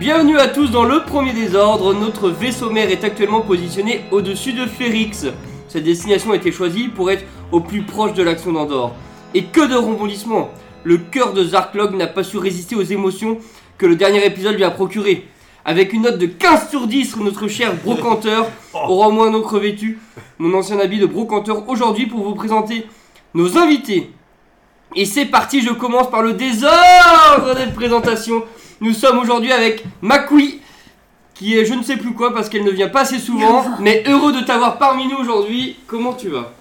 Bienvenue 0.00 0.38
à 0.38 0.48
tous 0.48 0.70
dans 0.70 0.84
le 0.84 1.02
premier 1.04 1.34
désordre. 1.34 1.92
Notre 1.92 2.30
vaisseau 2.30 2.70
mère 2.70 2.90
est 2.90 3.04
actuellement 3.04 3.42
positionné 3.42 4.00
au-dessus 4.10 4.54
de 4.54 4.64
Férix. 4.64 5.26
Cette 5.68 5.84
destination 5.84 6.32
a 6.32 6.36
été 6.36 6.50
choisie 6.50 6.88
pour 6.88 7.10
être 7.10 7.26
au 7.52 7.60
plus 7.60 7.82
proche 7.82 8.14
de 8.14 8.22
l'action 8.22 8.50
d'Andorre. 8.50 8.94
Et 9.34 9.44
que 9.44 9.60
de 9.60 9.74
rebondissements 9.74 10.48
Le 10.84 10.96
cœur 10.96 11.34
de 11.34 11.44
Zarklog 11.44 11.94
n'a 11.94 12.06
pas 12.06 12.24
su 12.24 12.38
résister 12.38 12.74
aux 12.76 12.82
émotions 12.82 13.36
que 13.76 13.84
le 13.84 13.94
dernier 13.94 14.24
épisode 14.24 14.54
lui 14.54 14.64
a 14.64 14.70
procuré. 14.70 15.28
Avec 15.66 15.92
une 15.92 16.00
note 16.00 16.16
de 16.16 16.24
15 16.24 16.70
sur 16.70 16.86
10, 16.86 17.18
notre 17.18 17.46
cher 17.48 17.74
brocanteur 17.84 18.48
aura 18.72 19.08
au 19.08 19.12
moins 19.12 19.28
un 19.28 19.34
autre 19.34 19.52
revêtu 19.52 19.98
mon 20.38 20.56
ancien 20.56 20.80
habit 20.80 20.98
de 20.98 21.04
brocanteur 21.04 21.68
aujourd'hui 21.68 22.06
pour 22.06 22.24
vous 22.24 22.34
présenter 22.34 22.86
nos 23.34 23.58
invités. 23.58 24.10
Et 24.96 25.04
c'est 25.04 25.26
parti, 25.26 25.60
je 25.60 25.74
commence 25.74 26.10
par 26.10 26.22
le 26.22 26.32
désordre 26.32 27.54
des 27.54 27.70
présentations. 27.70 28.42
Nous 28.80 28.92
sommes 28.94 29.18
aujourd'hui 29.18 29.52
avec 29.52 29.84
Makui, 30.00 30.60
qui 31.34 31.58
est 31.58 31.64
je 31.64 31.74
ne 31.74 31.82
sais 31.82 31.96
plus 31.96 32.12
quoi 32.14 32.32
parce 32.32 32.48
qu'elle 32.48 32.64
ne 32.64 32.70
vient 32.70 32.88
pas 32.88 33.02
assez 33.02 33.18
souvent, 33.18 33.64
mais 33.80 34.02
heureux 34.06 34.32
de 34.32 34.40
t'avoir 34.40 34.78
parmi 34.78 35.06
nous 35.06 35.16
aujourd'hui. 35.16 35.76
Comment 35.86 36.14
tu 36.14 36.28
vas? 36.28 36.52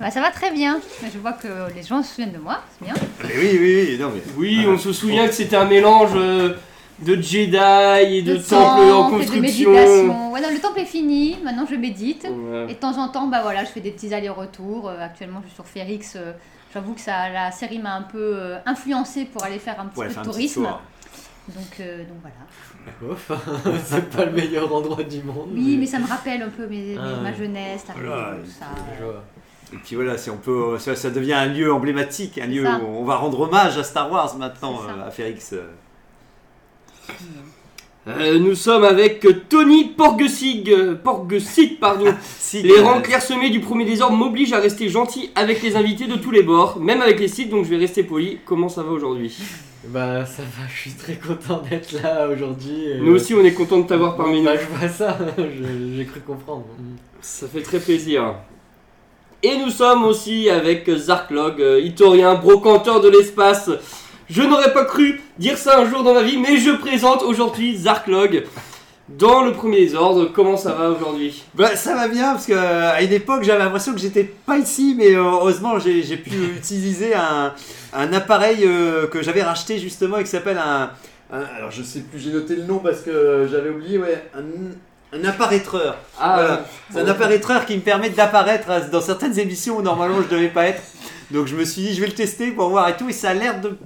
Bah, 0.00 0.10
ça 0.10 0.20
va 0.20 0.30
très 0.30 0.50
bien. 0.50 0.80
Je 1.12 1.18
vois 1.18 1.32
que 1.32 1.48
les 1.74 1.82
gens 1.84 2.02
se 2.02 2.10
souviennent 2.14 2.32
de 2.32 2.38
moi, 2.38 2.60
c'est 2.78 2.84
bien. 2.84 2.94
Mais 3.22 3.34
oui, 3.38 3.58
oui, 3.60 3.86
oui, 3.90 3.98
non 4.00 4.10
mais... 4.12 4.22
Oui, 4.36 4.64
on 4.68 4.76
se 4.76 4.92
souvient 4.92 5.26
que 5.28 5.32
c'était 5.32 5.54
un 5.56 5.66
mélange 5.66 6.10
euh, 6.16 6.54
de 6.98 7.14
Jedi 7.14 7.56
et 7.56 8.22
de, 8.22 8.34
De 8.34 8.42
temples 8.42 8.82
en 8.90 9.10
temple, 9.10 9.24
de 9.24 9.30
construction. 9.30 9.70
méditation. 9.70 10.32
Ouais, 10.32 10.40
non, 10.40 10.48
le 10.52 10.58
temple 10.58 10.80
est 10.80 10.84
fini, 10.84 11.36
maintenant 11.44 11.64
je 11.70 11.76
médite. 11.76 12.24
Ouais. 12.28 12.64
Et 12.70 12.74
de 12.74 12.78
temps 12.80 12.98
en 12.98 13.08
temps, 13.08 13.28
bah 13.28 13.40
voilà, 13.42 13.62
je 13.64 13.70
fais 13.70 13.80
des 13.80 13.92
petits 13.92 14.12
allers-retours. 14.12 14.88
Euh, 14.88 14.96
actuellement, 15.00 15.38
je 15.42 15.46
suis 15.48 15.54
sur 15.54 15.66
Férix. 15.66 16.14
euh, 16.16 16.32
J'avoue 16.74 16.94
que 16.94 17.00
ça, 17.00 17.28
la 17.32 17.52
série 17.52 17.78
m'a 17.78 17.94
un 17.94 18.02
peu 18.02 18.18
euh, 18.34 18.56
influencé 18.66 19.26
pour 19.26 19.44
aller 19.44 19.60
faire 19.60 19.78
un 19.80 19.86
petit 19.86 20.00
Ouais, 20.00 20.08
peu 20.08 20.14
de 20.14 20.18
petit 20.18 20.28
tourisme. 20.28 20.62
tour. 20.64 20.80
Donc, 21.48 21.80
euh, 21.80 22.04
donc 22.04 22.16
voilà. 22.22 23.76
C'est 23.84 24.08
pas 24.10 24.24
le 24.24 24.32
meilleur 24.32 24.72
endroit 24.74 25.02
du 25.02 25.22
monde. 25.22 25.50
Oui, 25.52 25.76
mais 25.78 25.86
ça 25.86 25.98
me 25.98 26.06
rappelle 26.06 26.42
un 26.42 26.48
peu 26.48 26.66
mes, 26.66 26.94
mes- 26.94 26.98
Ah, 26.98 27.16
ma 27.22 27.30
ouais. 27.30 27.36
jeunesse, 27.36 27.84
la 27.88 27.94
Voilà, 27.94 28.36
tout 28.42 28.50
ça. 28.50 28.66
Et 29.72 29.76
puis 29.78 29.96
voilà, 29.96 30.16
si 30.16 30.30
on 30.30 30.36
peut, 30.36 30.78
ça, 30.78 30.94
ça 30.96 31.10
devient 31.10 31.34
un 31.34 31.46
lieu 31.46 31.72
emblématique, 31.72 32.38
un 32.38 32.46
lieu 32.46 32.64
ça. 32.64 32.78
où 32.82 32.86
on 32.86 33.04
va 33.04 33.16
rendre 33.16 33.40
hommage 33.40 33.76
à 33.76 33.82
Star 33.84 34.10
Wars 34.10 34.36
maintenant, 34.38 34.80
euh, 34.88 35.08
à 35.08 35.10
Férix. 35.10 35.52
euh. 35.52 35.66
Nous 38.38 38.54
sommes 38.54 38.84
avec 38.84 39.26
Tony 39.48 39.86
Porgesig, 39.86 40.94
Porgesit, 41.02 41.78
pardon. 41.80 42.14
Si, 42.38 42.62
Les 42.62 42.78
rangs 42.80 43.00
clairsemés 43.00 43.48
du 43.50 43.60
premier 43.60 43.84
désordre 43.86 44.16
m'obligent 44.16 44.52
à 44.52 44.60
rester 44.60 44.88
gentil 44.90 45.30
avec 45.34 45.62
les 45.62 45.74
invités 45.76 46.06
de 46.06 46.16
tous 46.16 46.30
les 46.30 46.42
bords, 46.42 46.78
même 46.80 47.00
avec 47.02 47.18
les 47.18 47.28
sites, 47.28 47.48
donc 47.50 47.64
je 47.64 47.70
vais 47.70 47.78
rester 47.78 48.04
poli. 48.04 48.38
Comment 48.44 48.68
ça 48.68 48.82
va 48.82 48.92
aujourd'hui? 48.92 49.36
Bah 49.88 50.24
ça 50.24 50.42
va, 50.42 50.66
je 50.68 50.80
suis 50.80 50.92
très 50.92 51.14
content 51.14 51.62
d'être 51.68 51.92
là 52.02 52.28
aujourd'hui. 52.28 52.86
Nous 53.00 53.12
aussi, 53.12 53.34
on 53.34 53.44
est 53.44 53.52
content 53.52 53.78
de 53.78 53.86
t'avoir 53.86 54.16
parmi 54.16 54.38
nous. 54.40 54.44
Bah 54.44 54.56
je 54.56 54.66
vois 54.66 54.88
ça, 54.88 55.18
j'ai 55.96 56.04
cru 56.04 56.20
comprendre. 56.20 56.64
Ça 57.20 57.46
fait 57.46 57.62
très 57.62 57.78
plaisir. 57.78 58.34
Et 59.42 59.58
nous 59.58 59.70
sommes 59.70 60.04
aussi 60.04 60.48
avec 60.48 60.88
Zarklog, 60.90 61.60
euh, 61.60 61.80
Itorien, 61.80 62.34
brocanteur 62.34 63.00
de 63.02 63.10
l'espace. 63.10 63.70
Je 64.30 64.40
n'aurais 64.42 64.72
pas 64.72 64.86
cru 64.86 65.20
dire 65.38 65.58
ça 65.58 65.80
un 65.80 65.84
jour 65.88 66.02
dans 66.02 66.14
ma 66.14 66.22
vie, 66.22 66.38
mais 66.38 66.56
je 66.56 66.70
présente 66.70 67.22
aujourd'hui 67.22 67.76
Zarklog 67.76 68.44
dans 69.08 69.42
le 69.44 69.52
premier 69.52 69.78
désordre. 69.80 70.26
Comment 70.32 70.56
ça 70.56 70.72
va 70.72 70.90
aujourd'hui 70.90 71.44
Bah, 71.54 71.76
ça 71.76 71.94
va 71.94 72.08
bien 72.08 72.32
parce 72.32 72.46
que 72.46 72.52
euh, 72.54 72.98
une 73.00 73.12
époque 73.12 73.42
j'avais 73.44 73.58
l'impression 73.62 73.92
que 73.92 73.98
j'étais 74.00 74.24
pas 74.24 74.58
ici, 74.58 74.94
mais 74.96 75.14
euh, 75.14 75.20
heureusement 75.22 75.78
j'ai 75.78 76.02
j'ai 76.02 76.16
pu 76.16 76.30
utiliser 76.56 77.14
un, 77.14 77.52
un 77.92 78.12
appareil 78.12 78.64
euh, 78.64 79.06
que 79.06 79.22
j'avais 79.22 79.42
racheté 79.42 79.78
justement 79.78 80.18
et 80.18 80.24
qui 80.24 80.30
s'appelle 80.30 80.58
un, 80.58 80.90
un- 81.32 81.44
Alors 81.56 81.70
je 81.70 81.82
sais 81.82 82.00
plus, 82.00 82.18
j'ai 82.18 82.30
noté 82.32 82.56
le 82.56 82.62
nom 82.64 82.78
parce 82.78 83.00
que 83.00 83.46
j'avais 83.50 83.70
oublié, 83.70 83.98
ouais, 83.98 84.24
un, 84.34 85.18
un 85.18 85.24
apparaîtreur. 85.24 85.96
Ah, 86.18 86.34
Voilà. 86.36 86.64
C'est 86.92 86.98
un 87.00 87.06
apparaîtreur 87.08 87.66
qui 87.66 87.76
me 87.76 87.82
permet 87.82 88.10
d'apparaître 88.10 88.66
dans 88.90 89.00
certaines 89.00 89.38
émissions 89.38 89.76
où 89.78 89.82
normalement 89.82 90.22
je 90.22 90.34
devais 90.34 90.48
pas 90.48 90.66
être. 90.66 90.82
Donc 91.30 91.46
je 91.46 91.54
me 91.56 91.64
suis 91.64 91.82
dit, 91.82 91.94
je 91.94 92.00
vais 92.00 92.06
le 92.08 92.14
tester 92.14 92.50
pour 92.52 92.68
voir 92.70 92.88
et 92.88 92.96
tout, 92.96 93.08
et 93.08 93.12
ça 93.12 93.30
a 93.30 93.34
l'air 93.34 93.60
de. 93.60 93.76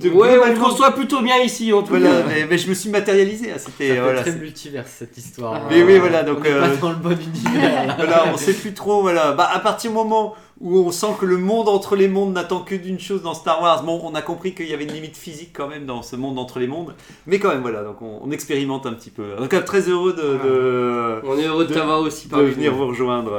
De 0.00 0.10
ouais, 0.10 0.38
on 0.60 0.64
reçoit 0.64 0.90
plutôt 0.92 1.22
bien 1.22 1.38
ici 1.42 1.72
en 1.72 1.82
tout 1.82 1.90
Voilà, 1.90 2.10
cas. 2.10 2.24
mais, 2.28 2.46
mais 2.50 2.58
je 2.58 2.68
me 2.68 2.74
suis 2.74 2.90
matérialisé. 2.90 3.52
C'était 3.58 3.96
voilà. 4.00 4.22
très 4.22 4.32
c'est- 4.32 4.38
multivers 4.38 4.86
cette 4.86 5.16
histoire. 5.16 5.62
Mais 5.70 5.82
oui, 5.82 5.98
voilà, 5.98 6.22
donc, 6.22 6.38
On 6.40 6.44
est 6.44 6.50
pas 6.50 6.66
euh, 6.68 6.76
dans 6.80 6.90
le 6.90 6.96
bon 6.96 7.10
univers 7.10 7.86
là. 7.86 7.94
Voilà, 7.96 8.24
on 8.32 8.36
sait 8.36 8.54
plus 8.54 8.74
trop. 8.74 9.02
Voilà, 9.02 9.32
bah 9.32 9.48
à 9.52 9.58
partir 9.60 9.90
du 9.90 9.96
moment 9.96 10.34
où 10.60 10.78
on 10.78 10.90
sent 10.92 11.14
que 11.20 11.26
le 11.26 11.36
monde 11.36 11.68
entre 11.68 11.96
les 11.96 12.08
mondes 12.08 12.32
n'attend 12.32 12.60
que 12.60 12.74
d'une 12.74 12.98
chose 13.00 13.22
dans 13.22 13.34
Star 13.34 13.60
Wars, 13.60 13.82
bon, 13.82 14.00
on 14.04 14.14
a 14.14 14.22
compris 14.22 14.54
qu'il 14.54 14.66
y 14.68 14.72
avait 14.74 14.84
une 14.84 14.92
limite 14.92 15.16
physique 15.16 15.50
quand 15.52 15.68
même 15.68 15.84
dans 15.84 16.02
ce 16.02 16.14
monde 16.16 16.38
entre 16.38 16.58
les 16.60 16.66
mondes, 16.68 16.94
mais 17.26 17.38
quand 17.40 17.48
même 17.48 17.60
voilà, 17.62 17.82
donc 17.82 18.00
on, 18.02 18.20
on 18.24 18.30
expérimente 18.30 18.86
un 18.86 18.92
petit 18.94 19.10
peu. 19.10 19.34
En 19.38 19.42
tout 19.42 19.48
cas, 19.48 19.60
très 19.62 19.80
heureux 19.88 20.12
de, 20.12 20.22
de, 20.48 21.20
On 21.24 21.36
est 21.38 21.44
heureux 21.46 21.64
de, 21.64 21.70
De- 21.70 21.74
t'avoir 21.74 22.00
aussi 22.00 22.26
de 22.26 22.30
parmi 22.32 22.50
venir 22.50 22.70
nous. 22.72 22.78
vous 22.78 22.86
rejoindre. 22.86 23.32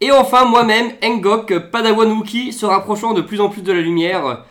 Et 0.00 0.10
enfin, 0.10 0.44
moi-même, 0.44 0.90
Engok, 1.02 1.58
Padawan 1.70 2.10
Wookie, 2.12 2.52
se 2.52 2.66
rapprochant 2.66 3.12
de 3.14 3.20
plus 3.22 3.40
en 3.40 3.48
plus 3.48 3.62
de 3.62 3.72
la 3.72 3.80
lumière. 3.80 4.44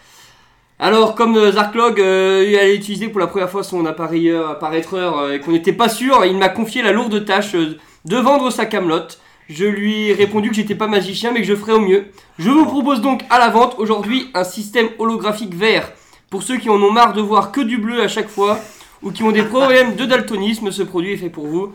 Alors, 0.79 1.15
comme 1.15 1.37
euh, 1.37 1.51
Zarklog 1.51 1.99
euh, 1.99 2.39
allait 2.59 2.75
utiliser 2.75 3.07
pour 3.07 3.19
la 3.19 3.27
première 3.27 3.49
fois 3.49 3.63
son 3.63 3.85
appareilleur, 3.85 4.49
apparaîtreur 4.49 5.19
euh, 5.19 5.33
et 5.33 5.39
qu'on 5.39 5.51
n'était 5.51 5.71
pas 5.71 5.87
sûr, 5.87 6.25
il 6.25 6.37
m'a 6.37 6.49
confié 6.49 6.81
la 6.81 6.91
lourde 6.91 7.23
tâche 7.25 7.55
euh, 7.55 7.77
de 8.05 8.17
vendre 8.17 8.49
sa 8.49 8.65
camelote. 8.65 9.19
Je 9.49 9.65
lui 9.65 10.09
ai 10.09 10.13
répondu 10.13 10.49
que 10.49 10.55
j'étais 10.55 10.75
pas 10.75 10.87
magicien 10.87 11.31
mais 11.31 11.41
que 11.41 11.47
je 11.47 11.55
ferais 11.55 11.73
au 11.73 11.79
mieux. 11.79 12.05
Je 12.39 12.49
vous 12.49 12.65
propose 12.65 13.01
donc 13.01 13.21
à 13.29 13.39
la 13.39 13.49
vente 13.49 13.75
aujourd'hui 13.77 14.29
un 14.33 14.43
système 14.43 14.89
holographique 14.97 15.53
vert. 15.53 15.91
Pour 16.29 16.41
ceux 16.41 16.57
qui 16.57 16.69
en 16.69 16.81
ont 16.81 16.91
marre 16.91 17.13
de 17.13 17.21
voir 17.21 17.51
que 17.51 17.61
du 17.61 17.77
bleu 17.77 18.01
à 18.01 18.07
chaque 18.07 18.29
fois 18.29 18.59
ou 19.03 19.11
qui 19.11 19.21
ont 19.23 19.31
des 19.31 19.43
problèmes 19.43 19.95
de 19.95 20.05
daltonisme, 20.05 20.71
ce 20.71 20.81
produit 20.81 21.13
est 21.13 21.17
fait 21.17 21.29
pour 21.29 21.45
vous. 21.45 21.71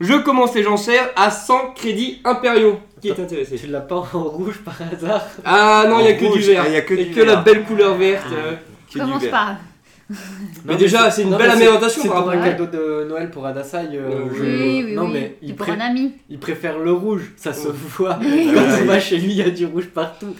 Je 0.00 0.14
commence 0.14 0.54
les 0.54 0.62
serre 0.76 1.10
à 1.16 1.30
100 1.30 1.72
crédits 1.74 2.20
impériaux. 2.24 2.80
Qui 3.00 3.08
est 3.10 3.20
intéressé 3.20 3.56
Tu 3.56 3.66
l'as 3.68 3.80
pas 3.80 3.96
en 4.14 4.24
rouge 4.24 4.60
par 4.64 4.76
hasard 4.80 5.24
Ah 5.44 5.84
non, 5.88 6.00
il 6.00 6.06
y 6.06 6.08
a 6.08 6.14
que 6.14 6.32
du 6.32 6.40
vert. 6.40 6.64
il 6.66 6.72
y 6.72 6.76
a 6.76 6.80
que 6.82 6.94
et 6.94 7.04
du 7.06 7.14
que 7.14 7.20
la 7.20 7.36
belle 7.36 7.64
couleur 7.64 7.94
verte. 7.96 8.26
euh. 8.32 8.56
Que 8.88 8.92
du 8.94 8.98
Commence 9.00 9.22
vert. 9.22 9.30
par. 9.30 9.56
Mais 10.64 10.76
déjà, 10.76 11.10
c'est 11.10 11.22
une 11.22 11.34
belle 11.36 11.50
amélioration 11.50 12.02
C'est 12.02 12.08
par 12.08 12.18
pour 12.22 12.26
rapport 12.26 12.42
un 12.42 12.44
à- 12.44 12.50
cadeau 12.50 12.66
de 12.66 13.04
Noël 13.08 13.30
pour 13.30 13.46
Adasai. 13.46 13.88
euh, 13.94 14.24
Oui, 14.30 14.36
je- 14.36 14.42
Oui, 14.42 14.82
oui, 14.86 14.94
non 14.94 15.04
oui. 15.06 15.10
mais 15.14 15.36
il, 15.42 15.54
pour 15.56 15.66
pré- 15.66 15.76
un 15.76 15.80
ami. 15.80 16.12
il 16.28 16.38
préfère 16.38 16.78
le 16.78 16.92
rouge, 16.92 17.32
ça 17.36 17.52
se 17.54 17.68
voit. 17.68 18.18
Quand 18.20 18.82
on 18.82 18.84
va 18.84 19.00
chez 19.00 19.16
lui, 19.18 19.30
il 19.32 19.36
y 19.38 19.42
a 19.42 19.50
du 19.50 19.66
rouge 19.66 19.86
partout. 19.86 20.34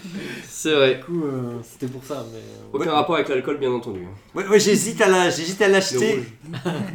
C'est 0.47 0.73
vrai. 0.73 0.95
Du 0.95 1.03
coup, 1.03 1.23
euh, 1.25 1.53
c'était 1.63 1.91
pour 1.91 2.03
ça. 2.03 2.25
Mais... 2.31 2.39
euh, 2.39 2.41
Aucun 2.73 2.89
Ouais. 2.89 2.95
rapport 2.95 3.15
avec 3.15 3.29
l'alcool, 3.29 3.57
bien 3.57 3.71
entendu. 3.71 4.01
Ouais, 4.35 4.45
ouais, 4.47 4.59
j'hésite 4.59 5.01
à 5.01 5.07
l'acheter 5.07 6.23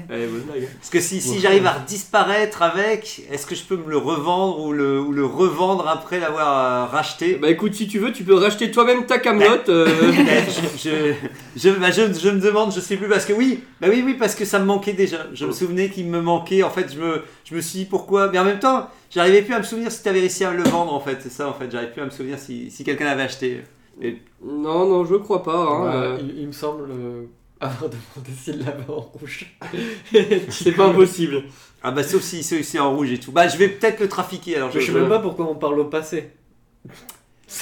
bonne 0.09 0.43
blague. 0.47 0.69
parce 0.79 0.91
que 0.91 1.01
si, 1.01 1.21
si 1.21 1.31
Ouais. 1.33 1.39
j'arrive 1.41 1.67
à 1.67 1.77
disparaître 1.87 2.63
avec, 2.63 3.23
est-ce 3.33 3.47
que 3.47 3.55
je 3.55 3.65
peux 3.65 3.77
me 3.77 3.89
le 3.91 3.97
revendre 3.97 4.61
ou 4.61 4.73
le, 4.73 5.01
ou 5.01 5.13
le 5.13 5.25
revendre 5.25 5.89
après 5.89 6.21
l'avoir 6.21 6.91
racheté? 6.91 7.35
Bah 7.41 7.49
écoute, 7.51 7.75
si 7.75 7.89
tu 7.89 7.99
veux, 7.99 8.13
tu 8.13 8.23
peux 8.25 8.35
racheter 8.35 8.71
toi-même 8.71 9.07
ta 9.07 9.19
camelote. 9.19 9.69
euh, 9.69 9.87
Ben, 10.21 10.45
je, 10.47 10.89
je, 10.91 11.13
je, 11.57 11.71
bah, 11.71 11.91
je- 11.91 12.13
je 12.13 12.29
me 12.31 12.41
demande, 12.41 12.60
je 12.69 12.81
sais 12.81 12.97
plus, 12.97 13.09
parce 13.09 13.25
que 13.25 13.33
oui, 13.33 13.61
bah 13.81 13.87
oui, 13.89 14.03
oui, 14.05 14.15
parce 14.15 14.35
que 14.35 14.45
ça 14.45 14.59
me 14.59 14.65
manquait 14.65 14.93
déjà. 14.93 15.19
Je 15.33 15.47
me 15.47 15.53
souvenais 15.53 15.89
qu'il 15.89 16.07
me 16.07 16.21
manquait, 16.21 16.63
en 16.63 16.71
fait, 16.71 16.93
je 16.93 16.99
me, 17.01 17.23
je 17.45 17.55
me 17.55 17.61
suis 17.61 17.79
dit 17.81 17.85
pourquoi, 17.87 18.29
mais 18.31 18.39
en 18.39 18.45
même 18.45 18.59
temps, 18.59 18.89
j'arrivais 19.11 19.43
plus 19.43 19.55
à 19.55 19.59
me 19.59 19.65
souvenir 19.65 19.91
si 19.93 20.03
tu 20.03 20.09
avais 20.09 20.21
réussi 20.21 20.45
à 20.45 20.51
le 20.53 20.65
vendre, 20.65 20.93
en 20.93 21.01
fait, 21.01 21.19
c'est 21.23 21.31
ça, 21.33 21.49
en 21.49 21.55
fait, 21.55 21.71
j'arrivais 21.71 21.93
plus 21.93 22.03
à 22.03 22.07
me 22.07 22.11
souvenir 22.11 22.39
si, 22.39 22.71
si 22.71 22.83
quelqu'un 22.85 23.05
l'avait 23.07 23.23
acheté. 23.23 23.63
Non, 24.45 24.87
non, 24.89 25.05
je 25.05 25.15
crois 25.15 25.43
pas. 25.43 25.57
hein, 25.57 25.85
bah, 25.85 25.95
euh, 25.95 26.19
il, 26.21 26.41
il 26.41 26.47
me 26.49 26.53
semble 26.53 26.91
euh, 26.91 27.23
avoir 27.61 27.91
demandé 28.15 28.31
s'il 28.43 28.59
l'avait 28.59 28.89
en 28.89 29.01
rouge. 29.01 29.47
C'est 30.51 30.73
pas 30.73 30.87
impossible. 30.87 31.45
Ah 31.83 31.93
bah 31.93 32.03
sauf 32.03 32.21
si 32.23 32.43
c'est 32.43 32.79
en 32.79 32.95
rouge 32.95 33.11
et 33.11 33.19
tout. 33.19 33.33
Bah 33.33 33.49
je 33.49 33.57
vais 33.57 33.69
peut-être 33.69 34.01
le 34.01 34.09
trafiquer 34.09 34.57
alors. 34.57 34.71
Je 34.71 34.81
sais 34.81 34.93
même 34.93 35.09
pas 35.09 35.19
pourquoi 35.19 35.47
on 35.47 35.55
parle 35.55 35.79
au 35.81 35.87
passé. 35.87 36.31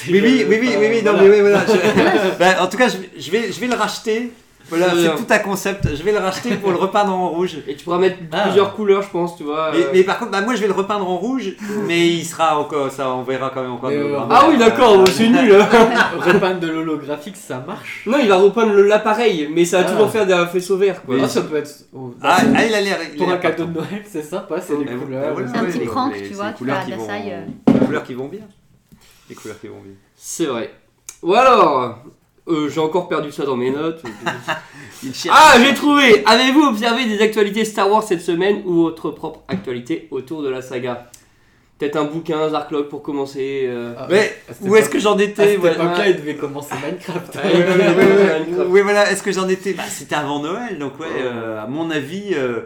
Oui, 0.09 0.21
oui, 0.21 0.39
le- 0.41 0.49
oui, 0.49 0.59
oui, 0.61 0.69
oui, 0.79 0.87
oui, 0.91 1.03
non, 1.05 1.13
voilà. 1.13 1.23
mais 1.23 1.31
oui, 1.31 1.41
voilà. 1.41 1.65
je- 1.67 2.39
Bah, 2.39 2.63
en 2.63 2.67
tout 2.67 2.77
cas, 2.77 2.89
je, 2.89 2.97
je 3.21 3.31
vais, 3.31 3.53
je 3.53 3.61
vais 3.61 3.69
le 3.69 3.75
racheter. 3.75 4.31
Voilà, 4.69 4.87
c'est 4.95 5.17
tout 5.17 5.27
un 5.33 5.39
concept. 5.39 5.95
Je 5.97 6.03
vais 6.03 6.13
le 6.13 6.19
racheter 6.19 6.57
pour 6.57 6.71
le 6.71 6.77
repeindre 6.77 7.13
en 7.13 7.29
rouge. 7.31 7.57
Et 7.67 7.75
tu 7.75 7.85
pourras 7.85 7.99
mettre 7.99 8.19
Ah. 8.33 8.43
plusieurs 8.45 8.75
couleurs, 8.75 9.03
je 9.03 9.09
pense, 9.11 9.37
tu 9.37 9.45
vois. 9.45 9.71
Mais, 9.73 9.79
euh. 9.79 9.91
mais 9.93 10.03
par 10.03 10.19
contre, 10.19 10.31
bah, 10.33 10.41
moi 10.43 10.55
je 10.55 10.61
vais 10.61 10.67
le 10.67 10.73
repeindre 10.73 11.09
en 11.09 11.17
rouge, 11.17 11.53
mais 11.87 12.09
il 12.09 12.25
sera 12.25 12.59
encore, 12.59 12.91
ça 12.91 13.11
on 13.11 13.23
verra 13.23 13.51
quand 13.55 13.63
même 13.63 13.73
encore. 13.73 13.91
Euh, 13.91 14.19
Ah 14.31 14.47
oui, 14.49 14.59
d'accord, 14.59 14.99
bon, 14.99 15.07
c'est 15.07 15.29
nul. 15.29 15.55
hein. 15.55 15.69
Repeindre 16.19 16.61
de 16.61 16.69
l'holographique, 16.69 17.37
ça 17.37 17.63
marche. 17.67 18.03
Non, 18.07 18.19
il 18.21 18.29
va 18.29 18.37
repeindre 18.37 18.75
l'appareil, 18.75 19.49
mais 19.53 19.65
ça 19.65 19.81
va 19.83 19.87
Ah. 19.89 19.91
toujours 19.93 20.11
faire 20.11 20.27
des 20.27 20.45
faisceaux 20.53 20.77
verts, 20.77 21.03
quoi. 21.03 21.17
Ah, 21.23 21.29
ça 21.29 21.43
peut 21.43 21.57
être. 21.57 21.71
oh, 21.95 22.15
Ah, 22.23 22.39
ah, 22.55 22.65
il 22.65 22.75
a 22.75 22.81
l'air. 22.81 22.99
il 23.15 23.21
a 23.23 23.25
pour 23.25 23.33
un 23.33 23.39
cadeau 23.39 23.65
de 23.65 23.73
Noël, 23.73 24.03
c'est 24.07 24.23
sympa, 24.23 24.61
c'est 24.61 24.75
les 24.75 24.81
ouais, 24.81 24.95
couleurs. 24.95 25.37
ouais, 25.37 25.45
C'est 25.53 25.59
un 25.59 25.65
petit 25.65 25.79
prank, 25.81 26.15
tu 26.17 26.35
vois, 26.35 26.53
tu 26.53 26.71
à 26.71 26.75
euh. 26.83 27.47
Les 27.73 27.79
couleurs 27.87 28.03
qui 28.05 28.15
vont 28.15 28.29
bien. 28.29 28.41
Les 29.29 29.35
couleurs 29.35 29.61
qui 29.61 29.69
vont 29.69 29.81
bien. 29.83 29.93
C'est 30.17 30.47
vrai. 30.47 30.73
Ou 31.23 31.35
alors, 31.35 31.99
euh, 32.49 32.69
j'ai 32.69 32.81
encore 32.81 33.09
perdu 33.09 33.31
ça 33.33 33.45
dans 33.45 33.57
mes 33.57 33.71
notes. 33.71 34.03
Ah, 35.31 35.55
j'ai 35.65 35.75
trouvé 35.75 36.25
Avez-vous 36.27 36.63
observé 36.63 37.07
des 37.07 37.21
actualités 37.23 37.65
Star 37.65 37.89
Wars 37.89 38.03
cette 38.03 38.21
semaine 38.21 38.63
ou 38.67 38.83
votre 38.83 39.11
propre 39.11 39.41
actualité 39.47 40.09
autour 40.11 40.43
de 40.43 40.49
la 40.49 40.61
saga? 40.61 41.07
Peut-être 41.79 41.95
un 41.97 42.05
bouquin, 42.07 42.49
Zarklog 42.49 42.89
pour 42.89 43.03
commencer. 43.03 43.67
euh. 43.69 43.95
Ah, 43.97 44.09
Mais 44.11 44.33
où 44.63 44.75
est-ce 44.75 44.89
que 44.89 44.99
j'en 44.99 45.17
À 45.17 45.23
étais 45.23 45.51
cette 45.51 45.61
voilà. 45.61 45.77
époque-là, 45.77 46.09
il 46.09 46.17
devait 46.17 46.35
commencer 46.35 46.75
Minecraft. 46.85 47.37
Ouais, 47.37 47.43
ouais, 47.43 47.53
ouais, 47.53 47.77
ouais, 47.77 48.17
ouais, 48.17 48.41
Minecraft. 48.47 48.69
Oui, 48.71 48.81
voilà, 48.81 49.13
est-ce 49.13 49.23
que 49.23 49.31
j'en 49.31 49.49
étais? 49.49 49.75
Bah, 49.75 49.85
C'était 49.89 50.17
avant 50.17 50.41
Noël, 50.41 50.77
donc 50.81 50.99
ouais, 50.99 51.07
euh, 51.21 51.63
à 51.63 51.69
mon 51.69 51.93
avis, 51.93 52.35
euh, 52.35 52.63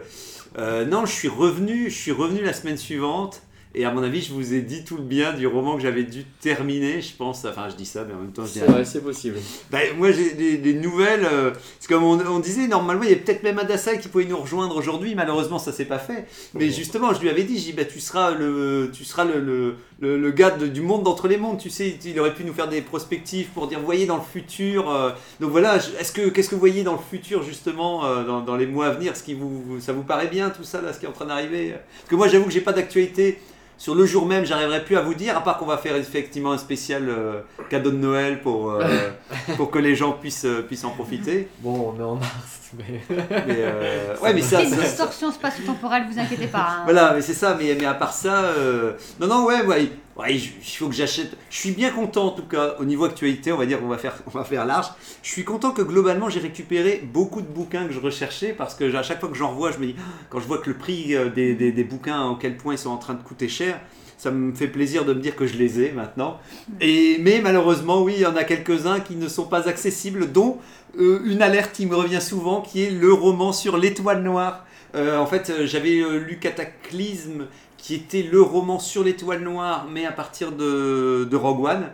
euh, 0.57 0.85
non, 0.85 1.05
je 1.05 1.11
suis 1.13 1.27
revenu, 1.27 1.91
je 1.91 1.95
suis 1.95 2.11
revenu 2.11 2.41
la 2.41 2.53
semaine 2.53 2.77
suivante. 2.77 3.43
Et 3.75 3.85
à 3.85 3.91
mon 3.91 4.03
avis, 4.03 4.21
je 4.21 4.31
vous 4.33 4.53
ai 4.53 4.61
dit 4.61 4.83
tout 4.83 4.97
le 4.97 5.01
bien 5.03 5.33
du 5.33 5.47
roman 5.47 5.75
que 5.77 5.81
j'avais 5.81 6.03
dû 6.03 6.25
terminer, 6.41 7.01
je 7.01 7.11
pense. 7.15 7.43
Enfin, 7.43 7.69
je 7.69 7.75
dis 7.75 7.87
ça, 7.87 8.03
mais 8.07 8.13
en 8.13 8.17
même 8.19 8.31
temps, 8.31 8.45
je 8.45 8.51
dis 8.53 8.59
C'est 8.59 8.65
vrai, 8.67 8.85
c'est 8.85 9.01
possible. 9.03 9.37
Bah, 9.71 9.79
moi, 9.97 10.11
j'ai 10.11 10.33
des, 10.35 10.57
des 10.57 10.73
nouvelles. 10.75 11.25
euh, 11.25 11.51
c'est 11.79 11.87
comme 11.89 12.03
on, 12.03 12.19
on 12.27 12.37
disait, 12.39 12.67
normalement, 12.67 13.01
il 13.01 13.09
y 13.09 13.13
a 13.13 13.15
peut-être 13.15 13.41
même 13.41 13.57
Adassa 13.57 13.97
qui 13.97 14.09
pouvait 14.09 14.25
nous 14.25 14.37
rejoindre 14.37 14.75
aujourd'hui. 14.77 15.15
Malheureusement, 15.15 15.57
ça 15.57 15.71
s'est 15.71 15.85
pas 15.85 15.97
fait. 15.97 16.27
Mais 16.53 16.69
justement, 16.69 17.15
je 17.15 17.21
lui 17.21 17.29
avais 17.29 17.43
dit, 17.45 17.57
j'ai 17.57 17.71
dit, 17.71 17.73
bah, 17.73 17.85
tu 17.85 17.99
seras 17.99 18.29
le, 18.35 18.91
tu 18.93 19.03
seras 19.05 19.23
le, 19.25 19.39
le, 19.39 19.75
le- 19.99 20.19
le 20.19 20.31
gars 20.31 20.51
de- 20.51 20.67
du 20.67 20.81
monde 20.81 21.01
d'entre 21.01 21.27
les 21.27 21.37
mondes. 21.37 21.57
Tu 21.57 21.71
sais, 21.71 21.97
il 22.05 22.19
aurait 22.19 22.35
pu 22.35 22.43
nous 22.43 22.53
faire 22.53 22.67
des 22.69 22.81
prospectives 22.81 23.47
pour 23.55 23.65
dire, 23.67 23.79
voyez 23.79 24.05
dans 24.05 24.17
le 24.17 24.21
futur. 24.21 24.91
euh, 24.91 25.09
donc 25.39 25.49
voilà, 25.49 25.77
est-ce 25.99 26.11
que, 26.11 26.29
qu'est-ce 26.29 26.49
que 26.49 26.53
vous 26.55 26.59
voyez 26.59 26.83
dans 26.83 26.93
le 26.93 26.99
futur 27.09 27.41
justement, 27.41 28.05
euh, 28.05 28.23
dans, 28.23 28.41
dans 28.41 28.55
les 28.55 28.67
mois 28.67 28.85
à 28.85 28.91
venir? 28.91 29.17
Ce 29.17 29.23
qui 29.23 29.33
vous- 29.33 29.79
ça 29.79 29.93
vous 29.93 30.03
paraît 30.03 30.27
bien 30.27 30.51
tout 30.51 30.63
ça 30.63 30.79
là, 30.79 30.93
ce 30.93 30.99
qui 30.99 31.05
est 31.05 31.09
en 31.09 31.13
train 31.13 31.25
d'arriver? 31.25 31.71
Parce 31.71 32.09
que 32.09 32.15
moi, 32.15 32.27
j'avoue 32.27 32.45
que 32.45 32.51
j'ai 32.51 32.61
pas 32.61 32.73
d'actualité. 32.73 33.39
Sur 33.83 33.95
le 33.95 34.05
jour 34.05 34.25
même, 34.25 34.45
j'arriverai 34.45 34.85
plus 34.85 34.95
à 34.95 35.01
vous 35.01 35.13
dire, 35.13 35.35
à 35.35 35.43
part 35.43 35.57
qu'on 35.57 35.65
va 35.65 35.77
faire 35.77 35.97
effectivement 35.97 36.53
un 36.53 36.57
spécial 36.57 37.09
euh, 37.09 37.41
cadeau 37.69 37.91
de 37.91 37.97
Noël 37.97 38.39
pour, 38.39 38.71
euh, 38.71 39.09
pour 39.57 39.71
que 39.71 39.77
les 39.77 39.93
gens 39.93 40.13
puissent, 40.13 40.45
euh, 40.45 40.61
puissent 40.61 40.85
en 40.85 40.91
profiter. 40.91 41.49
Bon, 41.59 41.93
on 41.93 41.99
est 41.99 42.03
en 42.05 42.15
mars, 42.15 42.71
mais. 42.77 43.01
Mais, 43.09 43.57
euh, 43.59 44.15
ouais, 44.21 44.33
mais 44.33 44.41
ça, 44.41 44.59
C'est 44.59 44.69
une 44.69 44.75
distorsion 44.77 45.33
spatio-temporelle, 45.33 46.05
vous 46.09 46.17
inquiétez 46.17 46.47
pas. 46.47 46.59
hein. 46.69 46.81
voilà, 46.85 47.11
mais 47.13 47.21
c'est 47.21 47.33
ça, 47.33 47.57
mais, 47.59 47.75
mais 47.77 47.85
à 47.85 47.93
part 47.93 48.13
ça, 48.13 48.45
euh, 48.45 48.93
non, 49.19 49.27
non, 49.27 49.45
ouais, 49.45 49.63
ouais, 49.65 49.91
ouais, 50.17 50.35
il 50.35 50.41
faut 50.77 50.87
que 50.87 50.95
j'achète. 50.95 51.35
Je 51.49 51.57
suis 51.57 51.71
bien 51.71 51.91
content 51.91 52.27
en 52.27 52.31
tout 52.31 52.45
cas, 52.45 52.75
au 52.79 52.85
niveau 52.85 53.05
actualité, 53.05 53.51
on 53.51 53.57
va 53.57 53.65
dire, 53.65 53.79
on 53.83 53.87
va 53.87 53.97
faire, 53.97 54.15
on 54.27 54.29
va 54.31 54.43
faire 54.43 54.65
large. 54.65 54.87
Je 55.21 55.29
suis 55.29 55.43
content 55.43 55.71
que 55.71 55.81
globalement 55.81 56.29
j'ai 56.29 56.39
récupéré 56.39 57.03
beaucoup 57.11 57.41
de 57.41 57.47
bouquins 57.47 57.87
que 57.87 57.93
je 57.93 57.99
recherchais 57.99 58.53
parce 58.53 58.75
que 58.75 58.95
à 58.95 59.03
chaque 59.03 59.19
fois 59.19 59.29
que 59.29 59.35
j'en 59.35 59.49
revois, 59.51 59.71
je 59.71 59.79
me 59.79 59.87
dis, 59.87 59.95
Ah, 59.97 60.03
quand 60.29 60.39
je 60.39 60.47
vois 60.47 60.59
que 60.59 60.69
le 60.69 60.77
prix 60.77 61.15
euh, 61.15 61.29
des, 61.29 61.53
des, 61.55 61.83
bouquins, 61.83 62.31
à 62.31 62.37
quel 62.39 62.57
point 62.57 62.73
ils 62.75 62.79
sont 62.79 62.91
en 62.91 62.97
train 62.97 63.13
de 63.13 63.23
coûter 63.23 63.49
cher. 63.49 63.79
Ça 64.17 64.31
me 64.31 64.53
fait 64.53 64.67
plaisir 64.67 65.03
de 65.03 65.13
me 65.13 65.19
dire 65.19 65.35
que 65.35 65.45
je 65.45 65.57
les 65.57 65.81
ai 65.81 65.91
maintenant. 65.91 66.39
Et, 66.79 67.17
mais 67.19 67.41
malheureusement, 67.41 68.01
oui, 68.03 68.13
il 68.15 68.21
y 68.21 68.25
en 68.25 68.37
a 68.37 68.45
quelques-uns 68.45 69.01
qui 69.01 69.17
ne 69.17 69.27
sont 69.27 69.43
pas 69.45 69.67
accessibles, 69.67 70.31
dont 70.31 70.59
euh, 70.97 71.19
une 71.25 71.41
alerte 71.41 71.73
qui 71.73 71.85
me 71.85 71.95
revient 71.95 72.21
souvent, 72.21 72.61
qui 72.61 72.83
est 72.83 72.89
le 72.89 73.11
roman 73.11 73.51
sur 73.51 73.75
l'étoile 73.75 74.23
noire. 74.23 74.65
Euh, 74.95 75.17
en 75.17 75.25
fait, 75.25 75.65
j'avais 75.65 76.01
lu 76.19 76.39
Cataclysme, 76.39 77.47
qui 77.83 77.95
était 77.95 78.23
le 78.23 78.41
roman 78.41 78.79
sur 78.79 79.03
l'étoile 79.03 79.41
noire, 79.43 79.87
mais 79.91 80.05
à 80.05 80.13
partir 80.13 80.53
de, 80.53 81.27
de 81.29 81.35
Rogue 81.35 81.65
One. 81.65 81.85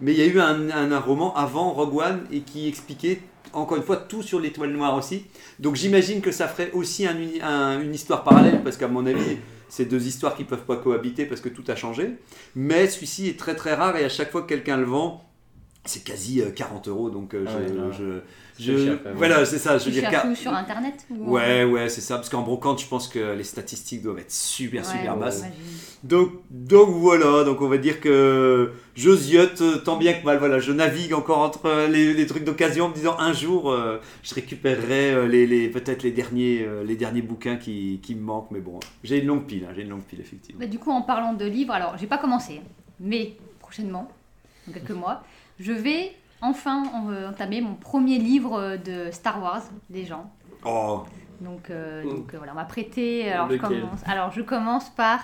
Mais 0.00 0.12
il 0.12 0.18
y 0.18 0.22
a 0.22 0.26
eu 0.26 0.40
un, 0.40 0.68
un- 0.70 0.90
un 0.90 0.98
roman 1.00 1.34
avant 1.36 1.70
Rogue 1.70 1.96
One 1.98 2.20
et 2.32 2.40
qui 2.40 2.66
expliquait 2.68 3.20
encore 3.52 3.76
une 3.76 3.84
fois 3.84 3.96
tout 3.96 4.22
sur 4.22 4.40
l'étoile 4.40 4.70
noire 4.72 4.96
aussi. 4.98 5.24
Donc 5.60 5.76
j'imagine 5.76 6.20
que 6.20 6.32
ça 6.32 6.48
ferait 6.48 6.72
aussi 6.72 7.06
un 7.06 7.80
une 7.80 7.94
histoire 7.94 8.24
parallèle, 8.24 8.62
parce 8.64 8.76
qu'à 8.76 8.88
mon 8.88 9.06
avis, 9.06 9.38
c'est 9.68 9.84
deux 9.84 10.04
histoires 10.08 10.34
qui 10.36 10.42
peuvent 10.44 10.64
pas 10.64 10.76
cohabiter 10.76 11.26
parce 11.26 11.40
que 11.40 11.48
tout 11.48 11.64
a 11.68 11.76
changé. 11.76 12.16
Mais 12.56 12.88
celui-ci 12.88 13.28
est 13.28 13.38
très 13.38 13.54
très 13.54 13.74
rare 13.74 13.96
et 13.96 14.04
à 14.04 14.08
chaque 14.08 14.32
fois 14.32 14.42
que 14.42 14.48
quelqu'un 14.48 14.76
le 14.78 14.84
vend, 14.84 15.24
c'est 15.84 16.02
quasi 16.04 16.42
euh, 16.42 16.50
40 16.50 16.88
euros. 16.88 17.08
Donc 17.10 17.34
euh, 17.34 17.44
Ah 17.46 17.50
je, 17.52 17.72
ouais, 17.72 17.78
non. 17.80 17.92
je- 17.92 17.98
C'est 17.98 18.45
je- 18.58 18.84
cher, 18.86 18.98
voilà, 19.14 19.44
c'est 19.44 19.58
ça. 19.58 19.78
Je 19.78 19.84
veux 19.86 19.90
dire, 19.90 20.10
car- 20.10 20.36
sur 20.36 20.52
internet 20.54 21.06
ou 21.10 21.32
Ouais, 21.32 21.64
ouais, 21.64 21.88
c'est 21.88 22.00
ça. 22.00 22.16
Parce 22.16 22.28
qu'en 22.28 22.42
brocante, 22.42 22.80
je 22.80 22.86
pense 22.86 23.08
que 23.08 23.34
les 23.34 23.44
statistiques 23.44 24.02
doivent 24.02 24.18
être 24.18 24.32
super, 24.32 24.82
Ouais, 24.82 24.90
super 24.98 25.16
basses. 25.16 25.44
Donc, 26.04 26.30
donc 26.50 26.88
voilà, 26.90 27.42
donc 27.44 27.60
on 27.62 27.68
va 27.68 27.78
dire 27.78 28.00
que 28.00 28.72
je 28.94 29.10
ziote 29.16 29.82
tant 29.84 29.96
bien 29.96 30.12
que 30.14 30.24
mal. 30.24 30.38
Voilà, 30.38 30.58
je 30.60 30.72
navigue 30.72 31.12
encore 31.14 31.38
entre 31.38 31.86
les, 31.90 32.14
les 32.14 32.26
trucs 32.26 32.44
d'occasion 32.44 32.86
en 32.86 32.88
me 32.90 32.94
disant 32.94 33.16
un 33.18 33.32
jour 33.32 33.70
euh, 33.70 33.98
je 34.22 34.34
récupérerai 34.34 35.12
euh, 35.12 35.26
les, 35.26 35.46
les- 35.46 35.68
peut-être 35.68 36.02
les 36.02 36.12
derniers, 36.12 36.62
euh, 36.64 36.84
les 36.84 36.96
derniers 36.96 37.22
bouquins 37.22 37.56
qui, 37.56 38.00
qui 38.02 38.14
me 38.14 38.20
manquent. 38.22 38.50
Mais 38.50 38.60
bon, 38.60 38.78
j'ai 39.02 39.18
une 39.18 39.26
longue 39.26 39.46
pile, 39.46 39.64
hein, 39.68 39.72
j'ai 39.74 39.82
une 39.82 39.88
longue 39.90 40.02
pile 40.04 40.20
effectivement. 40.20 40.60
Bah, 40.60 40.66
du 40.66 40.78
coup, 40.78 40.90
en 40.90 41.02
parlant 41.02 41.32
de 41.34 41.44
livres, 41.46 41.72
alors 41.72 41.96
j'ai 41.98 42.06
pas 42.06 42.18
commencé, 42.18 42.60
mais 43.00 43.32
prochainement, 43.58 44.08
dans 44.66 44.72
quelques 44.74 44.90
mois, 44.92 45.24
je 45.58 45.72
vais 45.72 46.12
enfin 46.42 46.82
euh, 47.10 47.30
entamer 47.30 47.60
mon 47.60 47.74
premier 47.74 48.18
livre 48.18 48.58
euh, 48.58 48.76
de 48.76 49.10
Star 49.12 49.42
Wars, 49.42 49.62
les 49.90 50.04
gens. 50.04 50.30
Oh, 50.64 51.02
Donc, 51.40 51.70
euh, 51.70 52.02
Mm. 52.02 52.08
donc 52.08 52.34
euh, 52.34 52.38
voilà, 52.38 52.52
on 52.52 52.56
m'a 52.56 52.64
prêté. 52.64 53.30
Alors 53.32 53.50
je, 53.50 53.56
commence, 53.56 54.00
alors 54.06 54.32
je 54.32 54.42
commence 54.42 54.90
par 54.90 55.20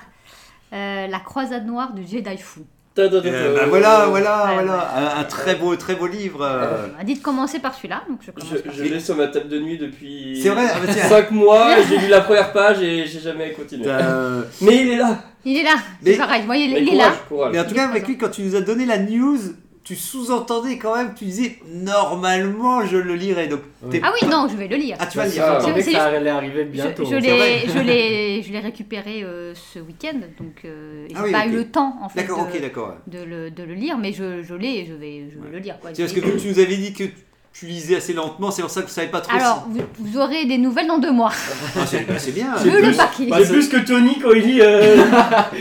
euh, 0.72 1.06
La 1.06 1.18
croisade 1.20 1.66
noire 1.66 1.92
de 1.94 2.02
Jedi 2.02 2.36
Fu. 2.38 2.60
Ta, 2.94 3.08
ta, 3.08 3.22
ta, 3.22 3.28
euh, 3.28 3.54
ta. 3.54 3.60
bah 3.62 3.66
voilà, 3.70 4.06
voilà, 4.06 4.44
Ouais, 4.48 4.54
voilà, 4.54 5.16
un, 5.16 5.20
un 5.20 5.24
très 5.24 5.54
beau, 5.54 5.74
très 5.76 5.94
beau 5.94 6.06
livre. 6.06 6.42
euh. 6.42 6.88
On 6.92 6.98
m'a 6.98 7.04
dit 7.04 7.14
de 7.14 7.20
commencer 7.22 7.58
par 7.58 7.74
celui-là, 7.74 8.02
donc 8.08 8.18
je 8.20 8.30
commence 8.30 8.52
Je, 8.74 8.82
l'ai 8.82 9.00
sur 9.00 9.16
ma 9.16 9.28
table 9.28 9.48
de 9.48 9.58
nuit 9.58 9.78
depuis 9.78 10.38
C'est 10.42 10.50
vrai, 10.50 10.66
ah 10.70 10.78
bah. 10.86 10.92
5 10.92 11.30
mois, 11.30 11.80
j'ai 11.88 11.96
lu 12.02 12.08
la 12.08 12.20
première 12.20 12.52
page 12.52 12.82
et 12.82 13.06
j'ai 13.06 13.20
jamais 13.20 13.52
continué. 13.52 13.84
Euh, 13.86 14.42
Mais 14.60 14.82
il 14.82 14.88
est 14.90 14.96
là 14.98 15.18
Il 15.46 15.56
est 15.56 15.62
là, 15.62 15.76
Mais- 16.02 16.12
c'est 16.12 16.18
pareil, 16.18 16.40
vous 16.40 16.46
voyez, 16.46 16.66
il, 16.66 16.74
Mais 16.74 16.82
il 16.82 16.88
est 16.92 16.96
là. 16.98 17.12
courage. 17.28 17.52
Mais 17.52 17.60
en 17.60 17.64
tout 17.64 17.74
cas, 17.74 17.88
avec 17.88 18.06
lui, 18.06 18.18
quand 18.18 18.28
tu 18.30 18.42
nous 18.42 18.54
as 18.56 18.60
donné 18.60 18.84
la 18.84 18.98
news, 18.98 19.38
tu 19.84 19.96
sous-entendais 19.96 20.78
quand 20.78 20.94
même, 20.96 21.12
tu 21.16 21.24
disais 21.24 21.58
normalement 21.66 22.84
je 22.86 22.96
le 22.96 23.14
lirai. 23.14 23.48
Donc, 23.48 23.60
Ah 24.02 24.12
oui, 24.14 24.28
non, 24.28 24.46
je 24.50 24.56
vais 24.56 24.68
le 24.68 24.76
lire. 24.76 24.96
Ah, 25.00 25.06
tu 25.06 25.18
vas 25.18 25.24
le 25.26 25.32
lire. 25.32 25.42
ça, 25.44 25.74
Je 25.76 25.90
ça 25.90 26.04
allait 26.04 26.30
arriver 26.30 26.62
Je, 26.64 26.68
bientôt. 26.70 27.04
je 27.04 27.16
l'ai, 27.16 27.30
vrai. 27.36 27.62
je 27.66 27.78
l'ai, 27.80 28.42
je 28.42 28.52
l'ai 28.52 28.60
récupéré 28.60 29.22
euh, 29.24 29.54
ce 29.54 29.78
week-end, 29.80 30.18
donc 30.38 30.64
euh, 30.64 31.06
j'ai 31.08 31.16
Ah 31.18 31.22
oui, 31.24 31.32
pas 31.32 31.46
eu 31.46 31.52
le 31.52 31.68
temps 31.68 31.96
en 32.02 32.08
fait 32.08 32.20
D'accord, 32.22 32.46
de, 32.46 32.52
ok, 32.54 32.60
d'accord. 32.60 32.94
de 33.06 33.18
le, 33.24 33.50
de 33.50 33.62
le 33.64 33.74
lire, 33.74 33.98
mais 33.98 34.12
je, 34.12 34.42
je 34.42 34.54
l'ai 34.54 34.78
et 34.80 34.86
je 34.86 34.94
vais, 34.94 35.26
je 35.34 35.38
vais 35.40 35.50
le 35.52 35.58
lire. 35.58 35.76
C'est 35.92 36.02
parce 36.02 36.12
que 36.12 36.20
tu 36.38 36.48
nous 36.48 36.58
avais 36.60 36.76
dit 36.76 36.92
que 36.92 37.04
tu 37.52 37.66
lisais 37.66 37.96
assez 37.96 38.14
lentement, 38.14 38.50
c'est 38.50 38.62
pour 38.62 38.70
ça 38.70 38.80
que 38.80 38.86
vous 38.86 38.92
savez 38.92 39.08
pas 39.08 39.20
trop 39.20 39.36
Alors, 39.36 39.66
vous, 39.68 39.82
vous 39.98 40.18
aurez 40.18 40.46
des 40.46 40.56
nouvelles 40.56 40.86
dans 40.86 40.98
deux 40.98 41.12
mois. 41.12 41.30
si. 41.32 41.52
Ah, 41.78 41.86
c'est 41.86 42.06
bah, 42.06 42.14
c'est 42.18 42.32
bien. 42.32 42.54
Je 42.64 42.70
le 42.70 42.96
paquet. 42.96 43.28
C'est 43.44 43.52
plus 43.52 43.68
que 43.68 43.76
Tony 43.78 44.18
quand 44.20 44.30
il 44.32 44.42
dit. 44.42 44.60
euh, 44.62 44.96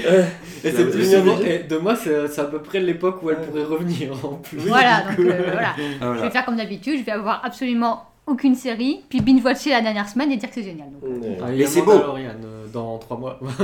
euh, 0.05 0.23
Et 0.63 0.71
c'est 0.71 1.45
et 1.45 1.63
de 1.63 1.77
moi, 1.77 1.95
c'est 1.95 2.27
c'est 2.27 2.41
à 2.41 2.45
peu 2.45 2.59
près 2.59 2.79
l'époque 2.79 3.21
où 3.23 3.29
elle 3.29 3.41
pourrait 3.41 3.63
revenir 3.63 4.13
en 4.25 4.35
plus. 4.35 4.57
Voilà, 4.67 5.01
donc 5.09 5.19
euh, 5.19 5.41
voilà. 5.51 5.69
Ah, 5.69 5.81
Je 5.99 6.05
voilà. 6.05 6.21
vais 6.21 6.29
faire 6.29 6.45
comme 6.45 6.57
d'habitude, 6.57 6.99
je 6.99 7.03
vais 7.03 7.11
avoir 7.11 7.43
absolument 7.43 8.03
aucune 8.27 8.55
série, 8.55 9.01
puis 9.09 9.19
binge-watcher 9.21 9.71
la 9.71 9.81
dernière 9.81 10.07
semaine 10.07 10.31
et 10.31 10.37
dire 10.37 10.47
que 10.49 10.55
c'est 10.55 10.63
génial. 10.63 10.87
Donc, 10.91 11.23
euh, 11.23 11.35
Ah, 11.43 11.47
c'est 11.65 11.81
beau. 11.81 11.91
Euh, 11.91 12.67
dans 12.71 12.97
3 12.99 13.17
mois. 13.17 13.39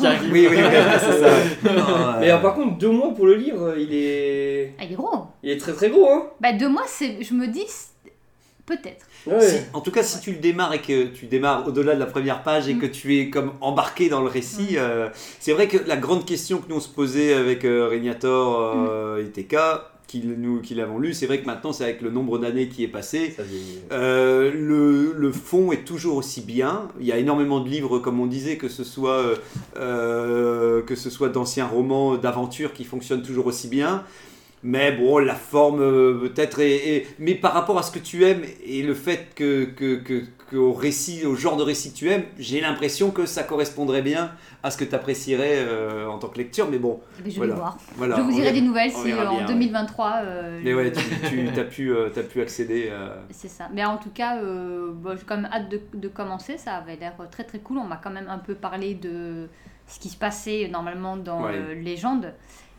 Qui. 0.00 0.30
Oui, 0.32 0.46
oui, 0.50 0.56
oui, 0.56 0.56
c'est 1.00 1.20
ça. 1.20 1.30
Non, 1.64 2.20
Mais 2.20 2.30
euh, 2.30 2.38
par 2.38 2.54
contre, 2.54 2.76
deux 2.78 2.90
mois 2.90 3.14
pour 3.14 3.26
le 3.26 3.36
lire, 3.36 3.54
il 3.78 3.94
est. 3.94 4.74
ah, 4.78 4.84
il 4.84 4.92
est 4.92 4.96
gros. 4.96 5.26
Il 5.42 5.50
est 5.50 5.56
très 5.58 5.72
très 5.72 5.88
gros, 5.88 6.08
hein 6.10 6.24
Bah, 6.40 6.52
deux 6.52 6.68
mois, 6.68 6.82
c'est, 6.86 7.22
je 7.22 7.32
me 7.34 7.46
dis, 7.46 7.64
peut-être. 8.76 9.06
si- 9.40 9.56
en 9.72 9.80
tout 9.80 9.90
cas, 9.90 10.02
si 10.02 10.20
tu 10.20 10.32
le 10.32 10.38
démarres 10.38 10.72
et 10.74 10.80
que 10.80 11.04
tu 11.06 11.26
démarres 11.26 11.66
au-delà 11.68 11.94
de 11.94 12.00
la 12.00 12.06
première 12.06 12.42
page 12.42 12.68
et 12.68 12.74
Mm. 12.74 12.78
que 12.80 12.86
tu 12.86 13.18
es 13.18 13.30
comme 13.30 13.52
embarqué 13.60 14.08
dans 14.08 14.20
le 14.20 14.28
récit, 14.28 14.76
euh, 14.76 15.08
c'est 15.40 15.52
vrai 15.52 15.68
que 15.68 15.78
la 15.86 15.96
grande 15.96 16.24
question 16.26 16.58
que 16.58 16.68
nous 16.68 16.76
on 16.76 16.80
se 16.80 16.88
posait 16.88 17.34
avec 17.34 17.64
euh, 17.64 17.88
Regnator 17.90 18.74
euh, 18.90 19.24
et 19.24 19.30
TK, 19.30 19.56
qui 20.08 20.20
nous 20.26 20.60
qui 20.60 20.74
l'avons 20.74 20.98
lu, 20.98 21.14
c'est 21.14 21.24
vrai 21.26 21.40
que 21.40 21.46
maintenant 21.46 21.72
c'est 21.72 21.84
avec 21.84 22.02
le 22.02 22.10
nombre 22.10 22.38
d'années 22.38 22.68
qui 22.68 22.84
est 22.84 22.88
passé. 22.88 23.34
Euh, 23.92 24.50
le, 24.52 25.14
le 25.16 25.32
fond 25.32 25.72
est 25.72 25.84
toujours 25.86 26.16
aussi 26.16 26.42
bien. 26.42 26.88
Il 27.00 27.06
y 27.06 27.12
a 27.12 27.16
énormément 27.16 27.60
de 27.60 27.68
livres, 27.70 27.98
comme 27.98 28.20
on 28.20 28.26
disait, 28.26 28.56
que 28.58 28.68
ce 28.68 28.84
soit, 28.84 29.18
euh, 29.20 29.36
euh, 29.78 30.82
que 30.82 30.94
ce 30.96 31.10
soit 31.10 31.28
d'anciens 31.28 31.66
romans, 31.66 32.16
d'aventures 32.16 32.72
qui 32.72 32.84
fonctionnent 32.84 33.22
toujours 33.22 33.46
aussi 33.46 33.68
bien. 33.68 34.04
Mais 34.64 34.92
bon, 34.92 35.18
la 35.18 35.34
forme 35.34 35.80
euh, 35.80 36.20
peut-être 36.28 36.60
est, 36.60 36.70
est- 36.96 37.06
Mais 37.18 37.34
par 37.34 37.52
rapport 37.52 37.78
à 37.78 37.82
ce 37.82 37.90
que 37.90 37.98
tu 37.98 38.24
aimes 38.24 38.42
et 38.64 38.82
le 38.82 38.94
fait 38.94 39.28
que, 39.34 39.64
que, 39.64 39.96
que, 39.96 40.22
que 40.50 40.56
au 40.56 40.72
récit, 40.72 41.26
au 41.26 41.34
genre 41.34 41.56
de 41.56 41.64
récit 41.64 41.92
que 41.92 41.96
tu 41.98 42.08
aimes, 42.10 42.22
j'ai 42.38 42.60
l'impression 42.60 43.10
que 43.10 43.26
ça 43.26 43.42
correspondrait 43.42 44.02
bien 44.02 44.30
à 44.62 44.70
ce 44.70 44.76
que 44.76 44.84
tu 44.84 44.94
apprécierais 44.94 45.66
en 46.06 46.18
tant 46.18 46.28
que 46.28 46.38
lecture. 46.38 46.68
Mais 46.70 46.78
bon, 46.78 47.00
je 47.26 47.30
Voilà. 47.36 47.54
vais 47.54 47.58
voir. 47.58 47.78
voilà. 47.96 48.16
je 48.16 48.20
vous 48.22 48.30
dirai 48.32 48.52
des 48.52 48.60
nouvelles 48.60 48.92
si 48.92 49.10
euh, 49.10 49.26
en 49.28 49.34
bien, 49.36 49.46
ouais. 49.46 49.52
2023. 49.52 50.12
euh, 50.22 50.60
Mais 50.62 50.74
ouais, 50.74 50.92
tu, 50.92 51.02
tu 51.28 51.48
as, 51.60 51.64
pu, 51.64 51.90
euh, 51.92 52.10
t'as 52.14 52.22
pu 52.22 52.40
accéder. 52.40 52.88
euh, 52.90 53.16
C'est 53.30 53.48
ça. 53.48 53.68
Mais 53.74 53.84
en 53.84 53.96
tout 53.96 54.10
cas, 54.10 54.36
euh, 54.36 54.92
bon, 54.94 55.16
j'ai 55.18 55.24
quand 55.26 55.36
même 55.38 55.50
hâte 55.52 55.68
de, 55.70 55.80
de 55.94 56.06
commencer. 56.06 56.56
Ça 56.58 56.74
avait 56.76 56.94
l'air 56.96 57.14
très 57.32 57.42
très 57.42 57.58
cool. 57.58 57.78
On 57.78 57.84
m'a 57.84 57.96
quand 57.96 58.10
même 58.12 58.28
un 58.28 58.38
peu 58.38 58.54
parlé 58.54 58.94
de 58.94 59.48
ce 59.88 59.98
qui 59.98 60.08
se 60.08 60.16
passait 60.16 60.68
normalement 60.70 61.16
dans 61.16 61.42
Ouais. 61.46 61.52
euh, 61.56 61.74
Légende. 61.74 62.32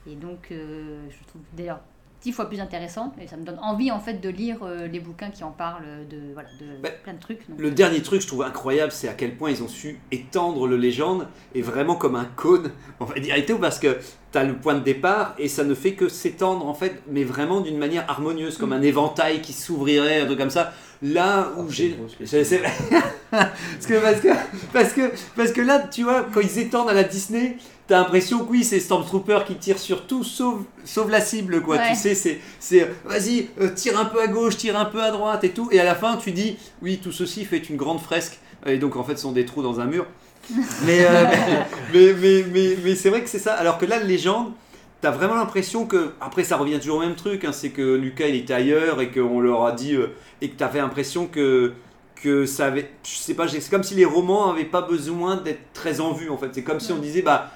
Et 0.09 0.15
donc, 0.15 0.49
euh, 0.51 1.05
je 1.09 1.27
trouve 1.27 1.41
d'ailleurs 1.53 1.79
dix 2.23 2.31
fois 2.31 2.45
plus 2.47 2.59
intéressant. 2.61 3.13
Et 3.21 3.27
ça 3.27 3.35
me 3.37 3.43
donne 3.43 3.59
envie 3.61 3.91
en 3.91 3.99
fait 3.99 4.15
de 4.21 4.29
lire 4.29 4.57
euh, 4.63 4.87
les 4.87 4.99
bouquins 4.99 5.29
qui 5.29 5.43
en 5.43 5.51
parlent 5.51 5.83
de, 6.09 6.33
voilà, 6.33 6.49
de 6.59 6.81
Bah, 6.81 6.89
plein 7.03 7.13
de 7.13 7.19
trucs. 7.19 7.47
Donc, 7.49 7.59
Le 7.59 7.71
dernier 7.71 8.01
truc, 8.01 8.21
je 8.21 8.27
trouve 8.27 8.43
incroyable, 8.43 8.91
c'est 8.91 9.09
à 9.09 9.13
quel 9.13 9.35
point 9.35 9.51
ils 9.51 9.61
ont 9.61 9.67
su 9.67 9.99
étendre 10.11 10.65
le 10.67 10.77
légende 10.77 11.27
et 11.53 11.61
vraiment 11.61 11.95
comme 11.95 12.15
un 12.15 12.25
cône, 12.25 12.71
on 12.99 13.05
va 13.05 13.19
dire 13.19 13.35
et 13.35 13.45
tout, 13.45 13.57
parce 13.57 13.77
que 13.77 13.97
tu 14.31 14.37
as 14.37 14.43
le 14.45 14.55
point 14.55 14.75
de 14.75 14.83
départ 14.83 15.35
et 15.37 15.47
ça 15.47 15.63
ne 15.63 15.75
fait 15.75 15.93
que 15.93 16.07
s'étendre 16.07 16.65
en 16.65 16.73
fait, 16.73 17.03
mais 17.07 17.23
vraiment 17.23 17.61
d'une 17.61 17.77
manière 17.77 18.09
harmonieuse, 18.09 18.57
comme 18.57 18.73
un 18.73 18.81
éventail 18.81 19.41
qui 19.41 19.53
s'ouvrirait, 19.53 20.21
un 20.21 20.25
truc 20.25 20.39
comme 20.39 20.49
ça. 20.49 20.73
Là 21.01 21.51
où 21.57 21.63
Oh, 21.63 21.69
c'est 21.69 22.45
j'ai. 22.45 22.61
que, 22.61 24.01
parce, 24.01 24.21
que, 24.21 24.27
parce, 24.71 24.93
que, 24.93 25.11
parce 25.35 25.51
que 25.51 25.59
là, 25.59 25.79
tu 25.79 26.03
vois, 26.03 26.25
quand 26.33 26.39
ils 26.39 26.59
étendent 26.59 26.89
à 26.89 26.93
la 26.93 27.03
Disney, 27.03 27.57
t'as 27.87 27.99
l'impression 27.99 28.39
que 28.39 28.49
oui, 28.51 28.63
c'est 28.63 28.79
Stormtrooper 28.79 29.39
qui 29.45 29.55
tire 29.55 29.77
sur 29.79 30.05
tout 30.07 30.23
sauf, 30.23 30.59
sauf 30.85 31.09
la 31.09 31.21
cible, 31.21 31.61
quoi. 31.61 31.77
Ouais. 31.77 31.89
Tu 31.89 31.95
sais, 31.95 32.15
c'est, 32.15 32.39
c'est 32.59 32.89
vas-y, 33.05 33.49
euh, 33.59 33.69
tire 33.69 33.99
un 33.99 34.05
peu 34.05 34.21
à 34.21 34.27
gauche, 34.27 34.57
tire 34.57 34.77
un 34.77 34.85
peu 34.85 35.01
à 35.01 35.11
droite 35.11 35.43
et 35.43 35.49
tout. 35.49 35.67
Et 35.71 35.79
à 35.79 35.83
la 35.83 35.95
fin, 35.95 36.17
tu 36.17 36.31
dis, 36.31 36.57
oui, 36.81 36.99
tout 37.03 37.11
ceci 37.11 37.45
fait 37.45 37.57
une 37.69 37.75
grande 37.77 37.99
fresque. 37.99 38.39
Et 38.65 38.77
donc, 38.77 38.95
en 38.95 39.03
fait, 39.03 39.15
ce 39.17 39.23
sont 39.23 39.33
des 39.33 39.45
trous 39.45 39.61
dans 39.61 39.79
un 39.79 39.85
mur. 39.85 40.05
mais, 40.85 41.05
euh, 41.05 41.25
mais, 41.93 42.13
mais, 42.13 42.45
mais, 42.51 42.77
mais 42.83 42.95
c'est 42.95 43.09
vrai 43.09 43.21
que 43.23 43.29
c'est 43.29 43.39
ça. 43.39 43.53
Alors 43.53 43.77
que 43.77 43.85
là, 43.85 43.99
Légende, 43.99 44.51
t'as 45.01 45.11
vraiment 45.11 45.35
l'impression 45.35 45.85
que. 45.85 46.11
Après, 46.21 46.43
ça 46.43 46.57
revient 46.57 46.79
toujours 46.79 46.97
au 46.97 47.01
même 47.01 47.15
truc. 47.15 47.45
hein, 47.45 47.51
c'est 47.51 47.69
que 47.69 47.95
Lucas, 47.95 48.27
il 48.27 48.35
était 48.35 48.53
ailleurs 48.53 49.01
et 49.01 49.09
qu'on 49.11 49.39
leur 49.39 49.65
a 49.65 49.71
dit. 49.73 49.95
euh, 49.95 50.07
et 50.41 50.49
que 50.49 50.55
t'avais 50.55 50.79
l'impression 50.79 51.27
que. 51.27 51.73
Que 52.15 52.45
ça 52.45 52.67
avait. 52.67 52.89
Je 53.03 53.15
sais 53.17 53.33
pas, 53.33 53.47
c'est 53.49 53.69
comme 53.69 53.83
si 53.83 53.95
les 53.95 54.05
romans 54.05 54.51
avaient 54.51 54.63
pas 54.63 54.81
besoin 54.81 55.35
d'être 55.35 55.73
très 55.73 55.99
en 55.99 56.13
vue 56.13 56.29
en 56.29 56.37
fait. 56.37 56.47
C'est 56.53 56.63
comme 56.63 56.79
si 56.79 56.91
on 56.93 56.97
disait, 56.99 57.21
bah. 57.21 57.51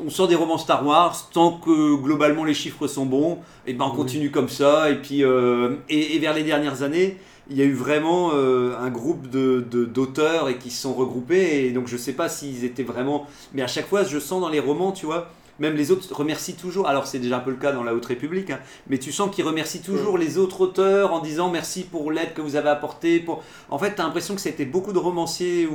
On 0.00 0.08
sort 0.08 0.26
des 0.26 0.34
romans 0.36 0.56
Star 0.58 0.86
Wars, 0.86 1.28
tant 1.32 1.52
que 1.52 1.94
globalement 1.96 2.44
les 2.44 2.54
chiffres 2.54 2.86
sont 2.86 3.04
bons, 3.04 3.38
et 3.66 3.74
ben 3.74 3.84
on 3.86 3.90
Oui. 3.90 3.96
continue 3.96 4.30
comme 4.30 4.48
ça. 4.48 4.90
Et 4.90 4.96
puis 4.96 5.22
euh, 5.22 5.76
et, 5.90 6.16
et 6.16 6.18
vers 6.18 6.32
les 6.32 6.44
dernières 6.44 6.82
années, 6.82 7.18
il 7.50 7.56
y 7.58 7.62
a 7.62 7.64
eu 7.64 7.74
vraiment 7.74 8.30
euh, 8.34 8.74
un 8.80 8.88
groupe 8.90 9.28
de 9.28 9.64
de- 9.70 9.84
d'auteurs 9.84 10.48
et 10.48 10.56
qui 10.56 10.70
se 10.70 10.80
sont 10.82 10.94
regroupés. 10.94 11.66
Et 11.66 11.70
donc 11.72 11.88
je 11.88 11.96
sais 11.98 12.14
pas 12.14 12.28
s'ils 12.30 12.64
étaient 12.64 12.84
vraiment, 12.84 13.26
mais 13.52 13.60
à 13.62 13.66
chaque 13.66 13.86
fois 13.86 14.02
je 14.02 14.18
sens 14.18 14.40
dans 14.40 14.48
les 14.48 14.60
romans, 14.60 14.92
tu 14.92 15.04
vois, 15.04 15.28
même 15.58 15.74
les 15.76 15.90
autres 15.90 16.12
remercient 16.16 16.54
toujours. 16.54 16.88
Alors 16.88 17.06
c'est 17.06 17.18
déjà 17.18 17.36
un 17.36 17.40
peu 17.40 17.50
le 17.50 17.56
cas 17.58 17.72
dans 17.72 17.84
la 17.84 17.94
Haute 17.94 18.06
République, 18.06 18.48
hein, 18.50 18.60
mais 18.88 18.98
tu 18.98 19.12
sens 19.12 19.30
qu'ils 19.32 19.44
remercient 19.44 19.82
toujours 19.82 20.16
les 20.16 20.38
autres 20.38 20.62
auteurs 20.62 21.12
en 21.12 21.20
disant 21.20 21.50
merci 21.50 21.82
pour 21.84 22.10
l'aide 22.10 22.32
que 22.32 22.40
vous 22.40 22.56
avez 22.56 22.70
apportée. 22.70 23.20
Pour... 23.20 23.42
En 23.68 23.78
fait, 23.78 23.94
tu 23.94 24.00
as 24.00 24.04
l'impression 24.04 24.34
que 24.34 24.40
c'était 24.40 24.64
beaucoup 24.64 24.94
de 24.94 24.98
romanciers 24.98 25.66
ou, 25.66 25.74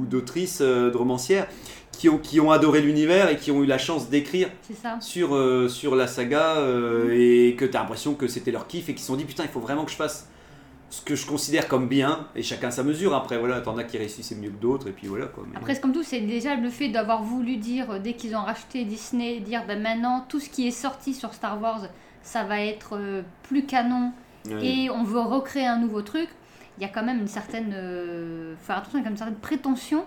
ou 0.00 0.06
d'autrices, 0.06 0.58
euh, 0.62 0.90
de 0.90 0.96
romancières, 0.96 1.46
qui 2.00 2.08
ont, 2.08 2.16
qui 2.16 2.40
ont 2.40 2.50
adoré 2.50 2.80
l'univers 2.80 3.28
et 3.28 3.36
qui 3.36 3.50
ont 3.50 3.62
eu 3.62 3.66
la 3.66 3.76
chance 3.76 4.08
d'écrire 4.08 4.48
sur, 5.00 5.34
euh, 5.36 5.68
sur 5.68 5.94
la 5.94 6.06
saga 6.06 6.56
euh, 6.56 7.10
et 7.12 7.54
que 7.56 7.66
tu 7.66 7.76
as 7.76 7.80
l'impression 7.80 8.14
que 8.14 8.26
c'était 8.26 8.50
leur 8.52 8.66
kiff 8.66 8.88
et 8.88 8.92
qu'ils 8.94 9.02
se 9.02 9.08
sont 9.08 9.16
dit 9.16 9.26
putain, 9.26 9.42
il 9.42 9.50
faut 9.50 9.60
vraiment 9.60 9.84
que 9.84 9.90
je 9.90 9.96
fasse 9.96 10.26
ce 10.88 11.02
que 11.02 11.14
je 11.14 11.26
considère 11.26 11.68
comme 11.68 11.88
bien 11.88 12.26
et 12.34 12.42
chacun 12.42 12.70
sa 12.70 12.82
mesure. 12.84 13.14
Après, 13.14 13.36
voilà, 13.38 13.60
t'en 13.60 13.76
as 13.76 13.84
qui 13.84 13.98
réussissent 13.98 14.32
mieux 14.34 14.48
que 14.48 14.60
d'autres 14.62 14.88
et 14.88 14.92
puis 14.92 15.08
voilà 15.08 15.26
quoi. 15.26 15.44
Mais- 15.50 15.58
Après, 15.58 15.74
c'est 15.74 15.82
comme 15.82 15.92
tout, 15.92 16.02
c'est 16.02 16.20
déjà 16.22 16.54
le 16.54 16.70
fait 16.70 16.88
d'avoir 16.88 17.22
voulu 17.22 17.58
dire, 17.58 17.90
euh, 17.90 17.98
dès 17.98 18.14
qu'ils 18.14 18.34
ont 18.34 18.40
racheté 18.42 18.84
Disney, 18.86 19.40
dire 19.40 19.64
ben 19.68 19.82
maintenant 19.82 20.24
tout 20.26 20.40
ce 20.40 20.48
qui 20.48 20.66
est 20.66 20.70
sorti 20.70 21.12
sur 21.12 21.34
Star 21.34 21.60
Wars, 21.60 21.82
ça 22.22 22.44
va 22.44 22.62
être 22.62 22.96
euh, 22.96 23.20
plus 23.42 23.66
canon 23.66 24.12
Ouais. 24.48 24.66
et 24.66 24.90
on 24.90 25.04
veut 25.04 25.20
recréer 25.20 25.66
un 25.66 25.76
nouveau 25.78 26.00
truc. 26.00 26.30
Il 26.78 26.82
y 26.82 26.86
a 26.86 26.88
quand 26.88 27.02
même 27.04 27.18
une 27.20 27.28
certaine. 27.28 27.74
faire 28.62 28.78
attention, 28.78 28.98
il 28.98 29.02
y 29.02 29.02
a 29.02 29.04
quand 29.04 29.04
même 29.04 29.12
une 29.12 29.18
certaine 29.18 29.34
prétention 29.34 30.04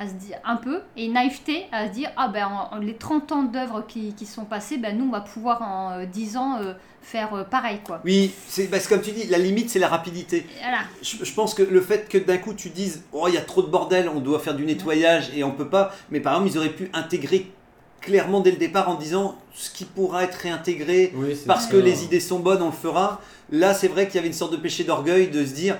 à 0.00 0.08
se 0.08 0.14
dire 0.14 0.38
un 0.44 0.56
peu 0.56 0.80
et 0.96 1.04
une 1.04 1.12
naïveté 1.12 1.66
à 1.72 1.86
se 1.86 1.92
dire 1.92 2.10
ah 2.16 2.28
ben 2.28 2.46
en- 2.46 2.74
en 2.74 2.78
les 2.78 2.94
30 2.96 3.32
ans 3.32 3.42
d'œuvres 3.42 3.84
qui, 3.86 4.14
qui 4.14 4.24
sont 4.24 4.46
passés, 4.46 4.78
ben 4.78 4.96
nous 4.96 5.04
on 5.06 5.10
va 5.10 5.20
pouvoir 5.20 5.60
en 5.60 5.92
euh, 5.92 6.06
10 6.06 6.36
ans 6.38 6.58
euh, 6.58 6.72
faire 7.02 7.34
euh, 7.34 7.44
pareil 7.44 7.80
quoi. 7.84 8.00
Oui, 8.04 8.32
c'est 8.48 8.68
parce 8.68 8.86
que 8.86 8.94
comme 8.94 9.02
tu 9.02 9.10
dis, 9.12 9.26
la 9.26 9.36
limite 9.38 9.68
c'est 9.68 9.78
la 9.78 9.88
rapidité. 9.88 10.46
Voilà. 10.62 10.78
Je, 11.02 11.22
je 11.22 11.34
pense 11.34 11.52
que 11.52 11.62
le 11.62 11.80
fait 11.82 12.08
que 12.08 12.16
d'un 12.16 12.38
coup 12.38 12.54
tu 12.54 12.70
dises 12.70 13.04
oh 13.12 13.26
il 13.28 13.34
y 13.34 13.38
a 13.38 13.42
trop 13.42 13.60
de 13.62 13.66
bordel, 13.68 14.08
on 14.08 14.20
doit 14.20 14.38
faire 14.38 14.54
du 14.54 14.64
nettoyage 14.64 15.30
et 15.36 15.44
on 15.44 15.50
peut 15.52 15.68
pas. 15.68 15.92
Mais 16.10 16.20
par 16.20 16.32
exemple 16.34 16.50
ils 16.50 16.58
auraient 16.58 16.68
pu 16.74 16.90
intégrer 16.94 17.52
clairement 18.00 18.40
dès 18.40 18.52
le 18.52 18.56
départ 18.56 18.88
en 18.88 18.94
disant 18.94 19.36
ce 19.52 19.68
qui 19.68 19.84
pourra 19.84 20.24
être 20.24 20.34
réintégré 20.36 21.12
Oui, 21.14 21.36
parce 21.46 21.66
ça. 21.66 21.72
que 21.72 21.76
les 21.76 22.04
idées 22.04 22.20
sont 22.20 22.38
bonnes, 22.38 22.62
on 22.62 22.66
le 22.66 22.72
fera. 22.72 23.20
Là 23.50 23.74
c'est 23.74 23.88
vrai 23.88 24.06
qu'il 24.06 24.14
y 24.14 24.18
avait 24.18 24.28
une 24.28 24.32
sorte 24.32 24.52
de 24.52 24.56
péché 24.56 24.84
d'orgueil 24.84 25.28
de 25.28 25.44
se 25.44 25.52
dire 25.52 25.76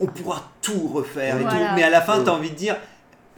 on 0.00 0.06
pourra 0.06 0.50
tout 0.60 0.88
refaire 0.92 1.36
et 1.38 1.42
Voilà. 1.42 1.68
tout. 1.68 1.74
Mais 1.76 1.84
à 1.84 1.90
la 1.90 2.00
fin 2.00 2.18
Ouais. 2.18 2.24
tu 2.24 2.30
as 2.30 2.34
envie 2.34 2.50
de 2.50 2.56
dire 2.56 2.76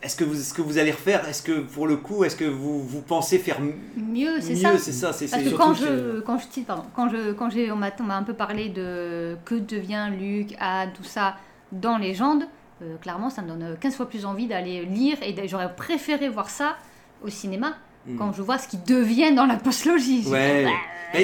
est-ce 0.03 0.15
que 0.17 0.25
vous, 0.25 0.35
que 0.55 0.63
vous 0.63 0.79
allez 0.79 0.93
refaire, 0.93 1.27
est-ce 1.29 1.43
que 1.43 1.61
pour 1.61 1.87
le 1.87 1.97
coup, 1.97 2.25
est-ce 2.25 2.37
que 2.37 2.45
vous, 2.45 2.83
vous 2.83 3.01
pensez 3.01 3.39
faire 3.39 3.57
m- 3.59 3.75
Mieux, 3.97 4.41
c'est 4.41 4.55
ça. 4.57 4.79
C'est 4.79 4.93
ça, 4.93 5.13
c'est 5.13 5.27
Parce 5.29 5.43
c'est- 5.43 5.51
que 5.51 5.57
quand 5.57 5.75
surtout 5.75 5.93
je, 5.93 6.21
quand 6.21 6.39
je, 6.39 6.61
pardon, 6.61 6.85
quand 6.95 7.09
je, 7.09 7.33
quand 7.33 7.51
j'ai, 7.51 7.73
on 7.73 7.77
m'a, 7.77 7.91
on 8.01 8.05
m'a 8.05 8.17
un 8.17 8.23
peu 8.23 8.35
parlé 8.35 8.69
de 8.69 9.37
que 9.45 9.55
devient 9.55 10.09
Luke, 10.19 10.55
Anne, 10.61 10.91
tout 10.95 11.05
ça 11.05 11.37
dans 11.73 11.99
Légende, 11.99 12.45
euh, 12.83 12.97
clairement, 12.99 13.31
ça 13.31 13.43
me 13.43 13.49
donne 13.49 13.77
15 13.81 13.95
fois 13.97 14.09
plus 14.09 14.27
envie 14.27 14.47
d'aller 14.47 14.85
lire 14.85 15.17
et 15.23 15.35
j'aurais 15.49 15.75
préféré 15.75 16.29
voir 16.29 16.51
ça 16.51 16.77
au 17.25 17.29
cinéma 17.29 17.75
Hmm. 18.09 18.19
quand 18.19 18.33
je 18.33 18.41
vois 18.41 18.57
ce 18.57 18.69
qui 18.69 18.77
devient 18.77 19.35
dans 19.35 19.47
la 19.47 19.57
postlogie. 19.57 20.25
Ouais. 20.29 20.65
bah, 21.13 21.19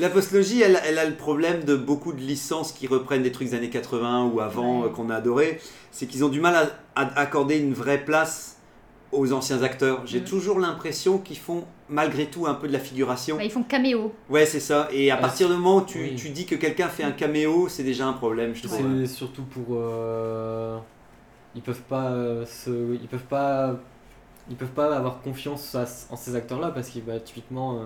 la 0.00 0.10
postlogie, 0.10 0.62
elle, 0.62 0.80
elle 0.84 0.98
a 0.98 1.04
le 1.04 1.14
problème 1.14 1.64
de 1.64 1.76
beaucoup 1.76 2.12
de 2.12 2.20
licences 2.20 2.72
qui 2.72 2.86
reprennent 2.86 3.22
des 3.22 3.32
trucs 3.32 3.48
des 3.50 3.54
années 3.54 3.70
80 3.70 4.24
ou 4.32 4.40
avant 4.40 4.80
Ouais. 4.82 4.86
euh, 4.86 4.90
qu'on 4.90 5.10
a 5.10 5.16
adoré. 5.16 5.60
C'est 5.92 6.06
qu'ils 6.06 6.24
ont 6.24 6.28
du 6.28 6.40
mal 6.40 6.54
à, 6.54 7.02
à 7.02 7.20
accorder 7.20 7.58
une 7.58 7.72
vraie 7.74 8.04
place 8.04 8.56
aux 9.12 9.32
anciens 9.32 9.62
acteurs. 9.62 10.02
J'ai 10.06 10.22
toujours 10.22 10.60
l'impression 10.60 11.18
qu'ils 11.18 11.38
font 11.38 11.64
malgré 11.88 12.26
tout 12.26 12.46
un 12.46 12.54
peu 12.54 12.68
de 12.68 12.72
la 12.72 12.78
figuration. 12.78 13.36
bah, 13.36 13.42
ils 13.44 13.50
font 13.50 13.64
caméo. 13.64 14.12
Ouais, 14.28 14.46
c'est 14.46 14.60
ça. 14.60 14.88
Et 14.92 15.10
à 15.10 15.16
partir 15.16 15.48
du 15.48 15.54
moment 15.54 15.78
où 15.78 15.84
tu, 15.84 15.98
oui. 16.00 16.14
tu 16.16 16.28
dis 16.30 16.46
que 16.46 16.54
quelqu'un 16.54 16.88
fait 16.88 17.02
un 17.02 17.10
caméo, 17.10 17.68
c'est 17.68 17.82
déjà 17.82 18.06
un 18.06 18.12
problème, 18.12 18.54
je 18.54 18.62
trouve. 18.68 18.78
C'est 19.00 19.06
surtout 19.08 19.42
pour. 19.42 19.64
euh, 19.72 20.78
ils 21.56 21.62
peuvent 21.62 21.82
pas 21.88 22.10
euh, 22.12 22.46
se, 22.46 22.70
ils 22.94 23.08
peuvent 23.08 23.24
pas, 23.28 23.74
ils 24.48 24.54
peuvent 24.56 24.68
pas 24.68 24.94
avoir 24.96 25.20
confiance 25.22 25.74
à- 25.74 25.86
en 26.12 26.16
ces 26.16 26.36
acteurs-là 26.36 26.70
parce 26.70 26.90
que 26.90 27.00
bah, 27.00 27.18
typiquement, 27.18 27.80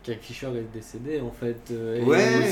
euh, 0.00 0.04
Carrie 0.04 0.18
Fisher 0.20 0.46
est 0.56 0.72
décédé 0.74 1.20
en 1.20 1.30
fait. 1.30 1.70
euh, 1.70 2.02
Ouais. 2.04 2.46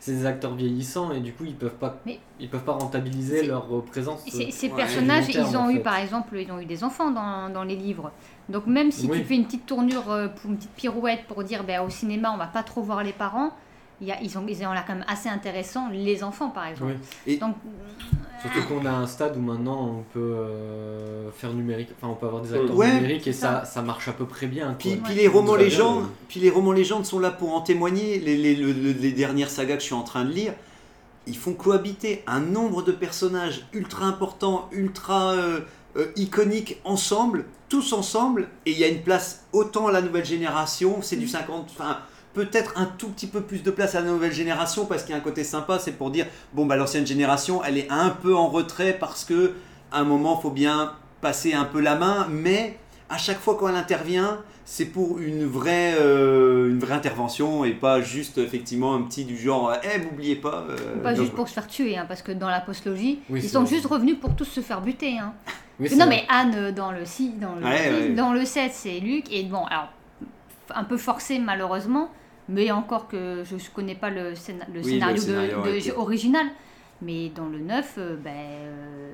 C'est 0.00 0.12
des 0.12 0.26
acteurs 0.26 0.54
vieillissants 0.54 1.12
et 1.12 1.20
du 1.20 1.32
coup 1.32 1.44
ils 1.44 1.54
peuvent 1.54 1.74
pas, 1.74 1.98
Mais- 2.06 2.18
ils 2.40 2.48
peuvent 2.48 2.64
pas 2.64 2.72
rentabiliser 2.72 3.46
leur 3.46 3.66
euh, 3.74 3.82
présence. 3.82 4.26
Et 4.26 4.30
Ces, 4.30 4.50
ces 4.50 4.68
ouais, 4.68 4.76
personnages, 4.76 5.28
terme, 5.28 5.46
ils 5.50 5.56
ont 5.56 5.60
en 5.60 5.70
eu 5.70 5.74
fait. 5.76 5.80
par 5.80 5.96
exemple, 5.96 6.36
ils 6.38 6.50
ont 6.52 6.60
eu 6.60 6.66
des 6.66 6.84
enfants 6.84 7.10
dans, 7.10 7.50
dans 7.50 7.64
les 7.64 7.76
livres. 7.76 8.10
Donc 8.48 8.66
même 8.66 8.90
si 8.90 9.06
Oui. 9.06 9.18
tu 9.18 9.24
fais 9.24 9.34
une 9.36 9.44
petite 9.44 9.66
tournure, 9.66 10.10
euh, 10.10 10.28
pour 10.28 10.50
une 10.50 10.56
petite 10.56 10.72
pirouette 10.72 11.24
pour 11.28 11.42
dire 11.44 11.64
ben, 11.64 11.82
au 11.82 11.90
cinéma 11.90 12.30
on 12.34 12.38
va 12.38 12.46
pas 12.46 12.62
trop 12.62 12.82
voir 12.82 13.02
les 13.02 13.12
parents, 13.12 13.50
y 14.06 14.12
a, 14.12 14.20
ils 14.22 14.38
ont 14.38 14.44
ils 14.48 14.64
ont 14.66 14.72
l'air 14.72 14.84
quand 14.86 14.94
même 14.94 15.04
assez 15.08 15.28
intéressants, 15.28 15.88
les 15.90 16.22
enfants 16.22 16.50
par 16.50 16.66
exemple. 16.66 16.92
Oui. 17.26 17.32
Et- 17.34 17.36
Donc 17.38 17.56
Surtout 18.40 18.68
qu'on 18.68 18.86
a 18.86 18.92
un 18.92 19.06
stade 19.08 19.36
où 19.36 19.40
maintenant 19.40 19.96
on 19.98 20.02
peut 20.14 20.20
euh, 20.36 21.28
faire 21.32 21.52
numérique, 21.52 21.88
enfin 22.00 22.12
on 22.12 22.14
peut 22.14 22.26
avoir 22.26 22.40
des 22.42 22.54
acteurs 22.54 22.76
Ouais, 22.76 22.92
numériques 22.94 23.26
et 23.26 23.32
ça, 23.32 23.64
ça 23.64 23.82
marche 23.82 24.06
à 24.06 24.12
peu 24.12 24.26
près 24.26 24.46
bien. 24.46 24.76
Puis, 24.78 24.94
puis 24.96 25.14
les 25.14 25.26
romans 25.26 25.54
bien, 25.54 25.64
légendes, 25.64 26.06
puis 26.28 26.38
les 26.38 26.48
romans 26.50 26.70
légendes 26.70 27.04
sont 27.04 27.18
là 27.18 27.30
pour 27.32 27.52
en 27.54 27.62
témoigner. 27.62 28.20
Les, 28.20 28.36
les- 28.36 28.54
le- 28.54 28.72
le- 28.72 28.92
les 28.92 29.10
dernières 29.10 29.50
sagas 29.50 29.74
que 29.74 29.80
je 29.80 29.86
suis 29.86 29.94
en 29.96 30.02
train 30.04 30.24
de 30.24 30.30
lire, 30.30 30.52
ils 31.26 31.36
font 31.36 31.52
cohabiter 31.52 32.22
un 32.28 32.38
nombre 32.38 32.82
de 32.82 32.92
personnages 32.92 33.66
ultra 33.72 34.06
importants, 34.06 34.68
ultra 34.70 35.32
euh, 35.32 35.60
euh, 35.96 36.06
iconiques 36.14 36.80
ensemble, 36.84 37.44
tous 37.68 37.92
ensemble, 37.92 38.46
et 38.66 38.70
il 38.70 38.78
y 38.78 38.84
a 38.84 38.88
une 38.88 39.02
place 39.02 39.46
autant 39.52 39.88
à 39.88 39.92
la 39.92 40.00
nouvelle 40.00 40.24
génération, 40.24 41.00
c'est 41.02 41.16
du 41.16 41.26
50, 41.26 41.66
enfin 41.76 41.98
peut-être 42.44 42.74
un 42.76 42.84
tout 42.86 43.08
petit 43.08 43.26
peu 43.26 43.40
plus 43.40 43.62
de 43.64 43.70
place 43.72 43.94
à 43.96 44.00
la 44.00 44.06
nouvelle 44.06 44.32
génération 44.32 44.86
parce 44.86 45.02
qu'il 45.02 45.10
y 45.10 45.14
a 45.14 45.18
un 45.18 45.24
côté 45.24 45.42
sympa, 45.42 45.78
c'est 45.80 45.92
pour 45.92 46.10
dire 46.12 46.26
bon 46.52 46.66
bah 46.66 46.76
l'ancienne 46.76 47.06
génération, 47.06 47.62
elle 47.64 47.78
est 47.78 47.90
un 47.90 48.10
peu 48.10 48.36
en 48.36 48.46
retrait 48.48 48.96
parce 48.98 49.24
que 49.24 49.54
à 49.90 49.98
un 50.00 50.04
moment 50.04 50.38
faut 50.38 50.50
bien 50.50 50.92
passer 51.20 51.52
un 51.54 51.64
peu 51.64 51.80
la 51.80 51.96
main, 51.96 52.28
mais 52.30 52.78
à 53.08 53.18
chaque 53.18 53.40
fois 53.40 53.56
quand 53.58 53.68
elle 53.68 53.74
intervient, 53.74 54.38
c'est 54.64 54.84
pour 54.84 55.18
une 55.18 55.46
vraie, 55.46 55.94
euh, 55.98 56.68
une 56.70 56.78
vraie 56.78 56.94
intervention 56.94 57.64
et 57.64 57.72
pas 57.72 58.00
juste 58.02 58.38
effectivement 58.38 58.94
un 58.94 59.02
petit 59.02 59.24
du 59.24 59.36
genre 59.36 59.72
eh 59.82 59.98
m'oubliez 59.98 60.36
pas. 60.36 60.64
euh, 60.70 61.02
pas 61.02 61.14
juste 61.14 61.32
pour 61.32 61.48
se 61.48 61.54
faire 61.54 61.66
tuer, 61.66 61.96
hein, 61.96 62.04
parce 62.06 62.22
que 62.22 62.30
dans 62.32 62.50
la 62.50 62.60
postlogie, 62.60 63.18
Oui, 63.30 63.40
ils 63.42 63.48
sont 63.48 63.62
vrai. 63.64 63.74
juste 63.74 63.86
revenus 63.86 64.16
pour 64.20 64.36
tous 64.36 64.44
se 64.44 64.60
faire 64.60 64.80
buter. 64.82 65.18
Hein. 65.18 65.32
Oui, 65.80 65.88
non 65.96 66.06
mais 66.06 66.24
Anne 66.28 66.54
euh, 66.54 66.70
dans 66.72 66.92
le 66.92 66.98
dans 67.40 67.54
le 67.56 67.64
Ouais, 67.64 67.78
six, 67.78 68.08
ouais. 68.08 68.14
dans 68.14 68.32
le 68.32 68.44
7 68.44 68.70
c'est 68.72 69.00
Luc 69.00 69.32
et 69.32 69.42
bon 69.44 69.64
alors 69.64 69.88
un 70.74 70.84
peu 70.84 70.98
forcé 70.98 71.38
malheureusement, 71.38 72.10
Mais 72.48 72.70
encore 72.70 73.08
que 73.08 73.42
je 73.44 73.54
ne 73.54 73.60
connais 73.74 73.94
pas 73.94 74.10
le, 74.10 74.34
scéna- 74.34 74.66
le 74.72 74.80
Oui, 74.80 74.84
scénario, 74.92 75.14
le 75.16 75.20
de- 75.20 75.26
scénario 75.26 75.62
de- 75.72 75.76
été- 75.76 75.92
original. 75.92 76.46
Mais 77.00 77.28
dans 77.28 77.46
le 77.46 77.58
9, 77.58 77.94
euh, 77.98 78.16
ben, 78.16 78.30
euh, 78.34 79.12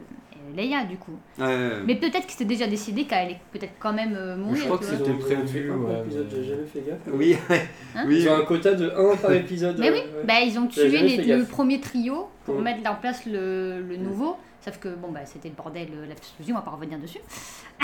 Leia 0.56 0.84
du 0.84 0.96
coup. 0.96 1.18
Ouais, 1.38 1.44
ouais. 1.44 1.70
Mais 1.86 1.96
peut-être 1.96 2.24
que 2.26 2.32
c'était 2.32 2.44
déjà 2.46 2.66
décidé 2.66 3.04
qu'elle 3.04 3.26
allait 3.26 3.40
peut-être 3.52 3.74
quand 3.78 3.92
même 3.92 4.14
euh, 4.16 4.36
mourir. 4.36 4.64
crois 4.64 4.78
tu 4.78 4.84
que 4.84 4.90
c'était 4.90 5.12
prévu, 5.14 5.70
un 5.72 5.76
ouais, 5.76 6.00
épisode, 6.00 6.28
mais- 6.30 6.36
j'ai 6.42 6.48
jamais 6.48 6.66
fait 6.66 6.80
gaffe. 6.86 6.98
Oui, 7.12 7.36
ouais. 7.50 7.68
Hein 7.94 8.04
oui. 8.06 8.20
Ils 8.20 8.28
ont 8.28 8.36
un 8.36 8.44
quota 8.44 8.72
de 8.74 8.90
1 8.90 9.16
par 9.16 9.32
épisode. 9.32 9.76
Mais 9.78 9.90
oui, 9.90 9.98
ouais. 9.98 10.24
bah, 10.24 10.40
ils 10.46 10.58
ont 10.58 10.66
tué 10.66 10.88
les- 10.88 11.24
le 11.36 11.44
premier 11.44 11.80
trio 11.80 12.28
pour 12.46 12.60
mettre 12.60 12.88
en 12.90 12.94
place 12.94 13.26
le, 13.26 13.82
le 13.82 13.96
nouveau. 13.96 14.36
Sauf 14.64 14.78
que 14.78 14.88
bon, 14.94 15.12
bah, 15.12 15.20
c'était 15.26 15.50
le 15.50 15.54
bordel, 15.54 15.88
euh, 15.94 16.06
la 16.06 16.14
on 16.50 16.54
va 16.54 16.62
pas 16.62 16.70
revenir 16.70 16.98
dessus. 16.98 17.18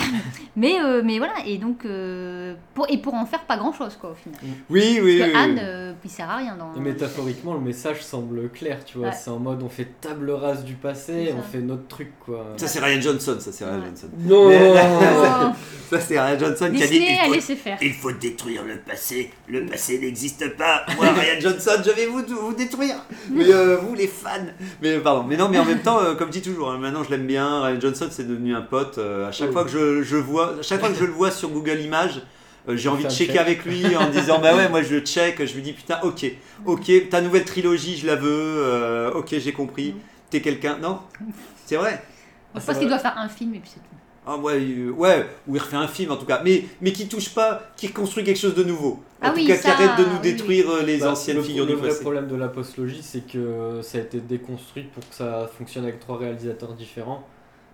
mais, 0.56 0.80
euh, 0.80 1.02
mais 1.04 1.18
voilà, 1.18 1.34
et 1.46 1.58
donc, 1.58 1.84
euh, 1.84 2.54
pour, 2.74 2.86
et 2.90 2.98
pour 2.98 3.14
en 3.14 3.26
faire 3.26 3.40
pas 3.44 3.56
grand 3.56 3.72
chose, 3.72 3.96
quoi, 4.00 4.10
au 4.10 4.14
final. 4.14 4.38
Oui, 4.68 4.98
oui, 5.02 5.18
Parce 5.18 5.28
oui, 5.28 5.32
que 5.32 5.36
Anne, 5.38 5.50
oui. 5.54 5.58
euh, 5.62 5.92
il 6.04 6.10
sert 6.10 6.28
à 6.30 6.36
rien 6.36 6.56
dans. 6.56 6.74
Et 6.74 6.80
métaphoriquement, 6.84 7.54
le 7.54 7.60
message 7.60 8.02
semble 8.02 8.48
clair, 8.50 8.84
tu 8.84 8.98
vois. 8.98 9.08
Ouais. 9.08 9.14
C'est 9.18 9.30
en 9.30 9.38
mode 9.38 9.62
on 9.62 9.68
fait 9.68 9.88
table 10.00 10.30
rase 10.30 10.64
du 10.64 10.74
passé, 10.74 11.32
on 11.38 11.42
fait 11.42 11.60
notre 11.60 11.86
truc, 11.88 12.12
quoi. 12.24 12.46
Ça, 12.56 12.66
c'est 12.66 12.80
Ryan 12.80 13.00
Johnson, 13.00 13.36
ça, 13.38 13.52
c'est 13.52 13.64
Ryan 13.64 13.78
Ouais. 13.78 13.84
Johnson. 13.86 14.08
Non 14.20 14.48
Mais- 14.48 14.70
Oh, 14.72 15.52
Ça, 15.90 15.98
c'est 16.00 16.20
Ryan 16.20 16.38
Johnson 16.38 16.70
qui 16.74 16.82
a 16.84 16.86
dit 16.86 16.96
il 17.04 17.18
faut, 17.26 17.32
laissait 17.34 17.56
faire. 17.56 17.78
Il 17.82 17.92
faut 17.92 18.12
détruire 18.12 18.62
le 18.64 18.76
passé. 18.78 19.30
Le 19.48 19.66
passé 19.66 19.98
n'existe 19.98 20.56
pas. 20.56 20.86
Moi, 20.96 21.06
Ryan 21.10 21.40
Johnson, 21.40 21.82
je 21.84 21.90
vais 21.90 22.06
vous, 22.06 22.22
vous 22.28 22.54
détruire. 22.54 22.94
Mais 23.30 23.52
euh, 23.52 23.76
vous, 23.78 23.94
les 23.96 24.06
fans. 24.06 24.30
Mais 24.80 24.98
pardon. 24.98 25.24
Mais 25.24 25.36
non, 25.36 25.48
mais 25.48 25.58
en 25.58 25.64
même 25.64 25.80
temps, 25.82 25.98
euh, 26.00 26.14
comme 26.14 26.28
je 26.28 26.38
dis 26.38 26.42
toujours, 26.42 26.70
hein, 26.70 26.78
maintenant 26.78 27.02
je 27.02 27.10
l'aime 27.10 27.26
bien. 27.26 27.62
Ryan 27.62 27.80
Johnson, 27.80 28.06
c'est 28.10 28.28
devenu 28.28 28.54
un 28.54 28.60
pote. 28.62 28.98
euh, 28.98 29.28
à 29.28 29.32
chaque 29.32 29.48
Oui. 29.48 29.52
fois 29.52 29.64
que 29.64 29.70
je, 29.70 29.89
je 30.02 30.16
vois, 30.16 30.56
chaque 30.62 30.80
fois 30.80 30.88
que 30.90 30.94
je 30.96 31.04
le 31.04 31.12
vois 31.12 31.30
sur 31.30 31.50
Google 31.50 31.80
Images. 31.80 32.22
euh, 32.68 32.76
j'ai 32.76 32.88
envie 32.88 33.06
de 33.06 33.10
checker 33.10 33.32
check. 33.32 33.40
avec 33.40 33.64
lui 33.64 33.96
en 33.96 34.04
me 34.06 34.12
disant 34.12 34.38
bah 34.38 34.54
ouais 34.54 34.68
moi 34.68 34.82
je 34.82 34.94
le 34.96 35.00
check 35.00 35.44
je 35.44 35.54
lui 35.54 35.62
dis 35.62 35.72
putain 35.72 35.98
ok 36.02 36.26
ok 36.66 37.08
ta 37.10 37.20
nouvelle 37.22 37.44
trilogie 37.44 37.96
je 37.96 38.06
la 38.06 38.16
veux 38.16 38.28
euh, 38.58 39.12
ok 39.12 39.28
j'ai 39.38 39.52
compris 39.52 39.96
t'es 40.30 40.40
quelqu'un 40.42 40.78
non? 40.78 41.00
C'est 41.64 41.76
vrai 41.76 42.02
Je 42.54 42.60
pense 42.66 42.78
qu'il 42.78 42.88
doit 42.88 42.98
faire 42.98 43.16
un 43.18 43.28
film 43.28 43.54
et 43.54 43.60
puis 43.60 43.70
c'est 43.74 43.80
tout. 43.80 43.96
ah 44.26 44.36
ouais 44.36 44.60
euh, 44.60 44.90
ouais 44.90 45.26
ou 45.46 45.56
il 45.56 45.58
refait 45.60 45.76
un 45.76 45.88
film 45.88 46.10
en 46.12 46.16
tout 46.16 46.26
cas 46.26 46.42
mais 46.44 46.64
mais 46.80 46.92
qui 46.92 47.08
touche 47.08 47.30
pas 47.34 47.72
qui 47.76 47.90
construit 47.92 48.24
quelque 48.24 48.38
chose 48.38 48.54
de 48.54 48.64
nouveau 48.64 49.02
en 49.22 49.28
Ah 49.28 49.30
tout 49.30 49.36
oui, 49.36 49.46
cas 49.46 49.56
ça, 49.56 49.62
qui 49.62 49.70
arrête 49.70 49.96
de 49.96 50.04
nous 50.04 50.18
oui, 50.18 50.20
détruire 50.20 50.70
euh, 50.70 50.82
les 50.82 50.98
Bah, 50.98 51.12
anciennes 51.12 51.38
le, 51.38 51.42
figures 51.42 51.66
le 51.66 51.74
du 51.74 51.76
vrai 51.76 51.88
passé 51.88 52.00
problème 52.00 52.26
de 52.28 52.36
la 52.36 52.48
postlogie, 52.48 53.02
c'est 53.02 53.26
que 53.26 53.80
ça 53.82 53.98
a 53.98 54.00
été 54.02 54.20
déconstruit 54.20 54.84
pour 54.84 55.06
que 55.08 55.14
ça 55.14 55.48
fonctionne 55.58 55.84
avec 55.84 56.00
trois 56.00 56.18
réalisateurs 56.18 56.74
différents, 56.74 57.26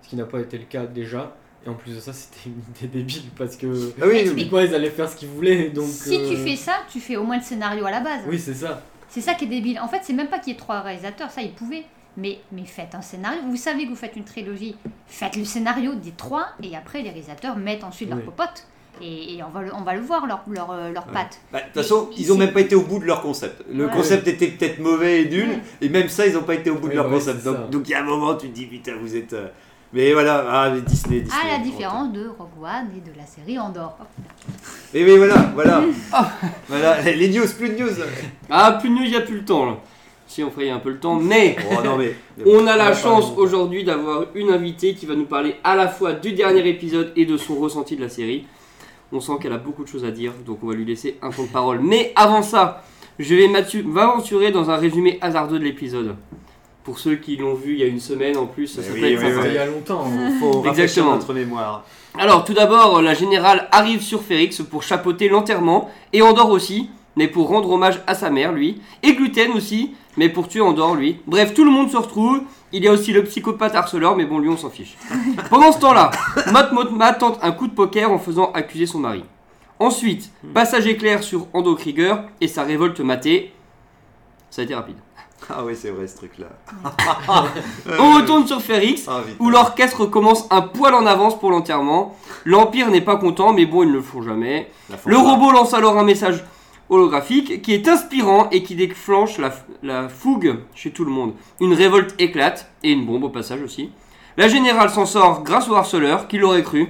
ce 0.02 0.08
qui 0.08 0.16
n'a 0.16 0.24
pas 0.26 0.40
été 0.40 0.58
le 0.58 0.64
cas 0.64 0.86
déjà. 0.86 1.36
Et 1.66 1.68
en 1.68 1.74
plus 1.74 1.94
de 1.96 2.00
ça, 2.00 2.12
c'était 2.12 2.48
une 2.48 2.62
idée 2.86 2.98
débile 2.98 3.22
parce 3.36 3.56
que 3.56 3.66
ah 4.00 4.04
oui, 4.06 4.24
typiquement 4.24 4.60
ils 4.60 4.74
allaient 4.74 4.90
faire 4.90 5.08
ce 5.10 5.16
qu'ils 5.16 5.28
voulaient. 5.28 5.70
Donc, 5.70 5.88
si 5.88 6.16
euh, 6.16 6.30
tu 6.30 6.36
fais 6.36 6.54
ça, 6.56 6.74
tu 6.90 7.00
fais 7.00 7.16
au 7.16 7.24
moins 7.24 7.38
le 7.38 7.42
scénario 7.42 7.84
à 7.86 7.90
la 7.90 8.00
base. 8.00 8.20
Oui, 8.28 8.38
c'est 8.38 8.54
ça. 8.54 8.82
C'est 9.08 9.20
ça 9.20 9.34
qui 9.34 9.44
est 9.44 9.48
débile. 9.48 9.80
En 9.80 9.88
fait, 9.88 10.00
c'est 10.02 10.12
même 10.12 10.28
pas 10.28 10.38
qu'il 10.38 10.52
y 10.52 10.56
ait 10.56 10.58
trois 10.58 10.80
réalisateurs, 10.80 11.30
ça 11.30 11.42
ils 11.42 11.52
pouvaient. 11.52 11.84
Mais, 12.18 12.38
mais 12.50 12.64
faites 12.64 12.94
un 12.94 13.02
scénario. 13.02 13.40
Vous 13.46 13.56
savez 13.56 13.84
que 13.84 13.90
vous 13.90 13.96
faites 13.96 14.16
une 14.16 14.24
trilogie. 14.24 14.74
Faites 15.06 15.36
le 15.36 15.44
scénario 15.44 15.94
des 15.94 16.12
trois 16.12 16.46
et 16.62 16.74
après 16.74 17.02
les 17.02 17.10
réalisateurs 17.10 17.56
mettent 17.56 17.84
ensuite 17.84 18.08
leur 18.08 18.18
Oui. 18.18 18.24
popote. 18.24 18.66
Et, 19.02 19.34
et 19.36 19.42
on, 19.42 19.50
va 19.50 19.60
le, 19.60 19.74
on 19.74 19.82
va 19.82 19.94
le 19.94 20.00
voir, 20.00 20.26
leur, 20.26 20.42
leur, 20.48 20.70
euh, 20.70 20.90
leur 20.92 21.06
Ouais. 21.08 21.12
patte. 21.12 21.38
Bah, 21.52 21.58
De 21.60 21.64
toute 21.66 21.74
façon, 21.74 22.08
ils 22.16 22.30
ont 22.32 22.36
ici- 22.36 22.38
même 22.38 22.52
pas 22.54 22.60
été 22.62 22.74
au 22.74 22.80
bout 22.80 22.98
de 22.98 23.04
leur 23.04 23.20
concept. 23.20 23.62
Le 23.70 23.84
Ouais. 23.86 23.92
concept 23.92 24.26
était 24.28 24.46
peut-être 24.46 24.78
mauvais 24.78 25.22
et 25.24 25.28
nul, 25.28 25.48
Ouais. 25.50 25.58
et 25.82 25.88
même 25.90 26.08
ça, 26.08 26.26
ils 26.26 26.34
ont 26.38 26.42
pas 26.44 26.54
été 26.54 26.70
au 26.70 26.76
bout 26.76 26.88
de 26.88 26.94
leur 26.94 27.04
ouais, 27.06 27.12
concept. 27.18 27.44
Donc, 27.44 27.68
donc 27.68 27.82
il 27.88 27.90
y 27.90 27.94
a 27.94 28.00
un 28.00 28.04
moment, 28.04 28.34
tu 28.36 28.48
te 28.48 28.54
dis 28.54 28.64
putain, 28.64 28.94
vous 28.98 29.14
êtes. 29.14 29.34
euh, 29.34 29.48
Mais 29.96 30.12
voilà, 30.12 30.44
ah, 30.50 30.70
mais 30.74 30.82
Disney, 30.82 31.20
Disney. 31.20 31.40
À 31.42 31.56
la 31.56 31.58
on- 31.58 31.62
différence 31.64 32.12
de 32.12 32.26
Rogue 32.26 32.48
One 32.62 32.88
et 32.94 33.00
de 33.00 33.16
la 33.16 33.24
série 33.24 33.58
Andorre. 33.58 33.96
Mais 34.92 35.02
oui, 35.02 35.16
voilà, 35.16 35.36
voilà. 35.54 35.84
voilà, 36.68 37.00
les 37.00 37.28
news, 37.30 37.46
plus 37.56 37.70
de 37.70 37.82
news. 37.82 37.94
Ah, 38.50 38.76
plus 38.78 38.90
de 38.90 38.94
news, 38.94 39.04
il 39.04 39.10
n'y 39.12 39.16
a 39.16 39.22
plus 39.22 39.36
le 39.36 39.44
temps 39.46 39.64
là. 39.64 39.78
Si 40.26 40.44
on 40.44 40.50
ferait 40.50 40.68
un 40.68 40.80
peu 40.80 40.90
le 40.90 40.98
temps, 40.98 41.14
mais 41.14 41.56
Oh 41.70 41.82
non, 41.82 41.96
mais. 41.96 42.14
on 42.44 42.66
a 42.66 42.76
la 42.76 42.92
chance 42.92 43.32
aujourd'hui 43.38 43.84
d'avoir 43.84 44.26
une 44.34 44.50
invitée 44.50 44.94
qui 44.94 45.06
va 45.06 45.14
nous 45.14 45.24
parler 45.24 45.56
à 45.64 45.74
la 45.74 45.88
fois 45.88 46.12
du 46.12 46.34
dernier 46.34 46.68
épisode 46.68 47.14
et 47.16 47.24
de 47.24 47.38
son 47.38 47.54
ressenti 47.54 47.96
de 47.96 48.02
la 48.02 48.10
série. 48.10 48.44
On 49.12 49.20
sent 49.20 49.32
qu'elle 49.40 49.54
a 49.54 49.58
beaucoup 49.58 49.82
de 49.82 49.88
choses 49.88 50.04
à 50.04 50.10
dire, 50.10 50.32
donc 50.44 50.58
on 50.62 50.66
va 50.66 50.74
lui 50.74 50.84
laisser 50.84 51.16
un 51.22 51.30
temps 51.30 51.44
de 51.44 51.48
parole. 51.48 51.80
Mais 51.80 52.12
avant 52.16 52.42
ça, 52.42 52.82
je 53.18 53.34
vais 53.34 53.48
m'aventurer 53.48 54.50
dans 54.50 54.68
un 54.68 54.76
résumé 54.76 55.16
hasardeux 55.22 55.58
de 55.58 55.64
l'épisode. 55.64 56.16
Pour 56.86 57.00
ceux 57.00 57.16
qui 57.16 57.36
l'ont 57.36 57.54
vu 57.54 57.72
il 57.72 57.80
y 57.80 57.82
a 57.82 57.86
une 57.86 57.98
semaine 57.98 58.36
en 58.36 58.46
plus, 58.46 58.68
ça, 58.68 58.80
oui, 58.80 59.00
peut 59.00 59.06
être 59.06 59.18
oui, 59.18 59.28
sympa. 59.28 59.28
C'était 59.28 59.40
oui. 59.40 59.48
il 59.50 59.54
y 59.54 59.58
a 59.58 59.66
longtemps. 59.66 60.04
hein. 60.06 60.32
Faut 60.40 60.64
Exactement. 60.64 61.14
notre 61.16 61.34
mémoire. 61.34 61.84
Alors, 62.16 62.44
tout 62.44 62.54
d'abord, 62.54 63.02
la 63.02 63.12
générale 63.12 63.66
arrive 63.72 64.00
sur 64.00 64.22
Férix 64.22 64.62
pour 64.62 64.84
chapeauter 64.84 65.28
l'enterrement, 65.28 65.90
et 66.12 66.22
Andorre 66.22 66.50
aussi, 66.50 66.88
mais 67.16 67.26
pour 67.26 67.48
rendre 67.48 67.68
hommage 67.72 68.00
à 68.06 68.14
sa 68.14 68.30
mère, 68.30 68.52
lui, 68.52 68.80
et 69.02 69.14
Gluten 69.14 69.50
aussi, 69.50 69.94
mais 70.16 70.28
pour 70.28 70.46
tuer 70.46 70.60
Andorre, 70.60 70.94
lui. 70.94 71.18
Bref, 71.26 71.54
tout 71.54 71.64
le 71.64 71.72
monde 71.72 71.90
se 71.90 71.96
retrouve. 71.96 72.42
Il 72.70 72.84
y 72.84 72.88
a 72.88 72.92
aussi 72.92 73.12
le 73.12 73.24
psychopathe 73.24 73.74
harceleur, 73.74 74.14
mais 74.16 74.24
bon, 74.24 74.38
lui, 74.38 74.48
on 74.48 74.56
s'en 74.56 74.70
fiche. 74.70 74.96
Pendant 75.50 75.72
ce 75.72 75.80
temps-là, 75.80 76.12
Mot 76.52 76.72
Motma 76.72 77.14
tente 77.14 77.40
un 77.42 77.50
coup 77.50 77.66
de 77.66 77.72
poker 77.74 78.12
en 78.12 78.18
faisant 78.20 78.52
accuser 78.52 78.86
son 78.86 79.00
mari. 79.00 79.24
Ensuite, 79.80 80.30
passage 80.54 80.86
éclair 80.86 81.24
sur 81.24 81.48
Ando 81.52 81.74
Krieger 81.74 82.22
et 82.40 82.46
sa 82.46 82.62
révolte 82.62 83.00
matée. 83.00 83.52
Ça 84.50 84.62
a 84.62 84.64
été 84.64 84.74
rapide. 84.74 84.96
Ah 85.50 85.62
oui, 85.64 85.74
c'est 85.76 85.90
vrai 85.90 86.06
ce 86.08 86.16
truc-là. 86.16 86.46
On 88.00 88.14
retourne 88.16 88.46
sur 88.46 88.60
Férix, 88.60 89.04
Ah, 89.08 89.20
vite. 89.26 89.36
où 89.38 89.50
l'orchestre 89.50 90.06
commence 90.06 90.46
un 90.50 90.62
poil 90.62 90.94
en 90.94 91.06
avance 91.06 91.38
pour 91.38 91.50
l'enterrement. 91.50 92.16
L'Empire 92.44 92.90
n'est 92.90 93.00
pas 93.00 93.16
content, 93.16 93.52
mais 93.52 93.66
bon, 93.66 93.82
ils 93.84 93.88
ne 93.90 93.94
le 93.94 94.02
font 94.02 94.22
jamais. 94.22 94.68
La 94.90 94.96
Le 95.04 95.14
fanfare. 95.16 95.32
robot 95.32 95.52
lance 95.52 95.74
alors 95.74 95.98
un 95.98 96.04
message 96.04 96.42
holographique 96.88 97.62
qui 97.62 97.74
est 97.74 97.86
inspirant 97.88 98.48
et 98.50 98.62
qui 98.62 98.74
déclenche 98.76 99.38
la, 99.38 99.52
la 99.82 100.08
fougue 100.08 100.56
chez 100.74 100.90
tout 100.90 101.04
le 101.04 101.10
monde. 101.10 101.34
Une 101.60 101.74
révolte 101.74 102.14
éclate, 102.20 102.70
et 102.82 102.92
une 102.92 103.04
bombe 103.06 103.24
au 103.24 103.28
passage 103.28 103.60
aussi. 103.62 103.90
La 104.36 104.48
générale 104.48 104.90
s'en 104.90 105.06
sort 105.06 105.42
grâce 105.42 105.68
au 105.68 105.74
harceleur, 105.74 106.28
qui 106.28 106.38
l'aurait 106.38 106.62
cru. 106.62 106.88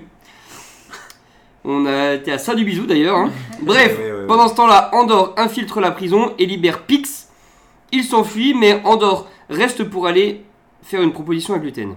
On 1.64 1.84
a 1.86 2.14
été 2.14 2.32
à 2.32 2.38
ça 2.38 2.54
du 2.54 2.64
bisou 2.64 2.86
d'ailleurs. 2.86 3.16
hein. 3.16 3.30
Bref, 3.62 3.98
Ouais, 3.98 4.04
ouais, 4.04 4.20
ouais. 4.20 4.26
pendant 4.26 4.48
ce 4.48 4.54
temps-là, 4.54 4.90
Andorre 4.94 5.34
infiltre 5.36 5.80
la 5.80 5.90
prison 5.90 6.32
et 6.38 6.46
libère 6.46 6.82
Pix. 6.82 7.25
Il 7.96 8.04
s'enfuit, 8.04 8.52
mais 8.52 8.82
Andorre 8.84 9.26
reste 9.48 9.84
pour 9.84 10.06
aller 10.06 10.42
faire 10.82 11.00
une 11.00 11.14
proposition 11.14 11.54
à 11.54 11.58
Gluten. 11.58 11.94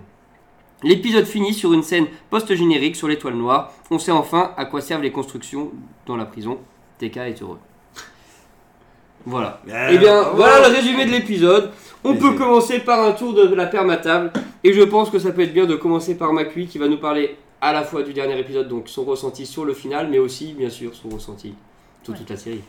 L'épisode 0.82 1.26
finit 1.26 1.54
sur 1.54 1.74
une 1.74 1.84
scène 1.84 2.06
post-générique 2.30 2.96
sur 2.96 3.10
l'étoile 3.10 3.34
noire. 3.34 3.74
On 3.92 4.00
sait 4.00 4.14
enfin 4.14 4.54
à 4.56 4.64
quoi 4.64 4.80
servent 4.80 5.02
les 5.02 5.12
constructions 5.12 5.72
dans 6.06 6.16
la 6.16 6.24
prison. 6.24 6.58
TK 7.00 7.18
est 7.18 7.42
heureux. 7.42 7.60
Voilà. 9.26 9.60
Euh, 9.68 9.90
Eh 9.92 9.98
bien, 9.98 10.24
oh. 10.32 10.38
voilà 10.38 10.70
le 10.70 10.74
résumé 10.74 11.04
de 11.04 11.12
l'épisode. 11.12 11.72
On 12.06 12.14
Mais 12.14 12.20
peut 12.20 12.36
commencer 12.36 12.80
par 12.80 13.06
un 13.06 13.12
tour 13.12 13.34
de 13.34 13.54
la 13.54 13.66
permatable. 13.66 14.32
Et 14.64 14.72
je 14.72 14.84
pense 14.84 15.10
que 15.10 15.20
ça 15.20 15.34
peut 15.34 15.42
être 15.42 15.54
bien 15.54 15.66
de 15.66 15.76
commencer 15.76 16.18
par 16.18 16.32
Macui 16.32 16.68
qui 16.68 16.78
va 16.78 16.88
nous 16.88 17.00
parler 17.00 17.36
à 17.60 17.74
la 17.74 17.84
fois 17.84 18.04
du 18.04 18.14
dernier 18.14 18.40
épisode, 18.40 18.70
donc 18.70 18.88
son 18.88 19.04
ressenti 19.04 19.46
sur 19.46 19.66
le 19.66 19.74
final, 19.74 20.08
mais 20.10 20.20
aussi, 20.20 20.54
bien 20.54 20.70
sûr, 20.70 20.96
son 20.96 21.10
ressenti 21.10 21.56
sur 22.04 22.14
toute 22.14 22.30
la 22.30 22.38
série. 22.38 22.62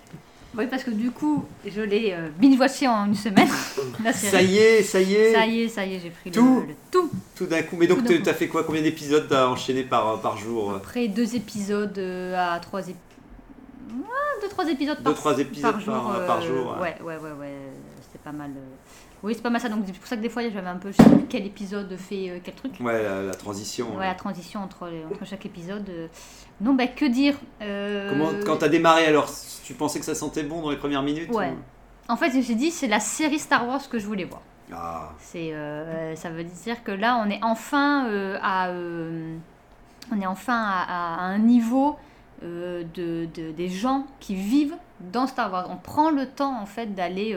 Oui, 0.58 0.66
parce 0.68 0.82
que 0.82 0.90
du 0.90 1.12
coup, 1.12 1.44
je 1.64 1.80
l'ai 1.80 2.12
euh, 2.12 2.28
binge-watché 2.40 2.88
en 2.88 3.06
une 3.06 3.14
semaine. 3.14 3.48
la 4.04 4.12
série. 4.12 4.32
Ça 4.32 4.42
y 4.42 4.58
est, 4.58 4.82
ça 4.82 5.00
y 5.00 5.14
est. 5.14 5.32
Ça 5.32 5.46
y 5.46 5.60
est, 5.62 5.68
ça 5.68 5.86
y 5.86 5.94
est, 5.94 6.00
j'ai 6.00 6.10
pris 6.10 6.30
Tout. 6.32 6.64
le, 6.66 6.74
tout. 6.90 7.08
Tout 7.36 7.46
d'un 7.46 7.62
coup. 7.62 7.76
Mais 7.78 7.86
donc, 7.86 8.04
coup. 8.04 8.12
t'as 8.24 8.34
fait 8.34 8.48
quoi? 8.48 8.64
Combien 8.64 8.82
d'épisodes 8.82 9.26
t'as 9.28 9.46
enchaîné 9.46 9.84
par, 9.84 10.20
par 10.20 10.36
jour? 10.36 10.74
Après 10.74 11.06
deux 11.06 11.36
épisodes 11.36 11.96
euh, 11.98 12.34
à 12.54 12.58
trois 12.58 12.80
épisodes. 12.80 12.96
deux, 14.42 14.48
trois 14.48 14.68
épisodes 14.68 14.96
Deux, 14.98 15.04
par, 15.04 15.14
trois 15.14 15.38
épisodes 15.38 15.70
par 15.72 15.80
jour. 15.80 15.94
par- 15.94 16.26
par 16.26 16.38
euh, 16.38 16.46
jour, 16.46 16.76
ouais. 16.80 16.96
Ouais, 17.02 17.14
ouais, 17.14 17.22
ouais, 17.22 17.32
ouais. 17.40 17.54
C'était 18.02 18.18
pas 18.24 18.32
mal. 18.32 18.50
euh. 18.56 18.60
Oui, 19.22 19.34
c'est 19.36 19.42
pas 19.42 19.50
mal 19.50 19.60
ça. 19.60 19.68
Donc, 19.68 19.84
c'est 19.86 19.92
pour 19.96 20.06
ça 20.08 20.16
que 20.16 20.22
des 20.22 20.30
fois, 20.30 20.42
j'avais 20.42 20.66
un 20.66 20.76
peu. 20.76 20.90
Je 20.90 20.96
sais 20.96 21.08
plus 21.08 21.26
quel 21.28 21.46
épisode 21.46 21.94
fait 21.96 22.28
euh, 22.30 22.38
quel 22.42 22.54
truc. 22.54 22.72
Ouais, 22.80 23.02
la, 23.02 23.22
la 23.22 23.34
transition. 23.34 23.96
Ouais, 23.96 24.06
la 24.06 24.14
transition 24.14 24.60
entre, 24.60 24.90
entre 25.12 25.24
chaque 25.26 25.46
épisode. 25.46 25.88
euh. 25.90 26.06
Non, 26.60 26.74
bah, 26.74 26.86
que 26.88 27.04
dire 27.04 27.36
euh, 27.62 28.10
Comment, 28.10 28.30
quand 28.44 28.56
t'as 28.56 28.68
démarré, 28.68 29.06
alors, 29.06 29.28
tu 29.70 29.76
pensais 29.76 30.00
que 30.00 30.04
ça 30.04 30.16
sentait 30.16 30.42
bon 30.42 30.62
dans 30.62 30.70
les 30.70 30.76
premières 30.76 31.02
minutes 31.04 31.30
Ouais. 31.30 31.50
ou- 31.50 32.12
En 32.12 32.16
fait, 32.16 32.32
je 32.32 32.38
me 32.38 32.42
suis 32.42 32.56
dit, 32.56 32.72
c'est 32.72 32.88
la 32.88 32.98
série 32.98 33.38
Star 33.38 33.68
Wars 33.68 33.88
que 33.88 34.00
je 34.00 34.06
voulais 34.06 34.24
voir. 34.24 34.42
Ah, 34.72 35.10
C'est, 35.20 35.52
euh, 35.52 36.16
ça 36.16 36.28
veut 36.30 36.42
dire 36.42 36.82
que 36.82 36.90
là, 36.90 37.22
on 37.24 37.30
est 37.30 37.38
enfin 37.42 38.06
euh, 38.08 38.36
à, 38.42 38.68
euh, 38.70 39.36
on 40.12 40.20
est 40.20 40.26
enfin 40.26 40.60
à, 40.88 41.20
un 41.20 41.38
niveau 41.38 41.96
de, 42.42 42.84
de- 43.34 43.52
des 43.52 43.68
gens 43.68 44.06
qui 44.18 44.34
vivent 44.34 44.74
dans 45.12 45.26
Star 45.28 45.52
Wars. 45.52 45.68
On 45.70 45.76
prend 45.76 46.10
le 46.10 46.26
temps 46.26 46.60
en 46.60 46.66
fait 46.66 46.94
d'aller 46.96 47.36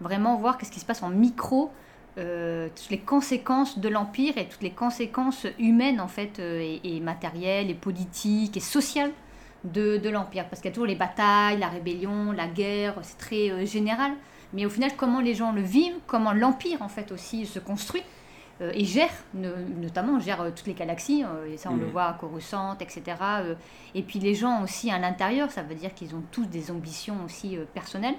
vraiment 0.00 0.36
voir 0.36 0.56
qu'est-ce 0.56 0.70
qui 0.72 0.80
se 0.80 0.86
passe 0.86 1.02
en 1.02 1.10
micro, 1.10 1.70
toutes 2.16 2.90
les 2.90 2.98
conséquences 3.00 3.78
de 3.78 3.88
l'empire 3.88 4.38
et 4.38 4.46
toutes 4.48 4.62
les 4.62 4.70
conséquences 4.70 5.46
humaines 5.58 6.00
en 6.00 6.06
fait 6.08 6.38
et, 6.38 6.80
et 6.96 7.00
matérielles 7.00 7.68
et 7.68 7.74
politiques 7.74 8.56
et 8.56 8.60
sociales 8.60 9.10
de, 9.64 9.96
de 9.98 10.08
l'empire. 10.10 10.46
Parce 10.48 10.60
qu'il 10.62 10.70
y 10.70 10.72
a 10.72 10.74
toujours 10.74 10.86
les 10.86 10.94
batailles, 10.94 11.58
la 11.58 11.68
rébellion, 11.68 12.32
la 12.32 12.46
guerre, 12.46 12.94
c'est 13.02 13.18
très 13.18 13.50
euh, 13.50 13.66
général. 13.66 14.12
Mais 14.52 14.66
au 14.66 14.70
final, 14.70 14.92
comment 14.96 15.20
les 15.20 15.34
gens 15.34 15.52
le 15.52 15.62
vivent, 15.62 15.96
comment 16.06 16.32
l'empire 16.32 16.80
en 16.82 16.88
fait 16.88 17.10
aussi 17.12 17.46
se 17.46 17.58
construit. 17.58 18.02
euh, 18.60 18.70
et 18.72 18.84
gère, 18.84 19.10
ne- 19.34 19.50
notamment 19.82 20.20
gère 20.20 20.40
euh, 20.42 20.50
toutes 20.54 20.68
les 20.68 20.74
galaxies, 20.74 21.24
et 21.50 21.56
ça 21.56 21.70
on 21.72 21.76
le 21.76 21.86
Mhm. 21.86 21.90
voit 21.90 22.04
à 22.04 22.12
Coruscant, 22.12 22.76
etc. 22.78 23.02
et 23.96 24.02
puis 24.02 24.20
les 24.20 24.36
gens 24.36 24.62
aussi 24.62 24.92
à 24.92 24.98
l'intérieur, 25.00 25.50
ça 25.50 25.62
veut 25.64 25.74
dire 25.74 25.92
qu'ils 25.92 26.14
ont 26.14 26.22
tous 26.30 26.46
des 26.46 26.70
ambitions 26.70 27.16
aussi 27.24 27.58
personnelles, 27.74 28.14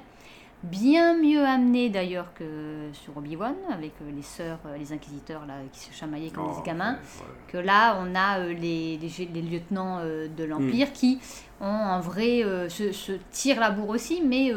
bien 0.64 1.16
mieux 1.16 1.46
amenées 1.46 1.90
d'ailleurs 1.90 2.34
que 2.34 2.90
sur 2.94 3.16
Obi-Wan, 3.18 3.54
avec 3.72 3.92
euh, 4.02 4.12
les 4.16 4.24
sœurs, 4.24 4.58
euh, 4.66 4.78
les 4.78 4.92
inquisiteurs 4.94 5.46
là, 5.46 5.56
qui 5.72 5.80
se 5.80 5.94
chamaillaient 5.94 6.32
comme 6.32 6.48
Oh, 6.52 6.60
des 6.60 6.66
gamins 6.66 6.94
ouais, 6.94 6.98
ouais. 7.22 7.34
que 7.50 7.58
là, 7.58 7.98
on 8.02 8.16
a 8.16 8.40
euh, 8.40 8.54
les, 8.54 8.98
les, 8.98 9.08
gé- 9.10 9.30
les 9.32 9.42
lieutenants 9.44 10.00
euh, 10.02 10.28
de 10.28 10.44
l'Empire 10.44 10.92
qui 10.92 11.20
ont 11.62 11.66
un 11.66 12.00
vrai. 12.00 12.44
euh, 12.44 12.68
se, 12.70 12.92
se 12.92 13.12
tirent 13.32 13.60
la 13.60 13.70
bourre 13.70 13.90
aussi, 13.90 14.22
mais, 14.26 14.52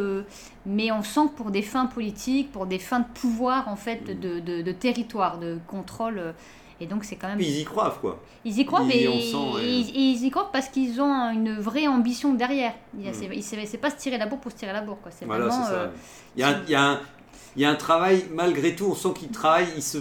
mais 0.64 0.90
on 0.92 1.02
sent 1.02 1.28
que 1.30 1.37
pour 1.37 1.50
des 1.50 1.62
fins 1.62 1.87
politiques, 1.87 2.52
pour 2.52 2.64
des 2.66 2.78
fins 2.78 3.00
de 3.00 3.06
pouvoir, 3.20 3.68
en 3.68 3.76
fait, 3.76 4.00
Mm. 4.08 4.14
de, 4.20 4.40
de, 4.40 4.62
de 4.62 4.72
territoire, 4.72 5.38
de 5.38 5.58
contrôle. 5.66 6.34
Et 6.80 6.86
donc, 6.86 7.04
c'est 7.04 7.16
quand 7.16 7.28
même. 7.28 7.36
Puis 7.38 7.46
ils 7.46 7.60
y 7.60 7.64
croient, 7.64 7.96
quoi. 8.00 8.20
Ils 8.44 8.58
y 8.58 8.64
croient, 8.64 8.82
ils- 8.82 8.86
mais 8.86 9.20
sent, 9.20 9.36
ils, 9.62 9.96
ils 9.96 10.24
y 10.26 10.30
croient 10.30 10.50
parce 10.52 10.68
qu'ils 10.68 11.00
ont 11.00 11.30
une 11.30 11.58
vraie 11.58 11.86
ambition 11.88 12.34
derrière. 12.34 12.72
Il 12.96 13.04
y 13.04 13.08
a- 13.08 13.10
Mm. 13.12 13.42
c'est- 13.42 13.78
pas 13.78 13.90
se 13.90 13.96
tirer 13.96 14.18
la 14.18 14.26
bourre 14.26 14.40
pour 14.40 14.52
se 14.52 14.56
tirer 14.56 14.72
la 14.72 14.80
bourre, 14.82 15.00
quoi. 15.02 15.10
C'est 15.10 15.24
Voilà, 15.24 15.46
vraiment. 15.46 15.64
c'est 15.64 15.70
ça. 15.70 15.76
euh, 15.78 15.88
Il 16.36 16.40
y, 16.40 16.44
a 16.44 16.48
un, 16.48 16.60
il, 16.66 16.70
y 16.70 16.74
a 16.74 16.82
un, 16.82 17.00
il 17.56 17.62
y 17.62 17.64
a 17.64 17.70
un 17.70 17.74
travail, 17.74 18.24
malgré 18.32 18.74
tout, 18.76 18.86
on 18.90 18.94
sent 18.94 19.08
qu'ils 19.18 19.28
travaillent, 19.30 19.66
ils 19.76 19.82
se, 19.82 19.98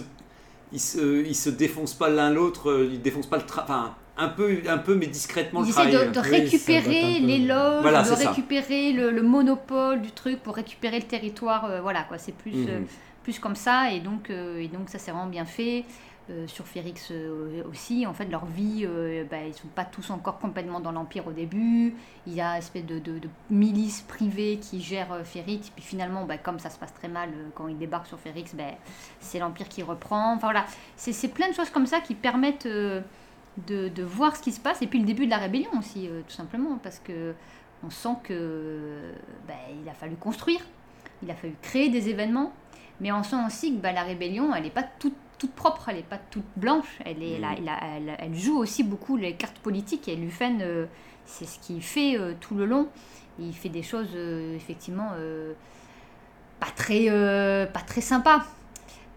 ils 0.72 0.80
se, 0.80 1.24
ils 1.26 1.34
se 1.34 1.50
défoncent 1.50 1.94
pas 1.94 2.08
l'un 2.10 2.30
l'autre, 2.30 2.70
euh, 2.70 2.88
ils 2.92 3.00
défoncent 3.02 3.26
pas 3.26 3.38
le 3.38 3.46
travail. 3.46 3.70
Enfin, 3.70 3.94
un 4.20 4.28
peu, 4.28 4.58
un 4.68 4.78
peu, 4.78 4.94
mais 4.96 5.06
discrètement 5.06 5.60
Ils 5.62 5.66
le 5.66 5.70
essaient 5.70 5.86
de, 5.86 5.90
de 5.92 6.06
Oui, 6.08 6.14
ça 6.14 6.20
récupérer 6.22 7.18
peu. 7.20 7.26
l'éloge, 7.26 7.82
Voilà, 7.82 8.02
de 8.02 8.10
récupérer 8.12 8.92
le, 8.92 9.10
le 9.12 9.22
monopole 9.22 10.00
du 10.02 10.10
truc 10.10 10.42
pour 10.42 10.54
récupérer 10.56 10.98
le 10.98 11.06
territoire. 11.06 11.64
euh, 11.66 11.80
voilà, 11.80 12.02
quoi. 12.02 12.18
C'est 12.18 12.34
plus, 12.34 12.52
Mhm. 12.52 12.66
euh, 12.68 12.80
plus 13.22 13.38
comme 13.38 13.54
ça. 13.54 13.92
Et 13.92 14.00
donc, 14.00 14.30
euh, 14.30 14.58
et 14.60 14.66
donc 14.68 14.88
ça, 14.88 14.98
c'est 14.98 15.10
vraiment 15.12 15.26
bien 15.28 15.44
fait. 15.44 15.84
Euh, 16.30 16.46
sur 16.46 16.66
Férix 16.66 17.08
euh, 17.10 17.62
aussi, 17.70 18.06
en 18.06 18.12
fait, 18.12 18.26
leur 18.26 18.44
vie, 18.44 18.84
euh, 18.84 19.24
bah, 19.30 19.46
ils 19.46 19.54
sont 19.54 19.68
pas 19.68 19.86
tous 19.86 20.10
encore 20.10 20.38
complètement 20.38 20.78
dans 20.78 20.92
l'Empire 20.92 21.26
au 21.26 21.32
début. 21.32 21.94
Il 22.26 22.34
y 22.34 22.42
a 22.42 22.52
une 22.52 22.58
espèce 22.58 22.84
de, 22.84 23.00
milice 23.48 24.02
privée 24.02 24.58
qui 24.60 24.82
gère 24.82 25.24
Férix. 25.24 25.70
Puis 25.70 25.82
finalement, 25.82 26.26
bah, 26.26 26.36
comme 26.36 26.58
ça 26.58 26.68
se 26.68 26.78
passe 26.78 26.92
très 26.92 27.08
mal 27.08 27.30
quand 27.54 27.68
ils 27.68 27.78
débarquent 27.78 28.08
sur 28.08 28.18
Férix, 28.18 28.54
bah, 28.54 28.64
c'est 29.20 29.38
l'Empire 29.38 29.70
qui 29.70 29.82
reprend. 29.82 30.34
Enfin 30.34 30.48
voilà, 30.48 30.66
c'est 30.96 31.32
plein 31.32 31.48
de 31.48 31.54
choses 31.54 31.70
comme 31.70 31.86
ça 31.86 32.00
qui 32.00 32.14
permettent 32.14 32.68
de, 32.68 33.02
voir 34.02 34.36
ce 34.36 34.42
qui 34.42 34.52
se 34.52 34.60
passe. 34.60 34.82
Et 34.82 34.86
puis 34.86 34.98
le 34.98 35.06
début 35.06 35.24
de 35.24 35.30
la 35.30 35.38
rébellion 35.38 35.70
aussi, 35.78 36.10
tout 36.28 36.34
simplement, 36.34 36.76
parce 36.82 36.98
que 36.98 37.32
on 37.82 37.88
sent 37.88 38.16
que 38.24 39.12
bah, 39.46 39.54
il 39.82 39.88
a 39.88 39.94
fallu 39.94 40.16
construire, 40.16 40.60
il 41.22 41.30
a 41.30 41.34
fallu 41.34 41.54
créer 41.62 41.88
des 41.88 42.10
événements, 42.10 42.52
mais 43.00 43.12
on 43.12 43.22
sent 43.22 43.36
aussi 43.46 43.74
que 43.74 43.80
bah, 43.80 43.92
la 43.92 44.02
rébellion, 44.02 44.54
elle 44.54 44.64
n'est 44.64 44.70
pas 44.70 44.82
toute, 44.82 45.14
toute 45.38 45.52
propre, 45.52 45.88
elle 45.88 45.96
n'est 45.96 46.02
pas 46.02 46.18
toute 46.18 46.44
blanche, 46.56 46.98
elle, 47.04 47.22
est, 47.22 47.38
là- 47.38 47.54
elle, 47.56 47.68
a- 47.68 47.80
elle- 47.96 48.16
elle 48.18 48.34
joue 48.34 48.58
aussi 48.58 48.82
beaucoup 48.82 49.16
les 49.16 49.34
cartes 49.34 49.58
politiques, 49.58 50.08
et 50.08 50.16
Lufen, 50.16 50.58
euh, 50.60 50.86
c'est 51.26 51.46
ce 51.46 51.58
qu'il 51.60 51.80
fait 51.82 52.18
euh, 52.18 52.34
tout 52.40 52.54
le 52.54 52.66
long. 52.66 52.88
Il 53.38 53.54
fait 53.54 53.68
des 53.68 53.82
choses, 53.84 54.08
euh, 54.16 54.56
effectivement, 54.56 55.10
pas, 56.58 56.70
très, 56.74 57.06
pas 57.72 57.80
très 57.80 58.00
sympas. 58.00 58.44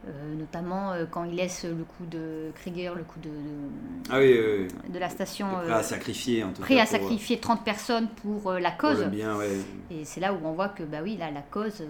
Euh, 0.07 0.33
notamment 0.35 0.93
euh, 0.93 1.05
quand 1.09 1.25
il 1.25 1.35
laisse 1.35 1.63
le 1.63 1.83
coup 1.83 2.05
de 2.09 2.49
Krieger, 2.55 2.95
le 2.95 3.03
coup 3.03 3.19
de, 3.19 3.29
de, 3.29 4.09
Ah 4.09 4.17
oui, 4.17 4.33
oui, 4.35 4.67
oui. 4.85 4.91
de 4.91 4.97
la 4.97 5.09
station, 5.09 5.45
Prêt 5.63 5.71
euh, 5.71 5.75
à 5.75 5.83
sacrifier, 5.83 6.43
en 6.43 6.51
tout 6.53 6.63
prêt 6.63 6.73
cas. 6.75 6.81
à 6.81 6.85
pour- 6.87 6.91
sacrifier 6.93 7.37
30 7.39 7.63
personnes 7.63 8.07
pour 8.23 8.49
euh, 8.49 8.59
la 8.59 8.71
cause. 8.71 8.99
le 9.03 9.09
bien, 9.11 9.37
ouais. 9.37 9.51
Et 9.91 10.03
c'est 10.03 10.19
là 10.19 10.33
où 10.33 10.37
on 10.43 10.53
voit 10.53 10.69
que, 10.69 10.81
bah 10.81 10.97
oui, 11.03 11.17
là, 11.17 11.29
la 11.29 11.41
cause, 11.43 11.83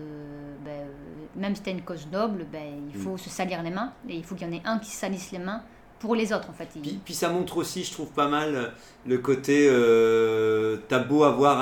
bah, 0.65 0.71
même 1.37 1.55
si 1.55 1.59
c'était 1.59 1.71
une 1.71 1.83
cause 1.83 2.05
noble, 2.11 2.45
bah, 2.51 2.59
il 2.93 2.99
Mm. 2.99 3.01
faut 3.01 3.17
se 3.17 3.29
salir 3.29 3.63
les 3.63 3.69
mains. 3.71 3.93
Et 4.09 4.15
il 4.17 4.23
faut 4.25 4.35
qu'il 4.35 4.45
y 4.45 4.49
en 4.49 4.53
ait 4.53 4.61
un 4.65 4.79
qui 4.79 4.89
salisse 4.91 5.31
les 5.31 5.39
mains 5.39 5.61
pour 5.99 6.13
les 6.13 6.33
autres, 6.33 6.49
en 6.49 6.53
fait. 6.53 6.67
Il- 6.75 6.81
Puis, 6.81 6.99
puis 7.05 7.13
ça 7.13 7.29
montre 7.29 7.55
aussi, 7.55 7.85
je 7.85 7.93
trouve 7.93 8.09
pas 8.11 8.27
mal, 8.27 8.73
le 9.07 9.17
côté 9.19 9.69
t'as 10.89 10.99
beau 10.99 11.23
avoir 11.23 11.61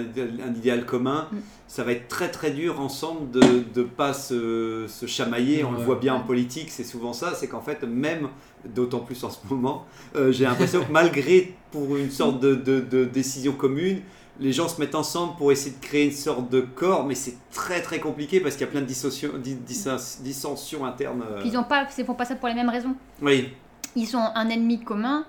idéal, 0.00 0.30
un 0.44 0.54
idéal 0.54 0.84
commun, 0.84 1.28
Mm. 1.30 1.36
Ça 1.72 1.84
va 1.84 1.92
être 1.92 2.08
très 2.08 2.32
très 2.32 2.50
dur 2.50 2.80
ensemble 2.80 3.30
de 3.30 3.40
ne 3.76 3.82
pas 3.84 4.12
se, 4.12 4.86
se 4.88 5.06
chamailler. 5.06 5.62
On 5.62 5.70
le 5.70 5.78
voit 5.78 5.94
bien 6.00 6.14
en 6.16 6.20
politique, 6.20 6.68
c'est 6.68 6.82
souvent 6.82 7.12
ça, 7.12 7.32
c'est 7.36 7.46
qu'en 7.46 7.60
fait, 7.60 7.84
même, 7.84 8.28
d'autant 8.64 8.98
plus 8.98 9.22
en 9.22 9.30
ce 9.30 9.38
moment, 9.48 9.86
euh, 10.16 10.32
j'ai 10.32 10.44
l'impression 10.46 10.82
que 10.84 10.90
malgré 10.90 11.54
pour 11.70 11.96
une 11.96 12.10
sorte 12.10 12.40
de, 12.40 12.56
de- 12.56 12.80
de 12.80 13.04
décision 13.04 13.52
commune, 13.52 14.00
les 14.40 14.52
gens 14.52 14.68
se 14.68 14.80
mettent 14.80 14.96
ensemble 14.96 15.36
pour 15.36 15.52
essayer 15.52 15.76
de 15.76 15.80
créer 15.80 16.06
une 16.06 16.12
sorte 16.12 16.50
de 16.50 16.60
corps, 16.60 17.04
mais 17.06 17.14
c'est 17.14 17.36
très 17.52 17.80
très 17.82 18.00
compliqué 18.00 18.40
parce 18.40 18.56
qu'il 18.56 18.66
y 18.66 18.68
a 18.68 18.72
plein 18.72 18.80
de 18.80 18.86
dissensions 18.86 20.84
internes. 20.84 21.22
euh. 21.30 21.40
Puis 21.40 21.50
ils 21.50 21.56
ont 21.56 21.64
pas, 21.64 21.86
ils 21.96 22.04
font 22.04 22.14
pas 22.14 22.24
ça 22.24 22.34
pour 22.34 22.48
les 22.48 22.54
mêmes 22.54 22.68
raisons. 22.68 22.94
Oui, 23.22 23.48
Ils 23.96 24.16
ont 24.16 24.24
un 24.34 24.48
ennemi 24.48 24.80
commun, 24.80 25.24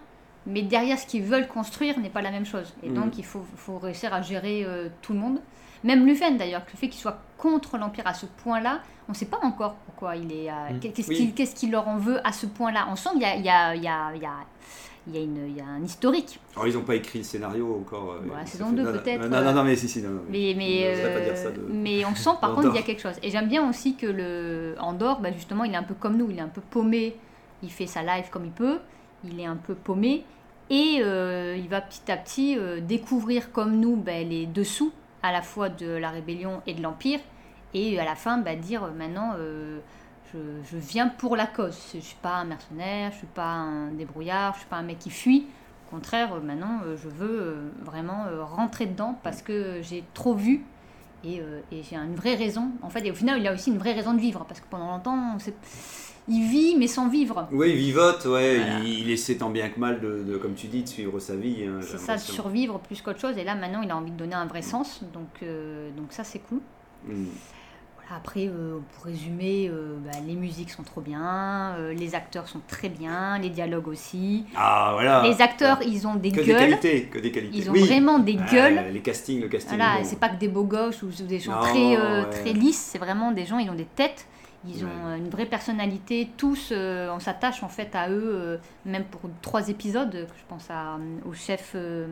mais 0.46 0.62
derrière 0.64 0.98
ce 0.98 1.06
qu'ils 1.06 1.24
veulent 1.24 1.48
construire 1.48 2.00
n'est 2.00 2.10
pas 2.10 2.22
la 2.22 2.32
même 2.32 2.46
chose. 2.46 2.74
Et 2.84 2.90
Mm. 2.90 2.94
donc 2.96 3.18
il 3.18 3.26
faut, 3.26 3.44
faut 3.58 3.78
réussir 3.78 4.14
à 4.14 4.22
gérer 4.22 4.64
euh, 4.66 4.88
tout 5.02 5.14
le 5.14 5.20
monde. 5.20 5.40
Même 5.84 6.06
Lufen 6.06 6.38
d'ailleurs, 6.38 6.62
le 6.72 6.78
fait 6.78 6.90
qu'il 6.90 7.00
soit 7.02 7.20
contre 7.38 7.78
l'Empire 7.78 8.06
à 8.06 8.14
ce 8.14 8.26
point-là, 8.26 8.82
on 9.10 9.14
ne 9.14 9.18
sait 9.18 9.26
pas 9.26 9.40
encore 9.42 9.74
pourquoi 9.86 10.16
il 10.16 10.32
est. 10.32 10.50
euh, 10.50 10.54
Mm. 10.74 10.80
Qu'est-ce 10.80 11.10
Oui. 11.10 11.34
qu'il 11.56 11.72
leur 11.72 11.88
en 11.88 11.98
veut 11.98 12.26
à 12.26 12.32
ce 12.32 12.46
point-là 12.46 12.88
On 12.92 12.96
sent 12.96 13.10
qu'il 13.14 13.22
y 13.22 13.26
a, 13.26 13.36
il 13.36 13.44
y, 13.46 13.50
a, 13.50 13.76
y, 13.76 13.88
a, 13.88 14.12
il 14.16 14.22
y, 14.22 14.26
a, 14.26 14.32
il 15.08 15.16
y, 15.16 15.18
a 15.18 15.22
une- 15.24 15.48
il 15.50 15.58
y 15.58 15.60
a 15.62 15.66
un 15.66 15.84
historique. 15.84 16.40
Alors, 16.56 16.68
ils 16.68 16.76
n'ont 16.76 16.84
pas 16.84 16.96
écrit 16.96 17.20
le 17.20 17.26
scénario 17.26 17.76
encore. 17.82 18.12
euh, 18.12 18.22
Voilà, 18.28 18.46
ça 18.46 18.52
saison 18.54 18.70
fait- 18.70 18.76
deux, 18.76 18.84
non, 18.84 18.92
non, 18.92 19.00
peut-être, 19.00 19.28
Non, 19.28 19.42
non, 19.44 19.54
non, 19.54 19.64
mais 19.64 19.76
si, 19.76 19.90
si. 19.90 20.02
Non, 20.04 20.10
non, 20.12 20.22
Mais, 20.30 20.54
mais, 20.56 20.84
Je 20.84 20.90
n'oserais 21.02 21.14
pas 21.14 21.20
euh, 21.20 21.26
dire 21.26 21.38
ça 21.38 21.50
de- 21.52 21.68
mais 21.74 22.06
on 22.06 22.14
sent 22.16 22.30
par 22.40 22.54
contre 22.54 22.68
qu'il 22.70 22.80
y 22.80 22.84
a 22.84 22.86
quelque 22.86 23.02
chose. 23.02 23.16
Et 23.24 23.32
j'aime 23.32 23.48
bien 23.48 23.68
aussi 23.68 23.96
que 23.96 24.06
le 24.06 24.76
Andorre, 24.80 25.20
bah, 25.20 25.32
justement, 25.32 25.64
il 25.64 25.74
est 25.74 25.78
un 25.78 25.84
peu 25.84 25.96
comme 25.96 26.16
nous, 26.18 26.30
il 26.30 26.38
est 26.38 26.42
un 26.42 26.48
peu 26.48 26.62
paumé. 26.62 27.16
Il 27.64 27.72
fait 27.72 27.88
sa 27.88 28.04
live 28.04 28.26
comme 28.32 28.46
il 28.46 28.52
peut, 28.52 28.78
il 29.24 29.40
est 29.40 29.46
un 29.46 29.56
peu 29.56 29.74
paumé. 29.74 30.24
Et 30.70 31.00
euh, 31.02 31.58
il 31.58 31.68
va 31.68 31.82
petit 31.82 32.10
à 32.12 32.16
petit 32.18 32.56
euh, 32.58 32.80
découvrir 32.80 33.52
comme 33.52 33.78
nous 33.80 33.96
bah, 33.98 34.22
les 34.24 34.46
dessous 34.46 34.92
à 35.24 35.32
la 35.32 35.42
fois 35.42 35.70
de 35.70 35.88
la 35.88 36.10
rébellion 36.10 36.62
et 36.68 36.74
de 36.74 36.82
l'Empire. 36.82 37.20
Et 37.74 38.00
à 38.00 38.06
la 38.06 38.16
fin, 38.16 38.38
bah, 38.38 38.56
dire 38.56 38.84
euh, 38.84 38.92
maintenant, 38.92 39.34
euh, 39.38 39.80
je, 40.34 40.38
je 40.72 40.78
viens 40.78 41.08
pour 41.08 41.36
la 41.36 41.48
cause. 41.48 41.78
Je 41.92 41.98
ne 41.98 42.02
suis 42.02 42.18
pas 42.22 42.36
un 42.36 42.46
mercenaire, 42.46 43.12
je 43.12 43.16
ne 43.16 43.20
suis 43.20 43.28
pas 43.28 43.46
un 43.54 43.92
débrouillard, 43.92 44.54
je 44.54 44.58
ne 44.58 44.62
suis 44.62 44.70
pas 44.70 44.78
un 44.78 44.84
mec 44.84 45.00
qui 45.00 45.10
fuit. 45.10 45.48
Au 45.88 45.96
contraire, 45.96 46.34
euh, 46.34 46.40
maintenant, 46.42 46.80
je 47.02 47.08
veux 47.10 47.72
vraiment 47.82 48.26
rentrer 48.42 48.86
dedans 48.86 49.18
parce 49.24 49.42
que 49.42 49.80
j'ai 49.82 50.04
trop 50.14 50.34
vu 50.34 50.64
et, 51.24 51.42
et 51.72 51.84
j'ai 51.84 51.96
une 51.98 52.16
vraie 52.16 52.36
raison. 52.36 52.72
En 52.82 52.90
fait, 52.90 53.06
et 53.06 53.12
au 53.12 53.16
final, 53.16 53.40
il 53.40 53.48
a 53.48 53.54
aussi 53.54 53.70
une 53.72 53.78
vraie 53.78 53.94
raison 53.94 54.14
de 54.14 54.20
vivre 54.20 54.44
parce 54.46 54.60
que 54.60 54.66
pendant 54.70 54.88
longtemps, 54.88 55.34
on 55.36 55.40
sait- 55.40 55.54
il 56.32 56.48
vit 56.48 56.76
mais 56.78 56.88
sans 56.88 57.10
vivre. 57.10 57.48
Oui, 57.52 57.70
il 57.72 57.76
vivote, 57.78 58.26
ouais, 58.26 58.58
Voilà. 58.58 58.80
il, 58.80 59.00
il 59.02 59.12
essaie 59.12 59.36
tant 59.36 59.50
bien 59.50 59.70
que 59.70 59.80
mal, 59.80 60.00
de, 60.00 60.24
de- 60.24 60.38
comme 60.38 60.54
tu 60.56 60.68
dis, 60.68 60.84
de 60.84 60.90
suivre 60.90 61.20
sa 61.20 61.36
vie. 61.36 61.66
hein, 61.68 61.80
C'est 61.82 62.00
ça, 62.00 62.16
de 62.16 62.22
survivre 62.22 62.80
plus 62.80 63.02
qu'autre 63.02 63.20
chose. 63.20 63.38
Et 63.38 63.44
là, 63.44 63.56
maintenant, 63.56 63.82
il 63.84 63.92
a 63.92 63.98
envie 63.98 64.12
de 64.12 64.18
donner 64.18 64.36
un 64.36 64.46
vrai 64.46 64.62
sens. 64.62 65.02
Donc, 65.14 65.28
euh, 65.44 65.90
donc 65.98 66.08
ça, 66.12 66.24
c'est 66.24 66.40
cool. 66.40 66.60
Mm. 67.08 67.26
Voilà, 67.98 68.16
après, 68.18 68.48
euh, 68.48 68.80
pour 68.96 69.06
résumer, 69.06 69.70
euh, 69.70 69.96
bah, 70.04 70.12
les 70.26 70.34
musiques 70.34 70.70
sont 70.72 70.84
trop 70.84 71.02
bien, 71.02 71.76
les 71.98 72.14
acteurs 72.16 72.48
sont 72.48 72.62
très 72.68 72.90
bien, 72.90 73.38
les 73.40 73.50
dialogues 73.50 73.88
aussi. 73.88 74.44
Ah, 74.56 74.92
voilà. 74.94 75.24
les 75.24 75.42
acteurs, 75.42 75.80
ils 75.86 76.08
ont 76.08 76.16
des 76.16 76.32
que 76.32 76.42
des 76.42 76.48
gueules. 76.48 76.58
qualités, 76.58 77.04
que 77.04 77.20
des 77.20 77.32
qualités. 77.32 77.58
Ils 77.58 77.70
ont 77.70 77.74
Oui. 77.74 77.84
vraiment 77.86 78.20
des 78.20 78.38
Ah, 78.40 78.52
gueules. 78.52 78.80
les 78.94 79.00
castings, 79.02 79.42
le 79.42 79.48
casting. 79.50 79.78
Voilà, 79.78 80.04
c'est 80.04 80.20
pas 80.20 80.30
que 80.30 80.38
des 80.40 80.48
beaux 80.48 80.64
gosses 80.66 81.02
ou 81.04 81.10
des 81.24 81.40
gens 81.40 81.54
Non, 81.56 81.62
très, 81.62 81.98
ouais. 81.98 82.30
très 82.30 82.54
lisses, 82.54 82.80
c'est 82.92 83.00
vraiment 83.00 83.32
des 83.32 83.46
gens, 83.46 83.60
ils 83.60 83.70
ont 83.70 83.76
des 83.76 83.86
têtes, 83.86 84.26
ils 84.68 84.84
ont 84.84 84.88
Ouais. 84.88 84.94
euh, 85.06 85.18
une 85.18 85.30
vraie 85.30 85.46
personnalité, 85.46 86.30
tous, 86.38 86.70
euh, 86.72 87.10
on 87.14 87.20
s'attache 87.20 87.64
en 87.64 87.70
fait 87.70 87.96
à 87.96 88.10
eux, 88.10 88.32
euh, 88.36 88.58
même 88.86 89.06
pour 89.06 89.22
trois 89.42 89.70
épisodes, 89.70 90.28
je 90.38 90.44
pense 90.48 90.70
à, 90.70 90.98
au 91.26 91.34
chef, 91.34 91.72
euh, 91.76 92.08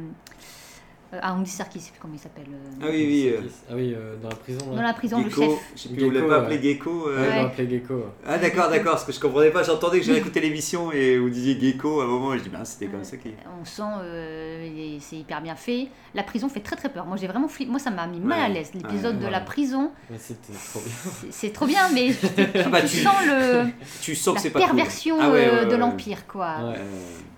euh, 1.13 1.19
à 1.21 1.33
Andy 1.33 1.49
Serkis, 1.49 1.79
je 1.79 1.85
sais 1.85 1.91
plus 1.91 1.99
comment 1.99 2.13
il 2.13 2.19
s'appelle. 2.19 2.45
euh, 2.51 2.79
Ah 2.81 2.85
oui, 2.91 3.05
oui. 3.07 3.29
euh, 3.33 3.41
Ah 3.69 3.73
oui, 3.75 3.93
euh, 3.95 4.15
dans 4.21 4.29
la 4.29 4.35
prison. 4.35 4.59
Dans 4.75 4.81
la 4.81 4.93
prison, 4.93 5.17
le 5.23 5.29
Gecko, 5.29 5.41
chef. 5.41 5.59
je 5.75 5.81
sais 5.81 5.89
plus, 5.89 6.05
on 6.05 6.09
l'a 6.11 6.19
Gecko, 6.19 6.27
pas 6.29 6.35
appelé 6.37 6.61
Gecko. 6.61 7.07
euh, 7.09 7.21
Ouais, 7.29 7.43
l'appelé 7.43 7.69
Gecko. 7.69 8.05
Ah 8.27 8.37
d'accord, 8.37 8.69
d'accord, 8.69 8.91
parce 8.93 9.05
que 9.05 9.11
je 9.11 9.19
comprenais 9.19 9.49
pas, 9.51 9.63
j'entendais 9.63 9.99
que 9.99 10.05
j'avais 10.05 10.19
écouté 10.19 10.39
l'émission 10.39 10.91
et 10.91 11.17
vous 11.17 11.29
disiez 11.29 11.59
Gecko 11.59 12.01
à 12.01 12.03
un 12.03 12.07
moment, 12.07 12.33
et 12.33 12.37
je 12.37 12.43
dis, 12.43 12.49
ben 12.49 12.63
c'était 12.63 12.87
comme 12.87 13.03
ça 13.03 13.17
qui. 13.17 13.29
On 13.61 13.65
sent, 13.65 13.81
euh, 14.03 14.97
c'est 14.99 15.15
hyper 15.17 15.41
bien 15.41 15.55
fait. 15.55 15.87
La 16.13 16.23
prison 16.23 16.49
fait 16.49 16.59
très 16.59 16.75
très 16.75 16.89
peur. 16.89 17.05
Moi 17.05 17.17
j'ai 17.17 17.27
vraiment 17.27 17.47
flippé. 17.47 17.69
Moi 17.71 17.79
ça 17.79 17.91
m'a 17.91 18.07
mis 18.07 18.19
mal 18.19 18.39
à 18.41 18.49
l'aise. 18.49 18.71
L'épisode 18.73 19.15
Ouais, 19.15 19.19
de 19.21 19.25
ouais. 19.25 19.31
la 19.31 19.41
prison, 19.41 19.91
c'était 20.17 20.53
trop 20.53 20.79
bien. 20.81 21.11
c'est- 21.31 21.53
trop 21.53 21.65
bien, 21.65 21.89
mais 21.93 22.09
tu, 22.63 22.69
bah, 22.69 22.81
tu 22.81 22.87
tu- 22.87 22.97
sens 23.03 23.15
le, 23.25 23.65
Tu 24.01 24.15
sens 24.15 24.33
que 24.33 24.37
la 24.39 24.41
c'est 24.43 24.49
pas 24.51 24.59
cool. 24.59 24.67
perversion 24.67 25.17
Ah 25.19 25.29
ouais, 25.31 25.47
euh, 25.47 25.63
ouais, 25.65 25.71
de 25.71 25.75
l'Empire, 25.75 26.27
quoi. 26.27 26.55
Ouais. 26.69 26.75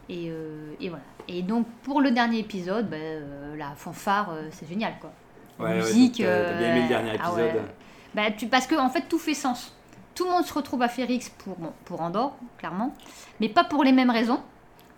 Et, 0.09 0.29
euh, 0.29 0.73
et 0.81 0.89
voilà. 0.89 1.03
Et 1.27 1.41
donc 1.43 1.65
pour 1.83 2.01
le 2.01 2.11
dernier 2.11 2.39
épisode, 2.39 2.89
ben, 2.89 2.97
euh, 2.99 3.40
la 3.61 3.75
fanfare, 3.75 4.31
euh, 4.31 4.49
c'est 4.51 4.67
génial, 4.67 4.93
quoi. 4.99 5.11
Ouais, 5.59 5.77
musique. 5.77 6.17
donc, 6.21 6.27
t'as 6.27 6.57
bien 6.57 6.71
aimé 6.71 6.81
le 6.83 6.87
dernier 6.87 7.11
ah 7.21 7.33
ouais. 7.33 7.45
épisode. 7.47 7.65
Bah, 8.13 8.31
tu, 8.31 8.47
parce 8.47 8.67
que 8.67 8.75
en 8.75 8.89
fait 8.89 9.07
tout 9.07 9.19
fait 9.19 9.33
sens. 9.33 9.75
Tout 10.15 10.25
le 10.25 10.31
monde 10.31 10.45
se 10.45 10.53
retrouve 10.53 10.81
à 10.81 10.89
Férix 10.89 11.29
pour, 11.29 11.55
bon, 11.55 11.71
pour 11.85 12.01
Andorre, 12.01 12.35
clairement, 12.57 12.93
mais 13.39 13.47
pas 13.47 13.63
pour 13.63 13.83
les 13.83 13.93
mêmes 13.93 14.09
raisons. 14.09 14.41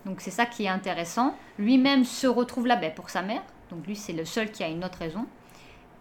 Donc 0.04 0.20
c'est 0.20 0.30
ça 0.30 0.46
qui 0.46 0.64
est 0.64 0.68
intéressant. 0.68 1.34
Lui-même 1.58 2.04
se 2.04 2.26
retrouve 2.26 2.66
là 2.66 2.76
ben, 2.76 2.92
pour 2.92 3.10
sa 3.10 3.22
mère. 3.22 3.42
Donc 3.70 3.86
lui 3.86 3.96
c'est 3.96 4.12
le 4.12 4.24
seul 4.24 4.50
qui 4.50 4.64
a 4.64 4.68
une 4.68 4.84
autre 4.84 4.98
raison. 4.98 5.26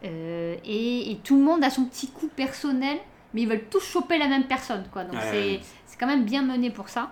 Euh, 0.03 0.55
et, 0.65 1.11
et 1.11 1.17
tout 1.17 1.37
le 1.37 1.43
monde 1.43 1.63
a 1.63 1.69
son 1.69 1.85
petit 1.85 2.09
coup 2.09 2.27
personnel, 2.27 2.97
mais 3.33 3.43
ils 3.43 3.47
veulent 3.47 3.65
tous 3.69 3.83
choper 3.83 4.17
la 4.17 4.27
même 4.27 4.45
personne, 4.45 4.85
quoi. 4.91 5.03
Donc 5.03 5.19
c'est 5.21 5.59
quand 5.99 6.07
même 6.07 6.25
bien 6.25 6.41
mené 6.41 6.71
pour 6.71 6.89
ça. 6.89 7.11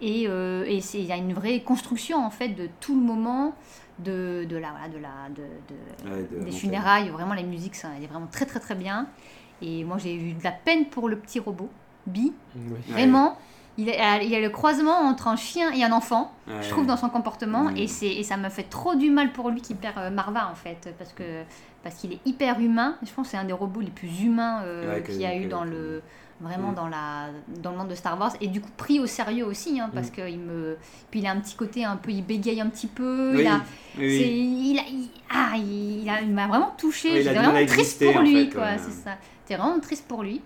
Et, 0.00 0.26
euh, 0.28 0.64
il 0.68 1.04
y 1.04 1.12
a 1.12 1.16
une 1.16 1.34
vraie 1.34 1.60
construction 1.60 2.24
en 2.24 2.30
fait 2.30 2.48
de 2.48 2.68
tout 2.80 2.94
le 2.94 3.02
moment 3.02 3.54
de, 4.04 4.44
de 4.48 4.56
la 4.56 4.70
voilà, 4.70 4.88
de 4.88 4.98
la 4.98 5.28
de, 5.30 5.42
de- 5.42 6.10
Ouais, 6.14 6.26
de 6.40 6.44
des 6.44 6.50
funérailles. 6.52 7.08
Vraiment 7.10 7.34
la 7.34 7.42
musique, 7.42 7.74
ça, 7.74 7.88
elle 7.96 8.04
est 8.04 8.08
vraiment 8.08 8.28
très 8.30 8.46
très 8.46 8.60
très 8.60 8.74
bien. 8.74 9.06
Et 9.62 9.84
moi 9.84 9.98
j'ai 9.98 10.14
eu 10.14 10.32
de 10.32 10.42
la 10.44 10.52
peine 10.52 10.86
pour 10.86 11.08
le 11.08 11.16
petit 11.16 11.38
robot, 11.38 11.68
Bi. 12.06 12.32
Oui. 12.56 12.62
Ouais. 12.72 12.78
Vraiment, 12.92 13.36
il 13.78 13.86
y, 13.86 13.92
a, 13.92 14.22
il 14.22 14.28
y 14.28 14.34
a 14.36 14.40
le 14.40 14.50
croisement 14.50 14.98
entre 14.98 15.28
un 15.28 15.36
chien 15.36 15.70
et 15.72 15.84
un 15.84 15.92
enfant, 15.92 16.32
Ouais. 16.48 16.54
je 16.62 16.68
trouve, 16.70 16.86
dans 16.86 16.96
son 16.96 17.08
comportement. 17.08 17.64
Mm. 17.70 17.76
Et, 17.76 17.86
c'est, 17.86 18.08
et 18.08 18.22
ça 18.24 18.36
me 18.36 18.48
fait 18.48 18.64
trop 18.64 18.94
du 18.94 19.10
mal 19.10 19.32
pour 19.32 19.48
lui 19.50 19.60
qui 19.62 19.74
perd 19.74 19.96
euh, 19.98 20.10
Marva, 20.10 20.48
en 20.50 20.54
fait, 20.54 20.92
parce, 20.98 21.12
que, 21.12 21.42
parce 21.82 21.94
qu'il 21.94 22.12
est 22.12 22.20
hyper 22.26 22.58
humain. 22.60 22.96
Je 23.02 23.10
pense 23.12 23.26
que 23.26 23.30
c'est 23.32 23.36
un 23.38 23.44
des 23.44 23.52
robots 23.54 23.80
les 23.80 23.90
plus 23.90 24.22
humains 24.22 24.62
euh, 24.64 24.94
Ouais, 24.96 25.02
qu'il 25.02 25.16
y 25.20 25.24
a 25.26 25.34
eu 25.36 25.46
dans 25.46 25.64
le 25.64 26.02
vraiment 26.40 26.72
Mm. 26.72 26.74
dans 26.74 26.88
la 26.88 27.26
dans 27.62 27.70
le 27.72 27.76
monde 27.78 27.88
de 27.88 27.94
Star 27.94 28.18
Wars 28.18 28.32
et 28.40 28.46
du 28.48 28.60
coup 28.60 28.70
pris 28.76 28.98
au 29.00 29.06
sérieux 29.06 29.44
aussi 29.46 29.78
hein, 29.80 29.90
parce 29.92 30.08
Mm. 30.08 30.12
que 30.12 30.28
il 30.28 30.38
me 30.38 30.76
puis 31.10 31.20
il 31.20 31.26
a 31.26 31.32
un 31.32 31.40
petit 31.40 31.54
côté 31.56 31.84
un 31.84 31.96
peu 31.96 32.10
il 32.10 32.24
bégaye 32.24 32.60
un 32.60 32.68
petit 32.68 32.86
peu 32.86 33.32
Oui, 33.34 33.42
il 33.42 33.46
a 33.46 33.60
oui, 33.98 34.06
oui. 34.06 34.18
c'est- 34.18 34.28
il, 34.28 34.78
a- 34.78 34.88
il- 34.88 35.10
ah, 35.30 35.56
il, 35.56 36.08
a- 36.08 36.20
il 36.22 36.30
m'a 36.32 36.46
vraiment 36.46 36.74
touché. 36.78 37.10
Oui, 37.12 37.22
J'étais 37.22 37.34
vraiment 37.34 37.66
triste 37.66 38.04
pour 38.04 38.16
en 38.16 38.22
lui, 38.22 38.44
fait, 38.46 38.54
quoi. 38.54 38.62
ouais. 38.62 38.78
C'est 38.78 38.90
ça. 38.90 39.16
J'étais 39.44 39.60
vraiment 39.60 39.80
triste 39.80 40.06
pour 40.08 40.22
lui. 40.22 40.40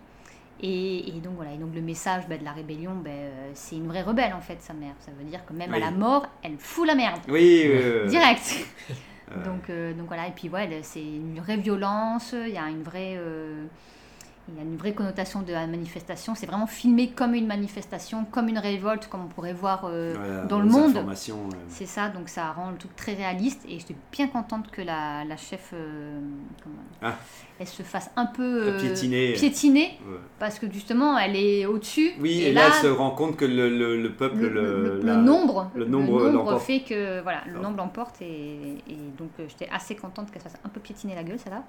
Et, 0.61 1.09
et 1.09 1.21
donc 1.21 1.35
voilà. 1.37 1.53
Et 1.53 1.57
donc 1.59 1.75
le 1.75 1.81
message 1.83 2.25
bah, 2.29 2.39
de 2.39 2.45
la 2.45 2.53
rébellion, 2.53 2.93
bah, 3.05 3.11
c'est 3.55 3.77
une 3.77 3.87
vraie 3.89 4.03
rebelle 4.03 4.33
en 4.33 4.41
fait, 4.41 4.57
sa 4.61 4.73
mère. 4.73 4.95
Ça 5.01 5.11
veut 5.19 5.25
dire 5.25 5.45
que 5.45 5.53
même 5.53 5.75
à 5.75 5.79
la 5.79 5.91
mort, 5.91 6.27
elle 6.43 6.57
fout 6.59 6.87
la 6.87 6.95
merde. 6.95 7.21
Oui, 7.29 7.63
euh, 7.67 8.07
Direct. 8.07 8.67
Donc, 9.45 9.69
euh, 9.69 9.93
donc 9.95 10.07
voilà. 10.07 10.29
Et 10.29 10.31
puis 10.33 10.49
ouais, 10.49 10.69
c'est 10.83 11.03
une 11.03 11.41
vraie 11.41 11.57
violence. 11.57 12.35
Il 12.39 12.53
y 12.55 12.59
a 12.59 12.69
une 12.69 12.83
vraie. 12.83 13.15
euh, 13.17 13.65
il 14.49 14.57
y 14.57 14.59
a 14.59 14.63
une 14.63 14.77
vraie 14.77 14.93
connotation 14.93 15.41
de 15.43 15.53
la 15.53 15.67
manifestation. 15.67 16.35
C'est 16.35 16.45
vraiment 16.47 16.67
filmé 16.67 17.11
comme 17.11 17.35
une 17.35 17.47
manifestation, 17.47 18.25
comme 18.31 18.49
une 18.49 18.59
révolte, 18.59 19.07
comme 19.09 19.23
on 19.25 19.29
pourrait 19.29 19.55
voir 19.55 19.85
euh, 19.87 20.15
voilà, 20.17 20.45
dans 20.45 20.59
le 20.61 20.67
monde. 20.73 20.97
euh, 20.99 21.03
c'est 21.69 21.87
ça, 21.87 22.11
donc 22.11 22.29
ça 22.29 22.53
rend 22.53 22.71
le 22.71 22.77
truc 22.77 22.95
très 22.95 23.15
réaliste 23.15 23.63
et 23.67 23.79
j'étais 23.79 23.97
bien 24.13 24.29
contente 24.29 24.71
que 24.71 24.83
la, 24.83 25.25
la 25.25 25.37
chef, 25.39 25.71
euh, 25.73 26.21
comment- 26.63 26.75
Ah. 27.03 27.15
Elle 27.61 27.69
se 27.69 27.83
fasse 27.85 28.11
un 28.17 28.27
peu 28.27 28.43
euh, 28.43 28.79
piétiner. 28.81 29.33
piétiner, 29.35 29.99
Ouais. 30.09 30.17
parce 30.41 30.59
que 30.59 30.67
justement 30.71 31.17
elle 31.17 31.37
est 31.37 31.67
au-dessus. 31.67 32.11
Oui, 32.21 32.43
et, 32.43 32.53
là, 32.53 32.63
elle 32.67 32.83
se 32.83 32.87
rend 32.93 33.11
compte 33.13 33.37
que 33.37 33.45
le, 33.45 33.69
le, 33.71 34.01
le 34.03 34.13
peuple, 34.13 34.41
le, 34.41 34.49
le, 34.51 35.01
la- 35.05 35.15
nombre, 35.17 35.71
le 35.77 35.85
nombre 35.85 36.59
fait 36.59 36.81
que 36.81 37.23
voilà, 37.23 37.43
le 37.47 37.61
nombre 37.61 37.77
l'emporte 37.77 38.21
et, 38.23 38.25
et 38.89 38.97
donc 39.17 39.31
euh, 39.39 39.45
j'étais 39.49 39.69
assez 39.73 39.95
contente 39.95 40.31
qu'elle 40.33 40.43
se 40.43 40.49
fasse 40.49 40.59
un 40.65 40.69
peu 40.69 40.81
piétiner 40.81 41.15
la 41.15 41.23
gueule, 41.23 41.39
celle-là. 41.43 41.63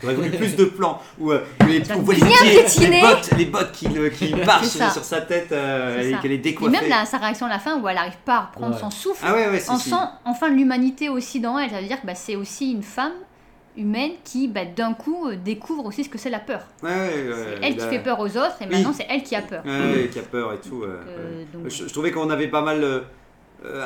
J'aurais 0.00 0.14
voulu 0.14 0.30
plus 0.30 0.56
de 0.56 0.64
plans 0.64 0.98
où, 1.18 1.30
euh, 1.32 1.44
les, 1.68 1.82
on 1.92 1.98
voit 2.00 2.14
les 2.14 2.20
pieds, 2.20 2.88
les 2.88 3.00
bottes, 3.02 3.30
les 3.36 3.44
bottes 3.44 3.72
qui, 3.72 3.86
qui 4.16 4.34
marchent 4.46 4.64
ça. 4.68 4.88
sur 4.88 5.04
sa 5.04 5.20
tête 5.20 5.52
euh, 5.52 6.00
et 6.00 6.12
ça. 6.12 6.18
qu'elle 6.18 6.32
est 6.32 6.36
Et 6.36 6.38
décoiffée. 6.38 6.80
même 6.80 6.88
là, 6.88 7.04
sa 7.04 7.18
réaction 7.18 7.44
à 7.44 7.50
la 7.50 7.58
fin 7.58 7.78
où 7.78 7.86
elle 7.86 7.98
arrive 7.98 8.16
pas 8.24 8.36
à 8.36 8.40
reprendre 8.46 8.74
Ouais. 8.74 8.80
son 8.80 8.90
souffle, 8.90 9.22
Ah 9.26 9.34
ouais, 9.34 9.60
si, 9.60 9.70
on 9.70 9.76
si. 9.76 9.90
sent 9.90 9.96
enfin 10.24 10.48
l'humanité 10.48 11.10
aussi 11.10 11.40
dans 11.40 11.58
elle. 11.58 11.68
Ça 11.70 11.82
veut 11.82 11.86
dire 11.86 12.00
que 12.00 12.06
bah, 12.06 12.14
c'est 12.14 12.36
aussi 12.36 12.72
une 12.72 12.82
femme 12.82 13.12
humaine 13.76 14.12
qui 14.24 14.48
bah, 14.48 14.64
d'un 14.64 14.94
coup 14.94 15.28
euh, 15.28 15.36
découvre 15.36 15.86
aussi 15.86 16.04
ce 16.04 16.08
que 16.08 16.18
c'est 16.18 16.30
la 16.30 16.40
peur. 16.40 16.62
Ouais, 16.82 16.88
ouais, 16.90 17.28
ouais, 17.28 17.34
C'est 17.60 17.66
elle 17.66 17.76
qui 17.76 17.86
fait 17.86 18.02
peur 18.02 18.18
aux 18.20 18.26
autres 18.28 18.56
et 18.60 18.64
Oui. 18.64 18.70
maintenant 18.70 18.92
c'est 18.92 19.06
elle 19.08 19.22
qui 19.22 19.34
a 19.36 19.42
peur. 19.42 19.62
Ouais, 19.64 20.08
qui 20.12 20.18
a 20.18 20.22
peur 20.22 20.52
et 20.52 20.58
tout. 20.58 20.82
euh, 20.82 21.44
donc, 21.52 21.68
je, 21.70 21.86
je 21.86 21.92
trouvais 21.92 22.10
qu'on 22.10 22.30
avait 22.30 22.48
pas 22.48 22.62
mal 22.62 22.82
euh, 22.82 23.00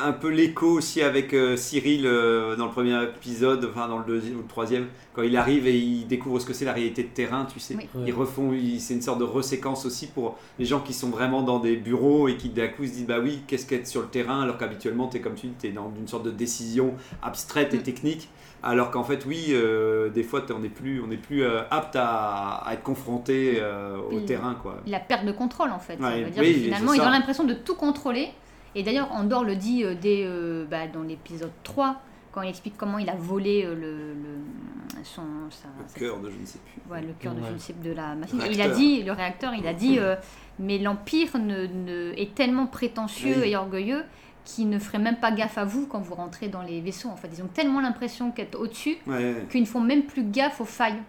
un 0.01 0.13
peu 0.13 0.29
l'écho 0.29 0.67
aussi 0.67 1.01
avec 1.01 1.35
Cyril 1.57 2.03
dans 2.03 2.65
le 2.65 2.71
premier 2.71 3.01
épisode, 3.03 3.69
enfin 3.69 3.89
dans 3.89 3.97
le 3.99 4.05
deuxième 4.05 4.37
ou 4.37 4.41
le 4.41 4.47
troisième, 4.47 4.87
quand 5.13 5.21
il 5.21 5.35
arrive 5.35 5.67
et 5.67 5.75
il 5.77 6.07
découvre 6.07 6.39
ce 6.39 6.45
que 6.45 6.53
c'est 6.53 6.63
la 6.63 6.71
réalité 6.71 7.03
de 7.03 7.09
terrain, 7.09 7.45
tu 7.45 7.59
sais. 7.59 7.75
Oui. 7.75 7.87
Ils 8.07 8.13
refont, 8.13 8.53
ils- 8.53 8.79
c'est 8.79 8.93
une 8.93 9.01
sorte 9.01 9.19
de 9.19 9.25
reséquence 9.25 9.85
aussi 9.85 10.07
pour 10.07 10.37
les 10.59 10.65
gens 10.65 10.79
qui 10.79 10.93
sont 10.93 11.09
vraiment 11.09 11.41
dans 11.41 11.59
des 11.59 11.75
bureaux 11.75 12.29
et 12.29 12.37
qui 12.37 12.47
d'un 12.49 12.69
coup 12.69 12.85
se 12.85 12.91
disent 12.91 13.05
bah 13.05 13.19
oui, 13.21 13.41
qu'est-ce 13.47 13.65
qu'être 13.65 13.85
sur 13.85 14.01
le 14.01 14.07
terrain 14.07 14.41
alors 14.41 14.57
qu'habituellement 14.57 15.09
tu 15.09 15.17
es 15.17 15.19
comme 15.19 15.35
tu 15.35 15.47
dis, 15.47 15.53
tu 15.59 15.67
es 15.67 15.71
dans 15.71 15.91
une 15.99 16.07
sorte 16.07 16.23
de 16.23 16.31
décision 16.31 16.93
abstraite 17.21 17.73
et 17.73 17.77
Mm. 17.79 17.83
technique. 17.83 18.29
Alors 18.65 18.89
qu'en 18.91 19.03
fait, 19.03 19.25
oui, 19.25 19.47
euh, 19.51 20.09
des 20.09 20.23
fois, 20.23 20.41
on 20.53 20.59
n'est 20.59 20.69
plus, 20.69 21.01
on 21.05 21.11
est 21.11 21.17
plus 21.17 21.43
euh, 21.43 21.61
apte 21.71 21.95
à, 21.95 22.55
à 22.65 22.73
être 22.73 22.83
confronté 22.83 23.57
euh, 23.59 23.97
au 24.11 24.19
terrain, 24.21 24.55
quoi. 24.55 24.77
la 24.87 24.99
perte 24.99 25.23
de 25.25 25.31
contrôle 25.31 25.69
en 25.71 25.79
fait. 25.79 25.97
ça 26.01 26.07
Ouais, 26.09 26.23
veut 26.23 26.31
dire 26.31 26.41
oui, 26.43 26.53
que 26.53 26.59
finalement 26.61 26.93
ils 26.93 27.01
ont 27.01 27.09
l'impression 27.09 27.43
de 27.43 27.53
tout 27.53 27.75
contrôler. 27.75 28.29
Et 28.73 28.83
d'ailleurs 28.83 29.11
Andorre 29.13 29.43
le 29.45 29.55
dit 29.55 29.83
euh, 29.83 29.93
dès, 29.99 30.23
euh, 30.25 30.65
bah, 30.69 30.87
dans 30.91 31.03
l'épisode 31.03 31.51
3 31.63 32.01
quand 32.33 32.41
il 32.41 32.49
explique 32.49 32.75
comment 32.75 32.97
il 32.97 33.09
a 33.09 33.15
volé 33.15 33.63
euh, 33.63 33.73
le, 33.75 34.13
le- 34.13 35.03
son, 35.05 35.21
sa- 35.49 35.69
Le 35.81 35.87
sa- 35.87 35.97
cœur 35.99 36.19
de 36.19 36.29
je 36.29 36.35
ne 36.37 36.45
sais 36.45 36.59
plus. 36.59 36.91
ouais, 36.91 37.01
le 37.01 37.13
cœur 37.17 37.33
de, 37.33 37.41
je 37.47 37.53
ne 37.53 37.57
sais- 37.57 37.73
de 37.81 37.91
la 37.93 38.15
machine. 38.15 38.37
Il 38.51 38.59
a 38.59 38.63
réacteur. 38.65 38.77
dit, 38.77 39.03
le 39.03 39.11
réacteur, 39.13 39.53
il 39.57 39.65
a 39.67 39.73
dit, 39.73 39.97
euh, 39.99 40.15
mais 40.59 40.77
l'Empire 40.79 41.37
ne, 41.37 41.67
ne- 41.67 42.11
est 42.17 42.35
tellement 42.35 42.65
prétentieux 42.65 43.35
Oui. 43.43 43.49
et 43.51 43.55
orgueilleux 43.55 44.03
qu'il 44.45 44.69
ne 44.69 44.79
ferait 44.79 44.99
même 44.99 45.17
pas 45.17 45.31
gaffe 45.31 45.57
à 45.57 45.65
vous 45.65 45.87
quand 45.87 45.99
vous 45.99 46.15
rentrez 46.15 46.47
dans 46.47 46.61
les 46.61 46.79
vaisseaux. 46.79 47.09
En 47.09 47.17
fait, 47.17 47.29
ils 47.33 47.43
ont 47.43 47.47
tellement 47.47 47.81
l'impression 47.81 48.31
qu'être 48.31 48.57
au-dessus 48.59 48.95
Ouais, 49.07 49.15
ouais. 49.17 49.45
qu'ils 49.51 49.61
ne 49.61 49.65
font 49.67 49.81
même 49.81 50.03
plus 50.03 50.23
gaffe 50.23 50.61
aux 50.61 50.65
failles. 50.65 51.01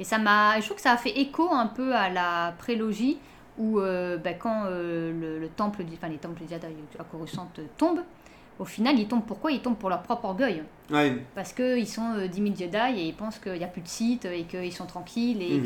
Et 0.00 0.04
ça 0.04 0.18
m'a, 0.18 0.58
je 0.58 0.64
trouve 0.64 0.76
que 0.76 0.82
ça 0.82 0.92
a 0.92 0.96
fait 0.96 1.18
écho 1.20 1.48
un 1.52 1.66
peu 1.66 1.94
à 1.94 2.08
la 2.08 2.54
prélogie 2.58 3.18
où 3.58 3.78
euh, 3.80 4.16
bah, 4.16 4.32
quand 4.34 4.64
euh, 4.66 5.12
le, 5.12 5.38
le 5.40 5.48
temple, 5.48 5.84
du- 5.84 5.94
enfin 5.94 6.08
les 6.08 6.16
temples 6.18 6.40
du 6.42 6.48
Jedi 6.48 6.64
à 6.98 7.04
Coruscant 7.04 7.48
euh, 7.58 7.62
tombent, 7.76 8.02
au 8.58 8.64
final 8.64 8.98
ils 8.98 9.06
tombent 9.08 9.24
pourquoi 9.26 9.52
Ils 9.52 9.60
tombent 9.60 9.76
pour 9.76 9.88
leur 9.90 10.02
propre 10.02 10.24
orgueil. 10.26 10.62
Ouais, 10.90 11.16
Parce 11.34 11.52
qu'ils 11.52 11.86
sont 11.86 12.14
euh, 12.16 12.26
10 12.28 12.42
000 12.42 12.56
Jedi 12.56 13.00
et 13.00 13.06
ils 13.08 13.14
pensent 13.14 13.38
qu'il 13.38 13.52
n'y 13.52 13.64
a 13.64 13.68
plus 13.68 13.82
de 13.82 13.88
site 13.88 14.24
et 14.24 14.44
qu'ils 14.44 14.72
sont 14.72 14.86
tranquilles 14.86 15.42
et 15.42 15.58
Mhm. 15.58 15.64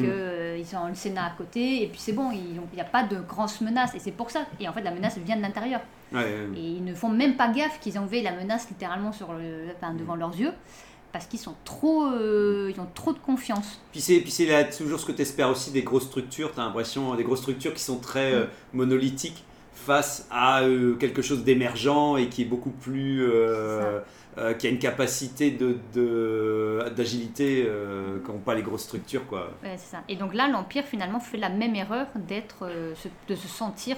qu'ils 0.64 0.76
ont 0.76 0.88
le 0.88 0.94
Sénat 0.94 1.26
à 1.26 1.30
côté 1.30 1.82
et 1.82 1.86
puis 1.86 2.00
c'est 2.00 2.12
bon, 2.12 2.24
ont- 2.30 2.32
il 2.32 2.74
n'y 2.74 2.80
a 2.80 2.84
pas 2.84 3.04
de 3.04 3.16
grosses 3.20 3.60
menaces 3.60 3.94
et 3.94 3.98
c'est 4.00 4.10
pour 4.12 4.30
ça. 4.30 4.46
Et 4.60 4.68
en 4.68 4.72
fait 4.72 4.82
la 4.82 4.90
menace 4.90 5.18
vient 5.18 5.36
de 5.36 5.42
l'intérieur. 5.42 5.80
ouais, 6.12 6.18
ouais. 6.24 6.48
Et 6.56 6.60
ils 6.60 6.84
ne 6.84 6.94
font 6.94 7.08
même 7.08 7.36
pas 7.36 7.48
gaffe 7.48 7.78
qu'ils 7.80 7.98
envoient 7.98 8.22
la 8.22 8.32
menace 8.32 8.68
littéralement 8.68 9.12
sur 9.12 9.32
le, 9.32 9.66
enfin, 9.76 9.94
devant 9.94 10.16
leurs 10.16 10.36
yeux 10.36 10.52
parce 11.12 11.26
qu'ils 11.26 11.38
sont 11.40 11.54
trop, 11.64 12.06
euh, 12.06 12.72
ils 12.74 12.80
ont 12.80 12.88
trop 12.94 13.12
de 13.12 13.18
confiance. 13.18 13.78
Puis 13.92 14.00
c'est, 14.00 14.18
puis 14.20 14.30
c'est 14.30 14.70
toujours 14.78 14.98
ce 14.98 15.04
que 15.06 15.12
tu 15.12 15.20
espères 15.22 15.50
aussi 15.50 15.70
des 15.70 15.82
grosses 15.82 16.06
structures, 16.06 16.52
tu 16.54 16.58
as 16.58 16.64
l'impression, 16.64 17.14
des 17.14 17.22
grosses 17.22 17.40
structures 17.42 17.74
qui 17.74 17.82
sont 17.82 17.98
très 17.98 18.32
euh, 18.32 18.46
monolithiques 18.72 19.44
face 19.86 20.26
à 20.30 20.62
euh, 20.62 20.94
quelque 20.94 21.22
chose 21.22 21.44
d'émergent 21.44 22.16
et 22.18 22.28
qui 22.28 22.42
est 22.42 22.46
beaucoup 22.46 22.70
plus. 22.70 23.22
euh, 23.24 24.00
euh, 24.38 24.54
qui 24.54 24.66
a 24.66 24.70
une 24.70 24.78
capacité 24.78 25.50
de, 25.50 25.76
de- 25.94 26.82
d'agilité 26.96 27.66
euh, 27.68 28.18
qu'ont 28.24 28.38
pas 28.38 28.54
les 28.54 28.62
grosses 28.62 28.84
structures, 28.84 29.26
quoi. 29.26 29.50
Ouais, 29.62 29.76
c'est 29.76 29.90
ça. 29.96 30.02
Et 30.08 30.16
donc 30.16 30.32
là, 30.32 30.48
l'Empire 30.48 30.84
finalement 30.84 31.20
fait 31.20 31.36
la 31.36 31.50
même 31.50 31.74
erreur 31.74 32.06
d'être, 32.16 32.62
euh, 32.62 32.94
se- 32.94 33.08
de 33.28 33.34
se 33.34 33.46
sentir 33.46 33.96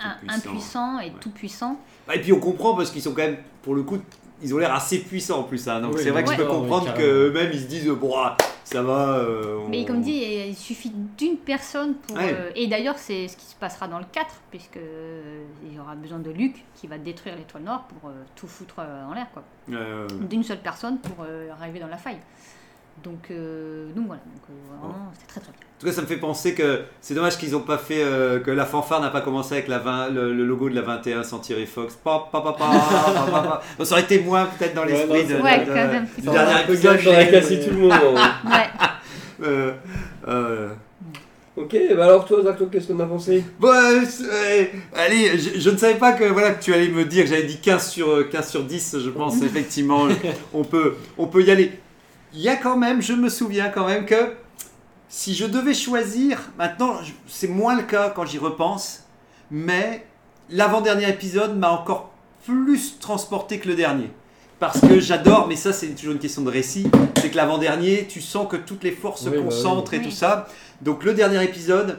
un- 0.00 0.16
impuissant 0.28 1.00
et 1.00 1.04
Ouais. 1.06 1.12
tout 1.20 1.28
puissant. 1.30 1.78
Ah, 2.08 2.16
Et 2.16 2.20
puis 2.22 2.32
on 2.32 2.40
comprend 2.40 2.74
parce 2.74 2.90
qu'ils 2.90 3.02
sont 3.02 3.10
quand 3.12 3.22
même, 3.22 3.36
pour 3.62 3.74
le 3.74 3.82
coup, 3.82 3.98
ils 4.42 4.54
ont 4.54 4.58
l'air 4.58 4.74
assez 4.74 5.00
puissants 5.00 5.40
en 5.40 5.42
plus. 5.44 5.68
hein. 5.68 5.80
Donc 5.80 5.96
Oui, 5.96 6.00
c'est 6.02 6.10
vrai 6.10 6.24
que 6.24 6.30
je 6.32 6.36
peux 6.36 6.46
comprendre 6.46 6.86
Ouais, 6.88 6.94
qu'eux-mêmes 6.96 7.50
ils 7.52 7.60
se 7.60 7.66
disent, 7.66 7.88
bon, 7.88 8.14
ah, 8.16 8.36
ça 8.72 8.82
va. 8.82 9.18
euh, 9.18 9.58
on- 9.64 9.68
Mais 9.68 9.84
comme 9.84 10.00
dit, 10.00 10.22
il 10.48 10.56
suffit 10.56 10.90
d'une 11.18 11.36
personne 11.36 11.94
pour. 11.94 12.16
Ouais. 12.16 12.32
euh, 12.34 12.50
et 12.56 12.66
d'ailleurs, 12.66 12.98
c'est 12.98 13.28
ce 13.28 13.36
qui 13.36 13.44
se 13.46 13.54
passera 13.54 13.86
dans 13.88 13.98
le 13.98 14.04
4, 14.10 14.34
puisque 14.50 14.76
euh, 14.78 15.44
il 15.64 15.74
y 15.74 15.78
aura 15.78 15.94
besoin 15.94 16.18
de 16.18 16.30
Luke 16.30 16.64
qui 16.74 16.86
va 16.86 16.98
détruire 16.98 17.36
l'étoile 17.36 17.62
noire 17.62 17.84
pour 17.88 18.10
tout 18.36 18.46
foutre 18.48 18.80
en 18.80 19.12
l'air, 19.14 19.26
quoi. 19.32 19.42
D'une 20.28 20.42
seule 20.42 20.60
personne 20.60 20.98
pour 20.98 21.24
arriver 21.58 21.78
dans 21.78 21.86
la 21.88 21.98
faille. 21.98 22.18
Donc, 23.04 23.30
euh, 23.30 23.88
donc 23.94 24.06
voilà, 24.06 24.22
donc, 24.22 24.42
euh, 24.50 24.86
c'était 25.14 25.26
très 25.26 25.40
très 25.40 25.50
bien. 25.52 25.58
En 25.60 25.80
tout 25.80 25.86
cas, 25.86 25.92
ça 25.92 26.02
me 26.02 26.06
fait 26.06 26.16
penser 26.18 26.54
que 26.54 26.82
c'est 27.00 27.14
dommage 27.14 27.36
qu'ils 27.38 27.50
n'ont 27.52 27.60
pas 27.60 27.78
fait 27.78 28.02
euh, 28.04 28.38
que 28.38 28.52
la 28.52 28.64
fanfare 28.64 29.00
n'a 29.00 29.10
pas 29.10 29.20
commencé 29.22 29.54
avec 29.54 29.66
la 29.66 29.78
20 29.80 30.10
le, 30.10 30.32
le 30.32 30.44
logo 30.44 30.68
de 30.70 30.76
la 30.76 30.82
21 30.82 31.24
sans 31.24 31.40
tirer 31.40 31.66
Fox. 31.66 31.94
Pa, 31.96 32.28
pa, 32.30 32.40
pa, 32.40 32.52
pa, 32.52 32.64
pa, 32.68 33.22
pa, 33.30 33.40
pa. 33.42 33.62
Donc, 33.76 33.86
ça 33.88 33.94
aurait 33.94 34.02
été 34.04 34.20
moins 34.20 34.44
peut-être 34.46 34.74
dans 34.74 34.84
l'esprit 34.84 35.10
Ouais, 35.10 35.24
de, 35.24 35.32
non, 35.34 35.38
de- 35.38 35.38
de- 35.38 35.42
Ouais, 35.42 35.64
quand 35.66 35.74
même, 35.74 36.04
du 36.04 36.10
c'est 36.16 36.30
dernier 36.30 36.52
un 36.52 36.62
peu 36.66 36.72
épisode. 36.74 37.00
ça 37.00 37.08
aurait 37.10 37.30
cassé 37.32 37.60
tout 37.64 37.70
le 37.70 37.78
monde. 37.78 37.92
hein. 37.92 38.32
Ouais. 38.46 38.68
Euh, 39.44 39.72
euh, 40.28 40.68
Ok, 41.56 41.76
bah 41.96 42.04
alors 42.04 42.24
toi, 42.24 42.42
Zach, 42.44 42.56
toi, 42.56 42.68
qu'est-ce 42.70 42.86
qu'on 42.92 43.00
a 43.00 43.06
pensé? 43.06 43.42
Bon, 43.58 43.68
ouais, 43.68 44.70
allez, 44.94 45.36
je, 45.36 45.58
je 45.58 45.70
ne 45.70 45.76
savais 45.76 45.96
pas 45.98 46.12
que, 46.12 46.24
voilà, 46.24 46.52
que 46.52 46.62
tu 46.62 46.72
allais 46.72 46.88
me 46.88 47.04
dire, 47.04 47.26
j'avais 47.26 47.42
dit 47.42 47.58
15 47.60 47.90
sur, 47.90 48.08
euh, 48.08 48.28
15 48.30 48.48
sur 48.50 48.62
10, 48.62 48.98
je 49.00 49.10
pense 49.10 49.42
effectivement, 49.42 50.06
on 50.54 50.62
peut, 50.64 50.94
on 51.18 51.26
peut 51.26 51.42
y 51.42 51.50
aller. 51.50 51.72
Il 52.34 52.40
y 52.40 52.48
a 52.48 52.56
quand 52.56 52.76
même, 52.76 53.02
je 53.02 53.12
me 53.12 53.28
souviens 53.28 53.68
quand 53.68 53.86
même 53.86 54.06
que 54.06 54.32
si 55.08 55.34
je 55.34 55.44
devais 55.44 55.74
choisir, 55.74 56.40
maintenant 56.56 56.96
c'est 57.28 57.48
moins 57.48 57.76
le 57.76 57.82
cas 57.82 58.10
quand 58.10 58.24
j'y 58.24 58.38
repense, 58.38 59.04
mais 59.50 60.06
l'avant-dernier 60.48 61.08
épisode 61.10 61.58
m'a 61.58 61.70
encore 61.70 62.10
plus 62.46 62.98
transporté 62.98 63.58
que 63.58 63.68
le 63.68 63.74
dernier. 63.74 64.10
Parce 64.58 64.80
que 64.80 65.00
j'adore, 65.00 65.48
mais 65.48 65.56
ça 65.56 65.72
c'est 65.72 65.88
toujours 65.88 66.12
une 66.14 66.20
question 66.20 66.42
de 66.42 66.50
récit, 66.50 66.86
c'est 67.20 67.30
que 67.30 67.36
l'avant-dernier, 67.36 68.06
tu 68.08 68.20
sens 68.20 68.48
que 68.48 68.56
toutes 68.56 68.84
les 68.84 68.92
forces 68.92 69.24
se 69.24 69.28
bah 69.28 69.36
oui. 69.38 69.44
concentrent 69.44 69.92
et 69.94 69.98
Oui. 69.98 70.04
tout 70.04 70.10
ça. 70.10 70.48
Donc 70.80 71.04
le 71.04 71.14
dernier 71.14 71.42
épisode, 71.44 71.98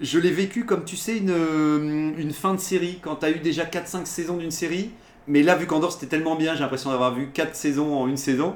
je 0.00 0.18
l'ai 0.18 0.30
vécu 0.30 0.64
comme 0.64 0.84
tu 0.84 0.96
sais 0.96 1.16
une, 1.18 1.30
euh, 1.30 2.12
une 2.16 2.32
fin 2.32 2.54
de 2.54 2.60
série, 2.60 2.98
quand 3.02 3.16
tu 3.16 3.26
as 3.26 3.30
eu 3.30 3.40
déjà 3.40 3.64
4-5 3.64 4.06
saisons 4.06 4.36
d'une 4.36 4.50
série. 4.52 4.90
Mais 5.26 5.42
là, 5.42 5.56
vu 5.56 5.66
qu'Andorre 5.66 5.92
c'était 5.92 6.06
tellement 6.06 6.36
bien, 6.36 6.54
j'ai 6.54 6.60
l'impression 6.60 6.90
d'avoir 6.90 7.14
vu 7.14 7.30
4 7.32 7.54
saisons 7.56 7.96
en 7.98 8.06
une 8.08 8.16
saison, 8.16 8.54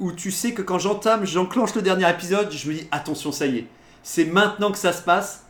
où 0.00 0.12
tu 0.12 0.30
sais 0.30 0.52
que 0.52 0.62
quand 0.62 0.78
j'entame, 0.78 1.24
j'enclenche 1.24 1.74
le 1.74 1.82
dernier 1.82 2.10
épisode, 2.10 2.50
je 2.50 2.68
me 2.68 2.74
dis 2.74 2.88
attention, 2.90 3.30
ça 3.32 3.46
y 3.46 3.58
est. 3.58 3.66
c'est 4.02 4.24
maintenant 4.24 4.72
que 4.72 4.78
ça 4.78 4.92
se 4.92 5.02
passe. 5.02 5.44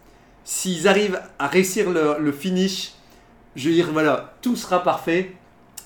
S'ils 0.45 0.89
arrivent 0.89 1.21
à 1.39 1.47
réussir 1.47 1.91
le, 1.91 2.17
le 2.19 2.33
finish, 2.33 2.93
je 3.57 3.69
veux 3.69 3.75
dire, 3.75 3.91
voilà, 3.93 4.35
tout 4.41 4.57
sera 4.57 4.83
parfait. 4.83 5.33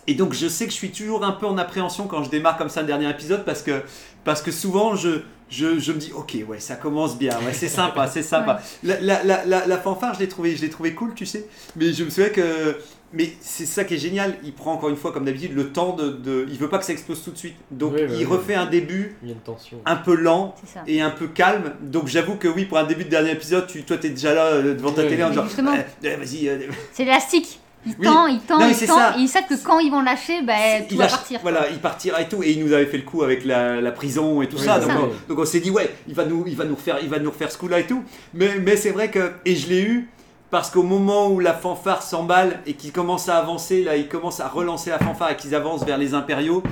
Et 0.08 0.14
donc 0.14 0.32
je 0.34 0.48
sais 0.48 0.64
que 0.66 0.72
je 0.72 0.76
suis 0.76 0.90
toujours 0.90 1.24
un 1.24 1.30
peu 1.32 1.46
en 1.46 1.56
appréhension 1.58 2.08
quand 2.08 2.24
je 2.24 2.30
démarre 2.30 2.56
comme 2.56 2.68
ça 2.68 2.80
le 2.80 2.88
dernier 2.88 3.08
épisode 3.08 3.44
parce 3.44 3.62
que, 3.62 3.82
parce 4.24 4.42
que 4.42 4.50
souvent 4.50 4.96
je, 4.96 5.20
je, 5.48 5.78
je 5.78 5.92
me 5.92 5.98
dis 5.98 6.12
ok 6.12 6.38
ouais 6.48 6.58
ça 6.58 6.74
commence 6.74 7.16
bien, 7.16 7.38
ouais, 7.46 7.52
c'est 7.52 7.68
sympa, 7.68 8.08
c'est 8.08 8.24
sympa. 8.24 8.60
La, 8.82 9.00
la, 9.00 9.22
la, 9.22 9.44
la, 9.44 9.64
la 9.64 9.78
fanfare 9.78 10.14
je 10.14 10.18
l'ai 10.18 10.26
trouvé, 10.28 10.56
je 10.56 10.62
l'ai 10.62 10.70
trouvé 10.70 10.92
cool 10.94 11.14
tu 11.14 11.24
sais, 11.24 11.46
mais 11.76 11.92
je 11.92 12.02
me 12.02 12.10
souviens 12.10 12.30
que... 12.30 12.76
Mais 13.12 13.30
c'est 13.40 13.66
ça 13.66 13.84
qui 13.84 13.94
est 13.94 13.98
génial, 13.98 14.36
il 14.44 14.52
prend 14.52 14.72
encore 14.72 14.88
une 14.88 14.96
fois 14.96 15.12
comme 15.12 15.24
d'habitude 15.24 15.54
le 15.54 15.70
temps 15.70 15.94
de, 15.94 16.10
de... 16.10 16.46
Il 16.50 16.56
veut 16.58 16.68
pas 16.68 16.78
que 16.78 16.84
ça 16.84 16.92
explose 16.92 17.22
tout 17.22 17.30
de 17.30 17.36
suite. 17.38 17.56
Donc 17.70 17.92
Oui, 17.94 18.00
il 18.08 18.16
oui. 18.16 18.24
refait 18.24 18.54
un 18.54 18.66
début 18.66 19.16
Il 19.22 19.28
y 19.28 19.32
a 19.32 19.34
une 19.34 19.40
tension. 19.40 19.78
un 19.84 19.96
peu 19.96 20.14
lent 20.14 20.54
et 20.86 21.00
un 21.02 21.10
peu 21.10 21.26
calme. 21.26 21.72
Donc 21.82 22.06
j'avoue 22.08 22.36
que 22.36 22.48
oui, 22.48 22.64
pour 22.64 22.78
un 22.78 22.84
début 22.84 23.04
de 23.04 23.10
dernier 23.10 23.32
épisode, 23.32 23.66
tu, 23.66 23.82
toi 23.82 23.98
t'es 23.98 24.10
déjà 24.10 24.32
là 24.34 24.44
euh, 24.46 24.74
devant 24.74 24.92
ta 24.92 25.02
Oui. 25.02 25.08
télé 25.08 25.24
en 25.24 25.30
disant 25.30 25.44
Justement. 25.44 25.72
Eh, 25.76 26.06
eh, 26.06 26.16
vas-y, 26.16 26.48
euh, 26.48 26.58
C'est 26.92 27.02
élastique. 27.02 27.58
Il 27.84 27.94
Oui. 27.98 28.06
tend, 28.06 28.26
il 28.28 28.38
tend, 28.40 28.60
Non, 28.60 28.68
il 28.68 28.86
tend. 28.86 28.96
ça. 28.96 29.14
Et 29.18 29.22
ils 29.22 29.28
savent 29.28 29.46
que 29.48 29.60
quand 29.62 29.80
ils 29.80 29.90
vont 29.90 30.02
lâcher, 30.02 30.40
ben, 30.42 30.82
tout 30.82 30.86
il 30.92 30.98
va 30.98 31.04
lâche- 31.06 31.10
partir. 31.10 31.40
Voilà, 31.42 31.68
il 31.68 31.78
partira 31.80 32.20
et 32.22 32.28
tout. 32.28 32.40
Et 32.42 32.52
il 32.52 32.64
nous 32.64 32.72
avait 32.72 32.86
fait 32.86 32.96
le 32.98 33.02
coup 33.02 33.24
avec 33.24 33.44
la, 33.44 33.80
la 33.80 33.90
prison 33.90 34.40
et 34.40 34.46
tout 34.48 34.56
Oui, 34.56 34.64
ça. 34.64 34.80
c'est 34.80 34.86
Donc, 34.88 34.96
ça. 34.96 35.02
on, 35.02 35.28
donc 35.28 35.38
on 35.40 35.44
s'est 35.44 35.58
dit, 35.60 35.70
ouais, 35.70 35.90
il 36.06 36.14
va 36.14 36.24
nous, 36.24 36.44
il 36.46 36.54
va 36.56 36.64
nous 36.64 36.76
refaire, 36.76 36.98
il 37.02 37.08
va 37.08 37.18
nous 37.18 37.30
refaire 37.30 37.50
ce 37.50 37.58
coup-là 37.58 37.80
et 37.80 37.86
tout. 37.86 38.04
Mais, 38.34 38.58
mais 38.60 38.76
c'est 38.76 38.90
vrai 38.92 39.10
que, 39.10 39.32
et 39.44 39.56
je 39.56 39.68
l'ai 39.68 39.82
eu, 39.82 40.08
parce 40.52 40.68
qu'au 40.68 40.82
moment 40.82 41.30
où 41.30 41.40
la 41.40 41.54
fanfare 41.54 42.02
s'emballe 42.02 42.60
et 42.66 42.74
qu'ils 42.74 42.92
commencent 42.92 43.30
à 43.30 43.38
avancer, 43.38 43.82
là, 43.82 43.96
ils 43.96 44.06
commencent 44.06 44.40
à 44.40 44.48
relancer 44.48 44.90
la 44.90 44.98
fanfare 44.98 45.30
et 45.30 45.36
qu'ils 45.36 45.54
avancent 45.54 45.82
vers 45.86 45.96
les 45.96 46.12
impériaux, 46.12 46.62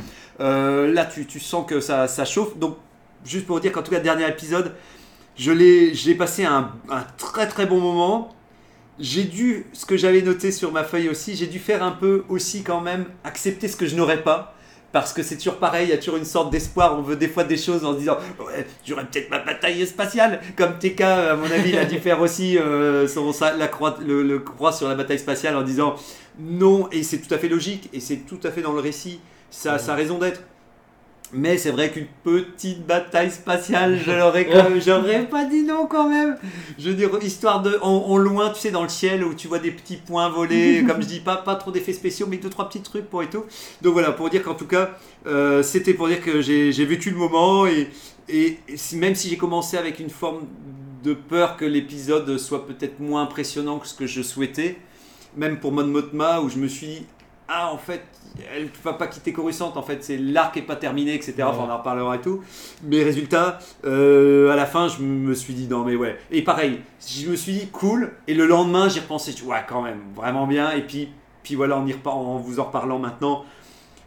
euh, 0.41 0.93
là, 0.93 1.07
tu, 1.07 1.41
sens 1.41 1.65
que 1.67 1.81
ça, 1.81 2.07
chauffe. 2.27 2.59
Donc, 2.59 2.77
juste 3.25 3.47
pour 3.47 3.59
dire 3.59 3.73
qu'en 3.73 3.83
tout 3.83 3.91
cas, 3.91 3.99
dernier 3.99 4.29
épisode, 4.29 4.75
je 5.35 5.51
l'ai, 5.51 5.95
j'ai 5.95 6.15
passé 6.15 6.45
un 6.45 6.73
très 7.17 7.49
très 7.49 7.65
bon 7.65 7.81
moment. 7.81 8.35
J'ai 8.99 9.25
dû, 9.25 9.65
ce 9.73 9.87
que 9.87 9.97
j'avais 9.97 10.21
noté 10.21 10.53
sur 10.53 10.73
ma 10.73 10.85
feuille 10.85 11.09
aussi, 11.09 11.35
j'ai 11.35 11.47
dû 11.47 11.59
faire 11.59 11.83
un 11.83 11.93
peu 11.93 12.25
aussi 12.29 12.63
quand 12.63 12.83
même 12.83 13.07
accepter 13.25 13.67
ce 13.67 13.79
que 13.79 13.87
je 13.87 13.97
n'aurais 13.97 14.23
pas. 14.23 14.55
Parce 14.93 15.13
que 15.13 15.23
c'est 15.23 15.37
toujours 15.37 15.59
pareil, 15.59 15.87
il 15.87 15.91
y 15.91 15.93
a 15.93 15.99
toujours 15.99 16.17
une 16.17 16.25
sorte 16.25 16.51
d'espoir. 16.51 16.99
On 16.99 17.03
veut 17.03 17.15
des 17.17 17.29
fois 17.29 17.45
des 17.45 17.57
choses 17.57 17.85
en 17.85 17.93
se 17.95 17.99
disant 17.99 18.17
Ouais, 18.45 18.67
j'aurais 18.85 19.05
peut-être 19.07 19.31
ma 19.31 19.39
bataille 19.39 19.87
spatiale. 19.87 20.41
Comme 20.57 20.79
TK, 20.79 21.01
à 21.03 21.37
mon 21.37 21.45
avis, 21.51 21.71
il 21.71 21.79
a 21.79 21.85
dû 21.85 21.99
faire 22.01 22.21
aussi 22.21 22.59
euh, 22.59 23.07
son- 23.07 23.33
sa- 23.33 23.57
la 23.57 23.69
croix, 23.69 23.97
le, 24.05 24.23
le 24.25 24.41
croix 24.41 24.73
sur 24.73 24.89
la 24.89 24.97
bataille 24.97 25.19
spatiale 25.21 25.55
en 25.57 25.63
disant 25.63 25.95
non. 26.41 26.89
Et 26.91 27.03
c'est 27.05 27.19
tout 27.19 27.33
à 27.33 27.39
fait 27.39 27.49
logique 27.49 27.89
et 27.93 28.01
c'est 28.01 28.17
tout 28.27 28.41
à 28.43 28.51
fait 28.51 28.63
dans 28.63 28.73
le 28.73 28.81
récit. 28.81 29.21
Ça 29.53 29.75
a 29.75 29.79
sa 29.79 29.95
raison 29.95 30.19
d'être. 30.19 30.43
Mais 31.33 31.59
c'est 31.59 31.71
vrai 31.71 31.91
qu'une 31.91 32.09
petite 32.25 32.85
bataille 32.87 33.31
spatiale, 33.31 34.01
je 34.05 34.11
l'aurais 34.11 34.49
j'aurais 34.81 35.27
pas 35.27 35.45
dit 35.45 35.63
non 35.63 35.87
quand 35.87 36.09
même. 36.09 36.37
Je 36.79 36.89
veux 36.89 36.95
dire, 36.97 37.11
histoire 37.23 37.63
de, 37.63 37.79
en, 37.83 37.89
en 37.89 38.17
loin, 38.17 38.51
tu 38.51 38.61
sais, 38.61 38.71
dans 38.73 38.83
le 38.83 38.89
ciel 38.89 39.23
où 39.23 39.35
tu 39.35 39.47
vois 39.47 39.61
des 39.61 39.71
petits 39.71 39.97
points 39.97 40.29
volés, 40.29 40.85
comme 40.89 41.01
je 41.03 41.07
dis, 41.07 41.21
pas, 41.21 41.37
pas 41.37 41.55
trop 41.55 41.71
d'effets 41.71 41.93
spéciaux, 41.93 42.27
mais 42.29 42.39
deux, 42.39 42.51
trois 42.51 42.69
petits 42.69 42.83
trucs 42.83 43.09
pour 43.09 43.23
et 43.23 43.31
tout. 43.31 43.45
Donc 43.83 43.93
voilà, 43.93 44.11
pour 44.11 44.29
dire 44.29 44.43
qu'en 44.43 44.55
tout 44.55 44.67
cas, 44.67 44.91
euh, 45.27 45.63
c'était 45.63 45.95
pour 45.95 46.09
dire 46.09 46.21
que 46.21 46.41
j'ai 46.41 46.85
vécu 46.85 47.11
le 47.11 47.17
moment 47.17 47.67
et, 47.67 47.89
et 48.29 48.59
même 48.95 49.15
si 49.15 49.29
j'ai 49.29 49.37
commencé 49.37 49.77
avec 49.77 50.01
une 50.01 50.11
forme 50.11 50.47
de 51.05 51.15
peur 51.15 51.57
que 51.57 51.65
l'épisode 51.65 52.37
soit 52.39 52.67
peut-être 52.67 53.01
moins 53.01 53.23
impressionnant 53.23 53.79
que 53.79 53.87
ce 53.87 53.95
que 53.95 54.07
je 54.07 54.23
souhaitais, 54.23 54.79
même 55.37 55.61
pour 55.61 55.73
Mon 55.73 55.87
Motma 55.87 56.41
où 56.41 56.49
je 56.49 56.59
me 56.59 56.67
suis 56.67 56.87
dit, 56.87 57.07
ah 57.49 57.73
en 57.73 57.79
fait, 57.79 58.03
elle 58.55 58.69
va 58.85 58.95
pas 58.95 59.07
quitter 59.07 59.33
Coruscant, 59.33 59.73
en 59.77 59.83
fait, 59.83 60.03
c'est 60.05 60.17
l'arc 60.17 60.57
est 60.57 60.63
pas 60.63 60.77
terminé, 60.77 61.15
etc. 61.15 61.35
Enfin, 61.43 61.65
on 61.69 61.71
en 61.71 61.79
reparlera 61.79 62.17
et 62.17 62.21
tout. 62.21 62.41
Mais 62.85 63.03
résultat, 63.03 63.59
euh, 63.85 64.51
à 64.51 64.57
la 64.57 64.67
fin, 64.67 64.89
je 64.89 65.03
me 65.03 65.35
suis 65.35 65.55
dit, 65.55 65.67
non 65.69 65.85
mais 65.85 65.97
ouais. 65.97 66.19
Et 66.31 66.43
pareil, 66.43 66.81
je 67.07 67.31
me 67.31 67.37
suis 67.37 67.53
dit, 67.53 67.67
cool. 67.69 68.13
Et 68.29 68.35
le 68.35 68.47
lendemain, 68.47 68.89
j'y 68.89 69.01
repensé, 69.01 69.33
je 69.37 69.45
ouais, 69.45 69.65
quand 69.69 69.83
même, 69.83 70.01
vraiment 70.15 70.47
bien. 70.47 70.71
Et 70.73 70.83
puis, 70.83 71.09
puis 71.43 71.55
voilà, 71.55 71.79
en, 71.79 71.87
y 71.87 71.95
en 72.05 72.37
vous 72.39 72.61
en 72.61 72.65
reparlant 72.65 72.99
maintenant, 72.99 73.45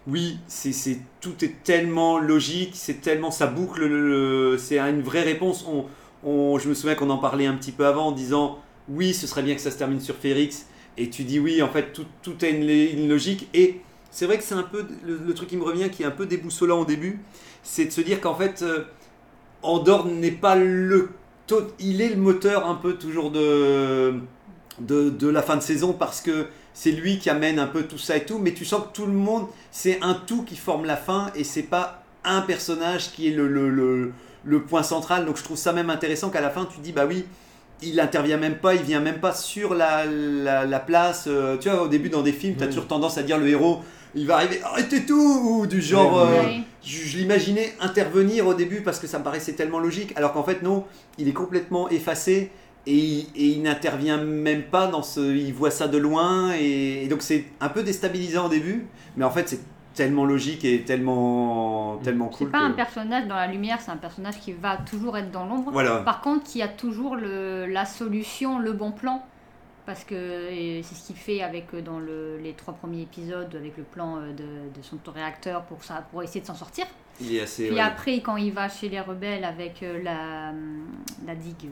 oui, 0.08 0.38
c'est, 0.48 0.74
c'est- 0.74 1.00
tout 1.22 1.44
est 1.46 1.64
tellement 1.64 2.20
logique, 2.20 2.72
c'est 2.74 3.02
tellement, 3.02 3.32
ça 3.32 3.48
boucle, 3.48 3.86
le- 3.86 4.52
le- 4.52 4.58
c'est 4.58 4.78
une 4.80 5.02
vraie 5.02 5.22
réponse. 5.24 5.66
On, 5.68 5.86
on- 6.30 6.60
je 6.60 6.68
me 6.70 6.74
souviens 6.74 6.96
qu'on 6.96 7.10
en 7.10 7.18
parlait 7.18 7.46
un 7.46 7.56
petit 7.56 7.72
peu 7.72 7.86
avant 7.86 8.08
en 8.08 8.12
disant, 8.12 8.60
oui, 8.90 9.14
ce 9.14 9.28
serait 9.28 9.44
bien 9.44 9.56
que 9.56 9.62
ça 9.62 9.72
se 9.72 9.78
termine 9.78 10.02
sur 10.02 10.16
Férix. 10.16 10.66
Et 10.98 11.10
tu 11.10 11.24
dis 11.24 11.40
oui, 11.40 11.62
en 11.62 11.70
fait, 11.70 11.94
tout, 11.94 12.06
tout 12.22 12.36
a 12.42 12.48
une, 12.50 12.70
une 12.70 13.08
logique. 13.10 13.48
Et 13.54 13.82
c'est 14.13 14.28
vrai 14.28 14.38
que 14.38 14.43
c'est 14.43 14.54
un 14.56 14.63
peu 14.63 14.86
le, 15.04 15.17
le 15.17 15.34
truc 15.34 15.49
qui 15.49 15.58
me 15.58 15.63
revient, 15.63 15.89
qui 15.89 16.04
est 16.04 16.06
un 16.06 16.12
peu 16.12 16.28
déboussolant 16.28 16.82
au 16.82 16.86
début, 16.86 17.19
c'est 17.63 17.86
de 17.86 17.91
se 17.91 18.02
dire 18.02 18.21
qu'en 18.21 18.36
fait, 18.36 18.62
euh, 18.62 18.84
Andorre 19.63 20.06
n'est 20.06 20.32
pas 20.32 20.56
le. 20.56 21.10
Il 21.80 22.02
est 22.02 22.10
le 22.10 22.15
moteur 22.15 22.67
un 22.67 22.76
peu 22.76 22.93
toujours 22.93 23.32
de, 23.32 24.13
de, 24.80 25.10
de 25.10 25.28
la 25.28 25.41
fin 25.41 25.58
de 25.58 25.62
saison 25.62 25.93
parce 25.93 26.21
que 26.21 26.47
c'est 26.73 26.91
lui 26.91 27.19
qui 27.19 27.30
amène 27.30 27.60
un 27.60 27.67
peu 27.67 27.84
tout 27.84 27.97
ça 27.97 28.15
et 28.17 28.26
tout, 28.26 28.39
mais 28.39 28.54
tu 28.54 28.65
sens 28.65 28.84
que 28.84 28.93
tout 28.93 29.06
le 29.06 29.13
monde, 29.13 29.47
c'est 29.71 29.99
un 30.02 30.13
tout 30.13 30.43
qui 30.43 30.56
forme 30.56 30.86
la 30.86 30.95
fin 30.95 31.32
et 31.36 31.43
c'est 31.43 31.63
pas 31.63 32.04
un 32.23 32.41
personnage 32.41 33.12
qui 33.12 33.28
est 33.28 33.32
le, 33.32 33.47
le, 33.47 33.69
le, 33.69 34.13
le 34.45 34.62
point 34.62 34.84
central. 34.84 35.26
Donc 35.26 35.38
je 35.38 35.43
trouve 35.43 35.58
ça 35.58 35.73
même 35.73 35.89
intéressant 35.89 36.30
qu'à 36.30 36.41
la 36.41 36.49
fin 36.49 36.65
tu 36.65 36.80
dis 36.80 36.91
bah 36.93 37.06
oui, 37.08 37.26
il 37.82 37.99
intervient 37.99 38.38
même 38.38 38.58
pas, 38.58 38.76
il 38.76 38.82
vient 38.84 39.02
même 39.02 39.19
pas 39.19 39.34
sur 39.34 39.73
la, 39.73 40.06
la, 40.06 40.65
la 40.65 40.80
place. 40.80 41.26
euh, 41.28 41.58
tu 41.58 41.69
vois, 41.69 41.84
au 41.84 41.88
début 41.88 42.10
dans 42.10 42.21
des 42.23 42.32
films, 42.34 42.56
tu 42.56 42.63
as 42.63 42.67
toujours 42.67 42.88
tendance 42.88 43.17
à 43.17 43.23
dire 43.23 43.38
le 43.38 43.47
héros, 43.47 43.82
il 44.15 44.28
va 44.28 44.36
arriver, 44.38 44.62
arrêtez 44.63 45.06
tout, 45.06 45.15
ou 45.62 45.67
du 45.67 45.82
genre. 45.82 46.19
Euh, 46.19 46.41
je, 46.84 46.97
je 47.08 47.17
l'imaginais 47.17 47.73
intervenir 47.80 48.45
au 48.47 48.54
début 48.54 48.82
parce 48.82 48.99
que 48.99 49.08
ça 49.08 49.19
me 49.19 49.23
paraissait 49.23 49.54
tellement 49.54 49.80
logique, 49.80 50.13
alors 50.15 50.34
qu'en 50.34 50.43
fait 50.43 50.62
non, 50.62 50.86
il 51.17 51.28
est 51.28 51.34
complètement 51.34 51.89
effacé 51.89 52.52
et, 52.86 52.93
il- 52.97 53.28
et 53.36 53.47
il 53.47 53.62
n'intervient 53.62 54.17
même 54.17 54.63
pas 54.63 54.88
dans 54.88 55.04
ce, 55.04 55.21
il 55.36 55.54
voit 55.54 55.71
ça 55.71 55.88
de 55.88 55.97
loin 55.97 56.54
et, 56.60 57.04
et 57.04 57.08
donc 57.08 57.21
c'est 57.21 57.45
un 57.62 57.69
peu 57.69 57.84
déstabilisant 57.84 58.47
au 58.47 58.49
début, 58.49 58.86
mais 59.15 59.23
en 59.23 59.32
fait 59.32 59.47
c'est 59.47 59.62
tellement 59.95 60.26
logique 60.26 60.65
et 60.65 60.82
tellement 60.84 61.97
tellement 62.04 62.30
C'est 62.32 62.39
cool. 62.39 62.52
pas 62.52 62.60
que- 62.60 62.63
un 62.65 62.71
personnage 62.71 63.28
dans 63.28 63.36
la 63.36 63.47
lumière, 63.47 63.78
c'est 63.80 63.91
un 63.91 63.97
personnage 63.97 64.39
qui 64.41 64.52
va 64.52 64.78
toujours 64.78 65.17
être 65.17 65.32
dans 65.32 65.45
l'ombre. 65.45 65.71
Voilà. 65.71 65.97
Par 65.97 66.19
contre, 66.21 66.43
qui 66.43 66.62
a 66.62 66.67
toujours 66.67 67.15
le, 67.15 67.65
la 67.67 67.86
solution, 67.86 68.60
le 68.60 68.73
bon 68.73 68.91
plan. 68.91 69.23
Parce 69.86 70.06
que 70.06 70.50
c'est 70.82 70.96
ce 70.96 71.08
qu'il 71.08 71.17
fait 71.17 71.41
avec 71.41 71.74
euh, 71.74 71.82
dans 71.82 72.00
le- 72.00 72.38
les 72.41 72.54
trois 72.54 72.74
premiers 72.74 73.02
épisodes, 73.02 73.54
avec 73.54 73.76
le 73.78 73.84
plan 73.84 74.17
euh, 74.17 74.32
de, 74.32 74.43
de 74.78 74.82
son 74.82 74.98
réacteur 75.13 75.63
pour, 75.63 75.84
ça, 75.84 76.06
pour 76.10 76.24
essayer 76.24 76.39
de 76.39 76.46
s'en 76.46 76.56
sortir. 76.56 76.86
Il 77.19 77.36
est 77.36 77.41
assez. 77.41 77.65
Puis 77.67 77.76
ouais. 77.76 77.82
après, 77.82 78.22
quand 78.22 78.38
il 78.38 78.54
va 78.54 78.69
chez 78.69 78.88
les 78.88 79.02
rebelles 79.02 79.43
avec 79.43 79.84
euh, 79.84 80.02
la, 80.02 80.52
hum, 80.52 80.86
la 81.28 81.36
digue, 81.36 81.69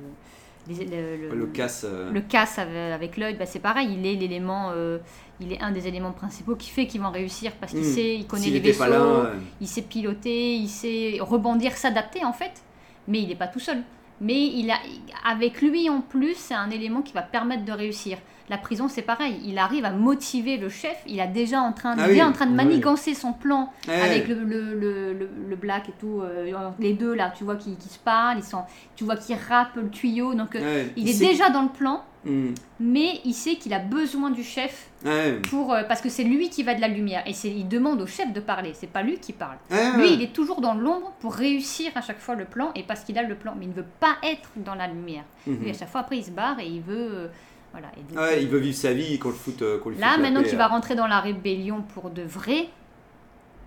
les- 0.67 0.85
le, 0.85 1.29
le- 1.29 1.35
le 1.35 1.45
casse. 1.47 1.85
euh, 1.87 2.11
le 2.11 2.19
casse 2.21 2.59
avec, 2.59 3.15
l'œil, 3.17 3.35
bah, 3.35 3.45
c'est 3.45 3.59
pareil, 3.59 3.89
il 3.97 4.05
est 4.05 4.15
l'élément, 4.15 4.71
euh, 4.75 4.97
il 5.39 5.51
est 5.53 5.61
un 5.61 5.71
des 5.71 5.87
éléments 5.87 6.11
principaux 6.11 6.55
qui 6.55 6.69
fait 6.69 6.87
qu'ils 6.87 7.01
vont 7.01 7.11
réussir 7.11 7.53
parce 7.61 7.71
qu'il 7.71 7.81
Hmm. 7.81 7.95
sait, 7.95 8.15
il 8.15 8.27
connaît 8.27 8.47
les 8.47 8.59
vaisseaux, 8.59 8.85
là, 8.85 8.99
euh, 9.01 9.33
il 9.61 9.67
sait 9.67 9.81
piloter, 9.83 10.55
il 10.55 10.67
sait 10.69 11.17
rebondir, 11.21 11.77
s'adapter 11.77 12.23
en 12.25 12.33
fait, 12.33 12.61
mais 13.07 13.19
il 13.21 13.29
n'est 13.29 13.35
pas 13.35 13.47
tout 13.47 13.59
seul. 13.59 13.81
Mais 14.21 14.39
il 14.47 14.69
a, 14.71 14.75
avec 15.29 15.61
lui 15.61 15.89
en 15.89 15.99
plus, 16.01 16.35
c'est 16.37 16.53
un 16.53 16.69
élément 16.69 17.01
qui 17.01 17.11
va 17.13 17.21
permettre 17.23 17.65
de 17.65 17.71
réussir. 17.71 18.17
La 18.49 18.57
prison, 18.57 18.87
c'est 18.89 19.01
pareil. 19.01 19.39
Il 19.45 19.57
arrive 19.57 19.85
à 19.85 19.91
motiver 19.91 20.57
le 20.57 20.67
chef. 20.69 20.95
Il 21.07 21.19
a 21.21 21.27
déjà 21.27 21.61
en 21.61 21.71
train, 21.71 21.95
Ah 21.97 22.07
est 22.09 22.13
oui, 22.13 22.21
en 22.21 22.31
train 22.33 22.45
de 22.45 22.51
oui. 22.51 22.57
manigancer 22.57 23.13
son 23.13 23.31
plan 23.33 23.71
ouais. 23.87 23.93
avec 24.01 24.27
le, 24.27 24.35
le, 24.43 24.73
le, 24.75 25.13
le- 25.13 25.29
le 25.49 25.55
black 25.55 25.89
et 25.89 25.93
tout. 25.99 26.21
euh, 26.21 26.51
les 26.79 26.93
deux 26.93 27.13
là, 27.13 27.31
tu 27.35 27.43
vois 27.45 27.55
qui, 27.55 27.75
qui 27.77 27.87
se 27.89 27.97
parlent, 27.99 28.37
ils 28.39 28.43
sont, 28.43 28.63
tu 28.95 29.05
vois 29.05 29.15
qui 29.15 29.33
rappent 29.35 29.75
le 29.77 29.89
tuyau. 29.89 30.33
Donc 30.33 30.55
euh, 30.55 30.59
Ouais, 30.85 30.93
il 30.97 31.07
est 31.09 31.13
sait- 31.13 31.25
déjà 31.27 31.49
dans 31.49 31.61
le 31.63 31.69
plan, 31.69 32.03
Hmm, 32.23 32.53
mais 32.79 33.19
il 33.25 33.33
sait 33.33 33.55
qu'il 33.55 33.73
a 33.73 33.79
besoin 33.79 34.29
du 34.29 34.43
chef 34.43 34.89
ouais. 35.03 35.39
pour 35.49 35.73
euh, 35.73 35.81
parce 35.87 36.01
que 36.01 36.09
c'est 36.09 36.23
lui 36.23 36.49
qui 36.51 36.61
va 36.61 36.75
de 36.75 36.81
la 36.81 36.87
lumière 36.87 37.23
et 37.25 37.33
c'est 37.33 37.49
il 37.49 37.67
demande 37.67 37.99
au 37.99 38.05
chef 38.05 38.31
de 38.31 38.39
parler. 38.39 38.73
C'est 38.75 38.91
pas 38.91 39.01
lui 39.01 39.17
qui 39.17 39.33
parle. 39.33 39.57
Ouais, 39.71 39.91
Lui, 39.95 40.01
ouais. 40.03 40.13
il 40.13 40.21
est 40.21 40.31
toujours 40.31 40.61
dans 40.61 40.75
l'ombre 40.75 41.13
pour 41.19 41.33
réussir 41.33 41.91
à 41.95 42.01
chaque 42.01 42.19
fois 42.19 42.35
le 42.35 42.45
plan 42.45 42.71
et 42.75 42.83
parce 42.83 43.03
qu'il 43.03 43.17
a 43.17 43.23
le 43.23 43.33
plan, 43.33 43.55
mais 43.57 43.65
il 43.65 43.69
ne 43.69 43.73
veut 43.73 43.87
pas 43.99 44.17
être 44.23 44.49
dans 44.57 44.75
la 44.75 44.85
lumière. 44.87 45.23
Mhm. 45.47 45.61
Lui, 45.63 45.69
à 45.71 45.73
chaque 45.73 45.89
fois, 45.89 46.01
après, 46.01 46.17
il 46.19 46.23
se 46.23 46.29
barre 46.31 46.59
et 46.59 46.67
il 46.67 46.81
veut. 46.81 47.09
euh, 47.11 47.27
voilà. 47.71 47.87
Et 47.97 48.01
donc, 48.13 48.19
Ouais, 48.21 48.35
euh, 48.35 48.39
il 48.39 48.49
veut 48.49 48.59
vivre 48.59 48.77
sa 48.77 48.93
vie, 48.93 49.17
qu'on 49.17 49.29
le 49.29 49.33
foute. 49.33 49.61
Là, 49.61 49.71
foute 50.11 50.21
maintenant 50.21 50.43
qu'il 50.43 50.57
va 50.57 50.67
rentrer 50.67 50.93
dans 50.93 51.07
la 51.07 51.21
rébellion 51.21 51.81
pour 51.95 52.11
de 52.11 52.21
vrai, 52.21 52.67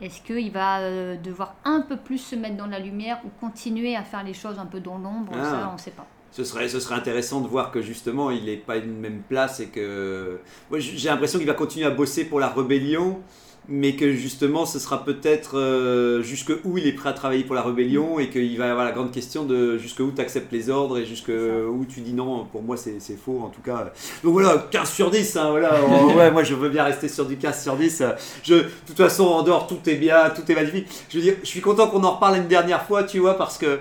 est-ce 0.00 0.20
qu'il 0.22 0.52
va 0.52 1.16
devoir 1.16 1.54
un 1.64 1.80
peu 1.80 1.96
plus 1.96 2.18
se 2.18 2.36
mettre 2.36 2.56
dans 2.56 2.66
la 2.66 2.78
lumière 2.78 3.18
ou 3.24 3.28
continuer 3.40 3.96
à 3.96 4.02
faire 4.02 4.22
les 4.22 4.34
choses 4.34 4.58
un 4.60 4.66
peu 4.66 4.78
dans 4.80 4.98
l'ombre 4.98 5.32
Ah. 5.34 5.42
Ça, 5.44 5.68
on 5.70 5.74
ne 5.74 5.78
sait 5.78 5.90
pas. 5.90 6.06
Ce 6.36 6.42
serait, 6.42 6.68
ce 6.68 6.80
serait 6.80 6.96
intéressant 6.96 7.40
de 7.40 7.46
voir 7.46 7.70
que 7.70 7.80
justement 7.80 8.32
il 8.32 8.46
n'est 8.46 8.56
pas 8.56 8.76
une 8.78 8.98
même 8.98 9.22
place 9.28 9.60
et 9.60 9.66
que. 9.66 10.38
Moi, 10.68 10.80
j'ai 10.80 11.08
l'impression 11.08 11.38
qu'il 11.38 11.46
va 11.46 11.54
continuer 11.54 11.86
à 11.86 11.90
bosser 11.90 12.24
pour 12.24 12.40
la 12.40 12.48
rébellion, 12.48 13.20
mais 13.68 13.94
que 13.94 14.12
justement 14.12 14.66
ce 14.66 14.80
sera 14.80 15.04
peut-être 15.04 15.56
euh, 15.56 16.22
jusque 16.22 16.52
où 16.64 16.76
il 16.76 16.88
est 16.88 16.92
prêt 16.92 17.10
à 17.10 17.12
travailler 17.12 17.44
pour 17.44 17.54
la 17.54 17.62
rébellion 17.62 18.18
et 18.18 18.30
qu'il 18.30 18.58
va 18.58 18.66
y 18.66 18.68
avoir 18.68 18.84
la 18.84 18.90
grande 18.90 19.12
question 19.12 19.44
de 19.44 19.78
jusque 19.78 20.00
où 20.00 20.10
tu 20.10 20.20
acceptes 20.20 20.50
les 20.50 20.70
ordres 20.70 20.98
et 20.98 21.06
jusque 21.06 21.30
où 21.30 21.84
tu 21.86 22.00
dis 22.00 22.12
non, 22.12 22.46
pour 22.46 22.64
moi 22.64 22.76
c'est 22.76 22.96
c'est 22.98 23.16
faux 23.16 23.40
en 23.40 23.48
tout 23.48 23.62
cas. 23.62 23.92
Donc 24.24 24.32
voilà, 24.32 24.66
15 24.72 24.90
sur 24.90 25.12
10, 25.12 25.36
hein, 25.36 25.50
voilà. 25.50 25.80
Ouais, 26.16 26.32
moi 26.32 26.42
je 26.42 26.56
veux 26.56 26.68
bien 26.68 26.82
rester 26.82 27.06
sur 27.06 27.26
du 27.26 27.36
15 27.36 27.62
sur 27.62 27.76
10. 27.76 28.02
Je, 28.42 28.54
de 28.54 28.66
toute 28.88 28.96
façon, 28.96 29.24
en 29.24 29.42
dehors, 29.44 29.68
tout 29.68 29.78
est 29.88 29.94
bien, 29.94 30.30
tout 30.30 30.50
est 30.50 30.54
magnifique. 30.56 30.88
Je 31.08 31.18
veux 31.18 31.22
dire, 31.22 31.36
je 31.44 31.48
suis 31.48 31.60
content 31.60 31.86
qu'on 31.86 32.02
en 32.02 32.16
reparle 32.16 32.38
une 32.38 32.48
dernière 32.48 32.84
fois, 32.84 33.04
tu 33.04 33.20
vois, 33.20 33.34
parce 33.34 33.56
que 33.56 33.78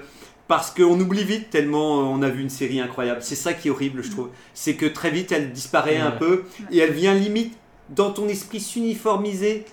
parce 0.57 0.71
qu'on 0.71 0.99
oublie 0.99 1.23
vite 1.23 1.49
tellement 1.49 1.99
euh, 1.99 2.03
on 2.03 2.21
a 2.21 2.29
vu 2.29 2.41
une 2.41 2.49
série 2.49 2.79
incroyable. 2.79 3.21
C'est 3.21 3.35
ça 3.35 3.53
qui 3.53 3.67
est 3.67 3.71
horrible, 3.71 4.03
je 4.03 4.11
trouve. 4.11 4.29
C'est 4.53 4.75
que 4.75 4.85
très 4.85 5.09
vite, 5.11 5.31
elle 5.31 5.51
disparaît 5.51 5.97
un 5.97 6.11
peu 6.11 6.43
et 6.71 6.79
elle 6.79 6.91
vient 6.93 7.13
limite 7.13 7.53
dans 7.89 8.11
ton 8.11 8.27
esprit 8.27 8.59
s'uniformiser. 8.59 9.65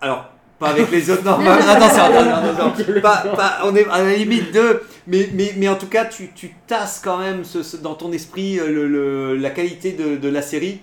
Alors, 0.00 0.26
pas 0.58 0.68
avec 0.70 0.90
les 0.90 1.10
autres. 1.10 1.24
Non, 1.24 1.32
attention, 1.50 2.02
attention, 2.04 2.34
attention. 2.34 3.00
Pas- 3.02 3.24
pas- 3.36 3.60
on 3.64 3.74
est 3.74 3.86
à 3.88 4.02
la 4.02 4.14
limite 4.16 4.52
de. 4.52 4.82
Mais, 5.06 5.28
mais, 5.34 5.54
mais 5.56 5.68
en 5.68 5.76
tout 5.76 5.86
cas, 5.88 6.04
tu, 6.04 6.30
tu 6.34 6.54
tasses 6.66 7.00
quand 7.02 7.18
même 7.18 7.44
ce- 7.44 7.62
ce- 7.62 7.76
dans 7.78 7.94
ton 7.94 8.12
esprit 8.12 8.58
euh, 8.58 8.68
le- 8.68 8.86
le- 8.88 9.36
la 9.36 9.50
qualité 9.50 9.92
de, 9.92 10.16
de 10.16 10.28
la 10.28 10.42
série. 10.42 10.80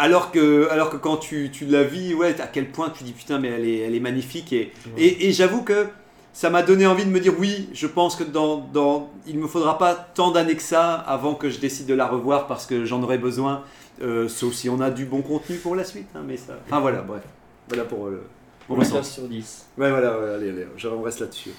Alors 0.00 0.30
que, 0.30 0.68
alors 0.70 0.90
que 0.90 0.96
quand 0.96 1.16
tu, 1.16 1.50
tu 1.50 1.64
la 1.66 1.82
vis, 1.82 2.14
ouais, 2.14 2.40
à 2.40 2.46
quel 2.46 2.68
point 2.70 2.90
tu 2.90 3.02
dis 3.02 3.12
putain, 3.12 3.38
mais 3.38 3.48
elle 3.48 3.66
est, 3.66 3.78
elle 3.80 3.94
est 3.94 4.00
magnifique. 4.00 4.52
Et, 4.52 4.72
Ouais. 4.96 5.02
et, 5.02 5.28
et 5.28 5.32
j'avoue 5.32 5.62
que 5.62 5.86
ça 6.32 6.50
m'a 6.50 6.62
donné 6.62 6.86
envie 6.86 7.04
de 7.04 7.10
me 7.10 7.20
dire 7.20 7.34
oui, 7.38 7.68
je 7.72 7.86
pense 7.86 8.14
que 8.16 8.24
dans, 8.24 8.58
dans, 8.58 9.10
il 9.26 9.38
me 9.38 9.46
faudra 9.46 9.76
pas 9.78 9.94
tant 9.94 10.30
d'années 10.30 10.56
que 10.56 10.62
ça 10.62 10.94
avant 10.94 11.34
que 11.34 11.50
je 11.50 11.58
décide 11.58 11.86
de 11.86 11.94
la 11.94 12.06
revoir 12.06 12.46
parce 12.46 12.66
que 12.66 12.84
j'en 12.84 13.02
aurai 13.02 13.18
besoin. 13.18 13.62
euh, 14.02 14.28
sauf 14.28 14.54
si 14.54 14.68
on 14.68 14.80
a 14.80 14.90
du 14.90 15.04
bon 15.06 15.22
contenu 15.22 15.56
pour 15.56 15.74
la 15.74 15.82
suite. 15.84 16.06
hein, 16.14 16.22
mais 16.24 16.36
ça... 16.36 16.54
Enfin 16.66 16.80
voilà, 16.80 17.00
bref. 17.02 17.22
Voilà 17.68 17.84
pour 17.84 18.06
euh, 18.06 18.22
mon 18.68 18.76
On 18.76 18.78
ressenti. 18.78 19.10
sur 19.10 19.24
10. 19.24 19.66
Ouais, 19.76 19.90
voilà, 19.90 20.18
ouais, 20.18 20.34
allez, 20.34 20.50
allez, 20.50 20.66
on 20.86 21.02
reste 21.02 21.20
là-dessus. 21.20 21.50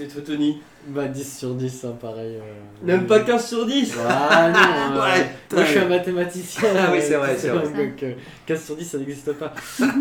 Et 0.00 0.06
toi, 0.08 0.22
Tony 0.24 0.60
Bah 0.88 1.06
10 1.08 1.38
sur 1.38 1.54
10, 1.54 1.84
hein, 1.84 1.96
pareil. 2.00 2.36
euh, 2.36 2.42
Même 2.82 3.06
pas 3.06 3.20
15 3.20 3.46
sur 3.46 3.66
10 3.66 3.94
Ah 4.08 4.50
non, 4.50 4.96
euh, 4.96 5.00
Ouais, 5.02 5.26
moi 5.52 5.64
je 5.64 5.70
suis 5.70 5.78
un 5.78 5.88
mathématicien. 5.88 6.68
Ah 6.76 6.88
oui, 6.92 6.98
euh, 6.98 7.02
c'est 7.02 7.14
vrai, 7.16 7.36
c'est 7.36 7.48
vrai. 7.50 7.64
Donc 7.88 8.02
euh, 8.02 8.14
15 8.46 8.64
sur 8.64 8.76
10 8.76 8.84
ça 8.84 8.98
n'existe 8.98 9.32
pas. 9.34 9.52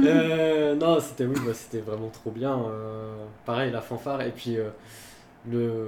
Euh, 0.03 0.75
non, 0.75 0.99
c'était 0.99 1.25
oui, 1.25 1.35
bah, 1.45 1.51
c'était 1.53 1.79
vraiment 1.79 2.09
trop 2.09 2.31
bien. 2.31 2.53
euh, 2.53 3.15
pareil, 3.45 3.71
la 3.71 3.81
fanfare 3.81 4.21
et 4.21 4.31
puis 4.31 4.57
euh, 4.57 4.69
le, 5.49 5.87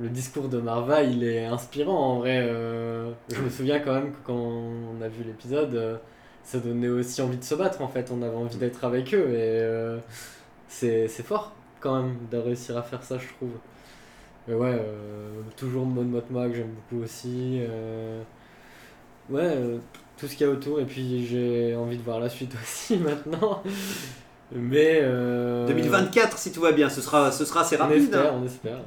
le 0.00 0.08
discours 0.08 0.48
de 0.48 0.58
Marva, 0.58 1.02
il 1.02 1.24
est 1.24 1.44
inspirant 1.44 2.12
en 2.14 2.18
vrai. 2.18 2.38
euh, 2.42 3.10
je 3.30 3.40
me 3.40 3.48
souviens 3.50 3.78
quand 3.80 3.94
même 3.94 4.10
que 4.12 4.18
quand 4.26 4.34
on 4.34 5.02
a 5.02 5.08
vu 5.08 5.24
l'épisode, 5.24 5.74
euh, 5.74 5.96
ça 6.44 6.58
donnait 6.58 6.88
aussi 6.88 7.20
envie 7.22 7.36
de 7.38 7.44
se 7.44 7.54
battre 7.54 7.82
en 7.82 7.88
fait. 7.88 8.10
On 8.12 8.22
avait 8.22 8.36
envie 8.36 8.56
d'être 8.56 8.84
avec 8.84 9.12
eux 9.14 9.28
et 9.30 9.60
euh, 9.62 9.98
c'est 10.68 11.08
fort 11.24 11.52
quand 11.80 12.02
même 12.02 12.16
de 12.30 12.36
réussir 12.38 12.76
à 12.76 12.82
faire 12.82 13.02
ça, 13.02 13.18
je 13.18 13.28
trouve. 13.28 13.50
Mais 14.46 14.54
ouais, 14.54 14.78
euh, 14.80 15.40
toujours 15.56 15.84
Mon 15.86 16.02
Motma 16.04 16.48
que 16.48 16.54
j'aime 16.54 16.70
beaucoup 16.90 17.02
aussi. 17.04 17.58
euh, 17.60 18.22
ouais, 19.30 19.42
euh, 19.44 19.78
tout 20.16 20.26
ce 20.26 20.36
qu'il 20.36 20.46
y 20.46 20.50
a 20.50 20.52
autour. 20.52 20.80
Et 20.80 20.84
puis 20.84 21.26
j'ai 21.26 21.74
envie 21.76 21.96
de 21.98 22.02
voir 22.02 22.18
la 22.20 22.28
suite 22.28 22.54
aussi 22.62 22.96
maintenant. 22.96 23.62
Mais. 24.52 25.00
euh, 25.02 25.66
2024, 25.66 26.38
si 26.38 26.52
tout 26.52 26.60
va 26.62 26.72
bien, 26.72 26.88
ce 26.88 27.00
sera, 27.02 27.30
ce 27.30 27.44
sera 27.44 27.60
assez 27.60 27.76
On 27.76 27.80
rapide. 27.80 28.02
espère, 28.04 28.32
hein. 28.32 28.38
on 28.40 28.46
espère. 28.46 28.78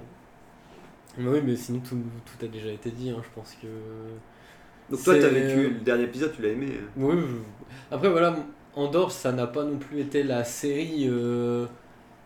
Mais 1.18 1.30
oui, 1.30 1.42
mais 1.46 1.56
sinon 1.56 1.80
tout, 1.88 1.98
tout 2.26 2.46
a 2.46 2.48
déjà 2.48 2.72
été 2.72 2.90
dit. 2.90 3.10
hein, 3.12 3.22
Je 3.24 3.30
pense 3.36 3.56
que. 3.62 3.68
Donc 4.90 5.04
toi, 5.04 5.14
tu 5.14 5.20
as 5.24 5.30
C'est- 5.30 5.30
vécu 5.30 5.70
le 5.76 5.80
dernier 5.82 6.04
épisode, 6.06 6.34
tu 6.36 6.42
l'as 6.42 6.50
aimé. 6.50 6.68
hein. 6.82 6.86
Oui, 6.98 7.16
je- 7.20 7.96
après 7.96 8.10
voilà, 8.10 8.36
Andorre, 8.76 9.12
ça 9.12 9.32
n'a 9.32 9.46
pas 9.48 9.64
non 9.64 9.78
plus 9.78 10.00
été 10.00 10.24
la 10.24 10.44
série, 10.44 11.08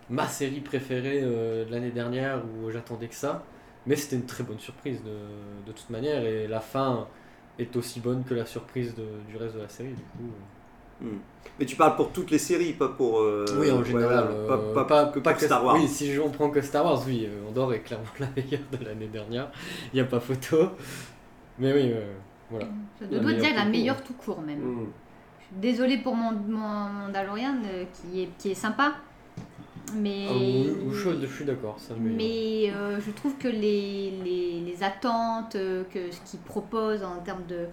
ma 0.10 0.28
série 0.28 0.60
préférée 0.62 1.22
euh, 1.24 1.66
de 1.66 1.72
l'année 1.72 1.92
dernière 1.92 2.42
où 2.46 2.70
j'attendais 2.72 3.08
que 3.08 3.16
ça. 3.16 3.44
Mais 3.88 3.96
c'était 3.96 4.16
une 4.16 4.26
très 4.26 4.44
bonne 4.44 4.60
surprise 4.60 5.04
de, 5.04 5.68
de 5.68 5.72
toute 5.72 5.90
manière 5.92 6.24
et 6.24 6.48
la 6.48 6.60
fin 6.60 7.08
est 7.60 7.76
aussi 7.76 8.00
bonne 8.00 8.24
que 8.24 8.34
la 8.34 8.46
surprise 8.46 8.96
de- 8.96 9.04
du 9.30 9.38
reste 9.38 9.56
de 9.56 9.62
la 9.62 9.70
série. 9.70 9.90
Du 9.94 10.02
coup, 10.02 10.32
euh. 11.04 11.08
Mais 11.60 11.66
tu 11.66 11.76
parles 11.76 11.96
pour 11.96 12.12
toutes 12.12 12.32
les 12.32 12.38
séries, 12.40 12.74
pas 12.74 12.88
pour. 12.90 13.20
euh, 13.20 13.46
oui, 13.60 13.70
en 13.72 13.84
général, 13.84 14.28
pas, 14.74 14.86
pas, 14.86 15.06
que 15.08 15.20
pour 15.20 15.40
Star 15.40 15.64
Wars. 15.64 15.76
Oui, 15.76 15.88
si 15.88 16.18
on 16.24 16.30
prend 16.30 16.50
que 16.50 16.62
Star 16.62 16.84
Wars, 16.86 17.02
oui, 17.06 17.28
Andorre 17.48 17.74
est 17.74 17.82
clairement 17.82 18.06
la 18.20 18.28
meilleure 18.36 18.62
de 18.72 18.84
l'année 18.84 19.08
dernière. 19.08 19.52
Il 19.94 19.98
n'y 19.98 20.02
a 20.02 20.06
pas 20.06 20.20
photo. 20.20 20.70
Mais 21.60 21.74
oui, 21.74 21.92
euh, 21.94 22.14
voilà. 22.50 22.68
Je 23.02 23.18
dois 23.18 23.34
dire 23.34 23.54
la 23.56 23.66
meilleure 23.66 24.04
tout 24.04 24.14
court 24.14 24.42
même. 24.42 24.60
Mm. 24.60 24.88
Je 25.40 25.46
suis 25.46 25.56
désolée 25.58 25.98
pour 26.00 26.16
mon, 26.16 26.32
mon 26.32 26.90
Mandalorian 26.90 27.56
euh, 27.66 27.86
qui, 27.94 28.24
est, 28.24 28.30
qui 28.40 28.52
est 28.52 28.56
sympa. 28.56 28.94
Mais. 29.96 30.28
Ah, 30.30 30.34
oui, 30.34 30.70
oui, 30.86 30.94
je, 30.94 31.22
je 31.22 31.34
suis 31.34 31.46
d'accord, 31.46 31.78
Mais 32.00 32.72
euh, 32.74 33.00
je 33.00 33.12
trouve 33.12 33.38
que 33.38 33.48
les, 33.48 34.12
les, 34.24 34.62
les 34.62 34.84
attentes, 34.84 35.56
euh, 35.56 35.84
que 35.92 36.12
ce 36.12 36.20
qu'ils 36.30 36.40
proposent 36.40 37.04
en 37.04 37.20
termes 37.22 37.46
de. 37.48 37.68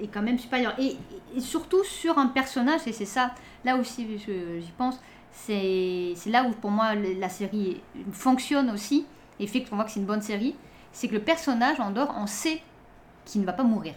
est 0.00 0.08
quand 0.08 0.22
même 0.22 0.38
supérieur. 0.38 0.74
Et, 0.78 0.96
et 1.36 1.40
surtout 1.40 1.84
sur 1.84 2.18
un 2.18 2.28
personnage, 2.28 2.80
et 2.86 2.92
c'est 2.92 3.04
ça, 3.04 3.34
là 3.64 3.76
aussi 3.76 4.06
j'y 4.18 4.72
pense, 4.76 5.00
c'est 5.32 6.12
c'est 6.16 6.30
là 6.30 6.44
où 6.44 6.50
pour 6.52 6.70
moi 6.70 6.94
la 6.94 7.28
série 7.28 7.80
fonctionne 8.12 8.70
aussi, 8.70 9.06
et 9.38 9.46
fait 9.46 9.62
qu'on 9.64 9.76
voit 9.76 9.84
que 9.84 9.90
c'est 9.90 10.00
une 10.00 10.06
bonne 10.06 10.22
série, 10.22 10.54
c'est 10.92 11.08
que 11.08 11.14
le 11.14 11.22
personnage 11.22 11.80
en 11.80 11.90
dehors, 11.90 12.14
on 12.18 12.26
sait 12.26 12.60
qu'il 13.24 13.40
ne 13.40 13.46
va 13.46 13.52
pas 13.52 13.62
mourir. 13.62 13.94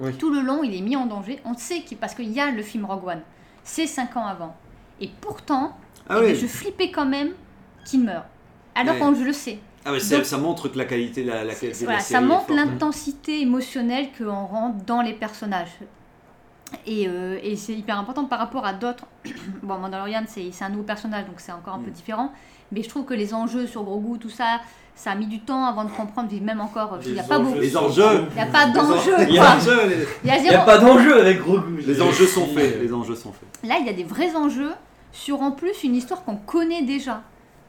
Oui. 0.00 0.14
Tout 0.16 0.32
le 0.32 0.40
long, 0.40 0.62
il 0.62 0.74
est 0.74 0.80
mis 0.80 0.96
en 0.96 1.06
danger, 1.06 1.40
on 1.44 1.54
sait 1.54 1.82
qu'il 1.82 1.98
parce 1.98 2.14
qu'il 2.14 2.30
y 2.30 2.40
a 2.40 2.50
le 2.50 2.62
film 2.62 2.84
Rogue 2.84 3.06
One, 3.06 3.22
c'est 3.62 3.86
5 3.86 4.16
ans 4.16 4.26
avant. 4.26 4.56
Et 5.00 5.10
pourtant, 5.20 5.76
Ah 6.08 6.18
oui. 6.20 6.34
je 6.34 6.46
flippais 6.46 6.90
quand 6.90 7.06
même 7.06 7.30
qu'il 7.86 8.04
meure. 8.04 8.24
Alors 8.74 8.94
Ouais. 8.94 9.00
qu'on 9.00 9.14
je 9.14 9.22
le 9.24 9.32
sais. 9.32 9.58
Ah 9.84 9.92
ouais, 9.92 10.00
ça, 10.00 10.16
Donc- 10.16 10.26
ça 10.26 10.38
montre 10.38 10.68
que 10.68 10.78
la 10.78 10.84
qualité, 10.84 11.24
la, 11.24 11.44
la 11.44 11.54
qualité 11.54 11.80
de 11.80 11.84
Voilà, 11.84 11.98
la 11.98 12.02
ça 12.02 12.08
série 12.10 12.24
est 12.24 12.26
montre 12.26 12.46
forte. 12.46 12.56
l'intensité 12.58 13.40
émotionnelle 13.40 14.08
qu'on 14.16 14.46
rentre 14.46 14.84
dans 14.84 15.02
les 15.02 15.12
personnages. 15.12 15.76
Et, 16.86 17.06
euh, 17.06 17.38
et 17.42 17.56
c'est 17.56 17.74
hyper 17.74 17.98
important 17.98 18.24
par 18.24 18.38
rapport 18.38 18.64
à 18.64 18.72
d'autres. 18.72 19.04
bon, 19.62 19.78
Mandalorian, 19.78 20.22
c'est 20.26 20.50
un 20.62 20.68
nouveau 20.70 20.84
personnage, 20.84 21.26
donc 21.26 21.34
c'est 21.38 21.52
encore 21.52 21.74
un 21.74 21.78
peu 21.80 21.90
Mm. 21.90 21.94
différent. 21.94 22.32
Mais 22.70 22.82
je 22.82 22.88
trouve 22.88 23.04
que 23.04 23.12
les 23.14 23.34
enjeux 23.34 23.66
sur 23.66 23.82
Grogu, 23.82 24.18
tout 24.18 24.30
ça, 24.30 24.60
ça 24.94 25.10
a 25.10 25.14
mis 25.14 25.26
du 25.26 25.40
temps 25.40 25.66
avant 25.66 25.84
de 25.84 25.90
comprendre, 25.90 26.30
même 26.40 26.60
encore, 26.62 26.98
il 27.04 27.12
n'y 27.12 27.18
a 27.18 27.22
Les 27.22 27.28
pas 27.28 27.38
beaucoup. 27.38 27.58
Les 27.58 27.76
enjeux 27.76 28.26
Il 28.30 28.34
n'y 28.34 28.40
a 28.40 28.46
pas 28.46 28.66
Les 28.66 28.72
d'enjeux, 28.72 29.16
les 29.18 29.26
les- 29.26 29.30
Il 29.32 29.34
y 29.34 29.38
a 30.30 30.36
Il 30.38 30.42
n'y 30.42 30.48
a 30.48 30.52
zéro. 30.52 30.64
pas 30.64 30.78
d'enjeu 30.78 31.20
avec 31.20 31.40
Grogu. 31.40 31.82
les 31.86 32.00
enjeux 32.00 32.26
sont 32.26 32.46
faits. 32.46 32.80
Les 32.80 32.92
enjeux 32.92 33.16
sont 33.16 33.32
faits. 33.32 33.68
Là, 33.68 33.76
il 33.80 33.86
y 33.86 33.90
a 33.90 33.92
des 33.92 34.04
vrais 34.04 34.34
enjeux 34.34 34.72
sur 35.12 35.40
en 35.42 35.52
plus 35.52 35.84
une 35.84 35.94
histoire 35.94 36.24
qu'on 36.24 36.36
connaît 36.36 36.82
déjà, 36.82 37.22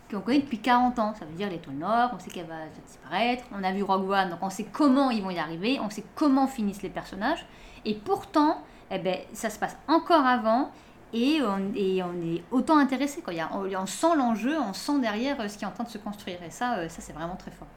qu'on 0.09 0.21
connaît 0.21 0.39
depuis 0.39 0.59
40 0.59 0.97
ans. 0.99 1.13
Ça 1.19 1.25
veut 1.25 1.33
dire 1.35 1.49
l'étoile 1.49 1.75
nord, 1.75 2.11
on 2.15 2.19
sait 2.19 2.29
qu'elle 2.31 2.47
va 2.47 2.55
disparaître, 2.85 3.43
on 3.57 3.63
a 3.63 3.71
vu 3.71 3.83
Rogue 3.83 4.09
One, 4.09 4.29
donc 4.29 4.39
on 4.41 4.49
sait 4.49 4.65
comment 4.71 5.11
ils 5.11 5.21
vont 5.21 5.29
y 5.29 5.39
arriver, 5.39 5.79
on 5.81 5.89
sait 5.89 6.03
comment 6.15 6.47
finissent 6.47 6.81
les 6.83 6.89
personnages. 6.89 7.45
Et 7.85 7.95
pourtant, 7.95 8.61
eh 8.91 8.99
ben, 8.99 9.17
ça 9.33 9.49
se 9.49 9.59
passe 9.59 9.75
encore 9.87 10.25
avant 10.25 10.71
et 11.13 11.39
on, 11.43 11.73
et 11.75 12.01
on 12.01 12.13
est 12.21 12.41
autant 12.51 12.77
intéressé. 12.77 13.21
Quoi. 13.21 13.33
Il 13.33 13.37
y 13.37 13.39
a- 13.41 13.49
on, 13.53 13.65
on 13.75 13.85
sent 13.85 14.15
l'enjeu, 14.17 14.55
on 14.59 14.73
sent 14.73 14.99
derrière 14.99 15.39
euh, 15.41 15.47
ce 15.47 15.57
qui 15.57 15.63
est 15.63 15.67
en 15.67 15.71
train 15.71 15.83
de 15.83 15.89
se 15.89 15.97
construire. 15.97 16.37
Et 16.43 16.49
ça, 16.49 16.77
euh, 16.77 16.89
ça 16.89 17.01
c'est 17.01 17.13
vraiment 17.13 17.35
très 17.35 17.51
fort. 17.51 17.67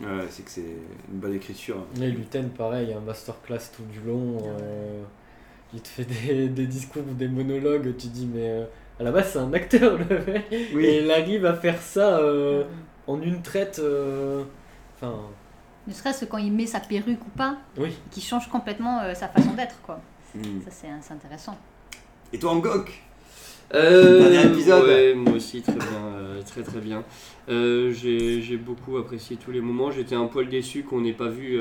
Ouais, 0.00 0.26
c'est 0.28 0.42
que 0.44 0.50
c'est 0.50 0.62
une 0.62 1.18
bonne 1.20 1.34
écriture. 1.34 1.76
Et 2.00 2.10
Luten, 2.10 2.48
pareil, 2.50 2.92
un 2.92 3.00
masterclass 3.00 3.70
tout 3.76 3.84
du 3.84 4.00
long. 4.00 4.38
euh, 4.42 5.02
il 5.72 5.80
te 5.82 5.88
fait 5.88 6.04
des, 6.04 6.48
des 6.48 6.66
discours 6.66 7.02
ou 7.08 7.14
des 7.14 7.28
monologues, 7.28 7.94
tu 7.96 8.06
dis, 8.08 8.26
mais 8.26 8.48
euh, 8.50 8.64
à 9.00 9.02
la 9.02 9.10
base, 9.12 9.30
c'est 9.32 9.38
un 9.38 9.52
acteur, 9.52 9.98
le 9.98 10.24
mec. 10.32 10.44
Oui. 10.74 10.84
Et 10.84 11.02
il 11.04 11.10
arrive 11.10 11.44
à 11.46 11.54
faire 11.54 11.80
ça 11.80 12.18
euh, 12.18 12.64
en 13.06 13.20
une 13.20 13.42
traite. 13.42 13.78
euh, 13.82 14.44
Enfin, 14.96 15.14
Ne 15.86 15.92
serait-ce 15.92 16.24
que 16.24 16.30
quand 16.30 16.38
il 16.38 16.52
met 16.52 16.66
sa 16.66 16.80
perruque 16.80 17.20
ou 17.26 17.30
pas, 17.36 17.56
oui. 17.78 17.90
qui 18.10 18.20
change 18.20 18.48
complètement 18.48 19.00
euh, 19.02 19.14
sa 19.14 19.28
façon 19.28 19.52
d'être. 19.54 19.80
quoi. 19.82 20.00
Hmm. 20.34 20.60
Ça, 20.68 20.70
c'est 20.70 21.12
intéressant. 21.12 21.56
Et 22.32 22.38
toi, 22.38 22.52
Angok 22.52 22.92
Euh, 23.74 24.30
Dernier 24.30 24.46
épisode. 24.52 24.84
Ouais, 24.86 25.14
moi 25.14 25.32
aussi, 25.34 25.62
très 25.62 25.72
bien. 25.74 25.86
euh, 26.16 26.42
très 26.42 26.62
très 26.62 26.80
bien. 26.80 27.02
Euh, 27.48 27.92
J'ai 27.92 28.40
j'ai 28.42 28.56
beaucoup 28.56 28.96
apprécié 28.98 29.36
tous 29.36 29.50
les 29.50 29.60
moments. 29.60 29.90
J'étais 29.90 30.14
un 30.14 30.26
poil 30.26 30.48
déçu 30.48 30.82
qu'on 30.84 31.00
n'ait 31.00 31.12
pas 31.12 31.28
vu 31.28 31.58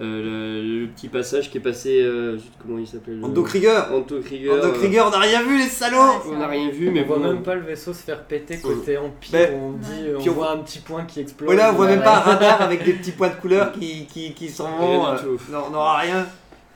euh, 0.00 0.60
le, 0.62 0.80
le 0.82 0.86
petit 0.88 1.08
passage 1.08 1.50
qui 1.50 1.58
est 1.58 1.60
passé. 1.60 2.00
euh, 2.02 2.36
comment 2.62 2.78
il 2.78 2.86
s'appelait 2.86 3.14
le- 3.16 3.24
Ando 3.24 3.42
Krieger 3.42 3.92
Anto 3.92 4.20
Krieger. 4.20 4.52
Ando 4.52 4.66
euh, 4.68 4.72
Krieger, 4.72 5.04
on 5.06 5.10
n'a 5.10 5.18
rien 5.18 5.42
vu, 5.42 5.58
les 5.58 5.64
salauds 5.68 5.96
Ouais, 5.98 6.32
On 6.34 6.38
n'a 6.38 6.46
rien 6.46 6.70
vu, 6.70 6.90
Mais 6.90 7.02
on 7.02 7.06
voit 7.06 7.18
même 7.18 7.42
pas 7.42 7.54
le 7.56 7.62
vaisseau 7.62 7.92
se 7.92 8.02
faire 8.02 8.22
péter 8.24 8.58
côté 8.58 8.96
empire. 8.96 9.32
Ben, 9.32 9.54
on 9.54 9.72
dit, 9.72 9.88
ouais. 10.04 10.14
on 10.18 10.28
on 10.28 10.32
voit 10.32 10.50
un 10.52 10.58
petit 10.58 10.78
point 10.78 11.04
qui 11.04 11.20
explose. 11.20 11.46
Voilà, 11.46 11.72
on 11.72 11.76
voit 11.76 11.86
même 11.86 12.02
pas 12.02 12.16
un 12.18 12.20
radar 12.34 12.62
avec 12.62 12.84
des 12.84 12.92
petits 12.92 13.12
points 13.12 13.30
de 13.30 13.34
couleur 13.40 13.72
qui, 13.72 14.06
qui, 14.06 14.32
qui 14.34 14.48
s'en 14.48 14.70
vont. 14.76 15.02
Rien 15.02 15.14
du 15.16 15.26
euh, 15.26 15.36
tout. 15.36 15.52
non, 15.52 15.58
on 15.66 15.70
n'aura 15.70 15.96
rien. 15.98 16.26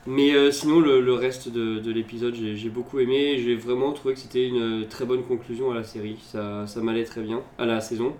Mais 0.04 0.34
euh, 0.34 0.50
sinon, 0.50 0.80
le, 0.80 1.00
le 1.00 1.14
reste 1.14 1.48
de, 1.48 1.78
de 1.78 1.92
l'épisode, 1.92 2.34
j'ai 2.34 2.56
j'ai 2.56 2.68
beaucoup 2.70 2.98
aimé. 2.98 3.38
J'ai 3.38 3.54
vraiment 3.54 3.92
trouvé 3.92 4.14
que 4.14 4.20
c'était 4.20 4.48
une 4.48 4.86
très 4.88 5.04
bonne 5.04 5.22
conclusion 5.22 5.70
à 5.70 5.74
la 5.76 5.84
série. 5.84 6.16
Ça, 6.32 6.66
ça 6.66 6.80
m'allait 6.80 7.04
très 7.04 7.20
bien 7.20 7.40
à 7.56 7.66
la 7.66 7.80
saison. 7.80 8.12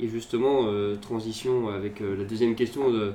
Et 0.00 0.08
justement, 0.08 0.66
euh, 0.66 0.96
transition 0.96 1.68
avec 1.68 2.00
euh, 2.00 2.16
la 2.16 2.24
deuxième 2.24 2.54
question 2.56 2.90
de- 2.90 3.12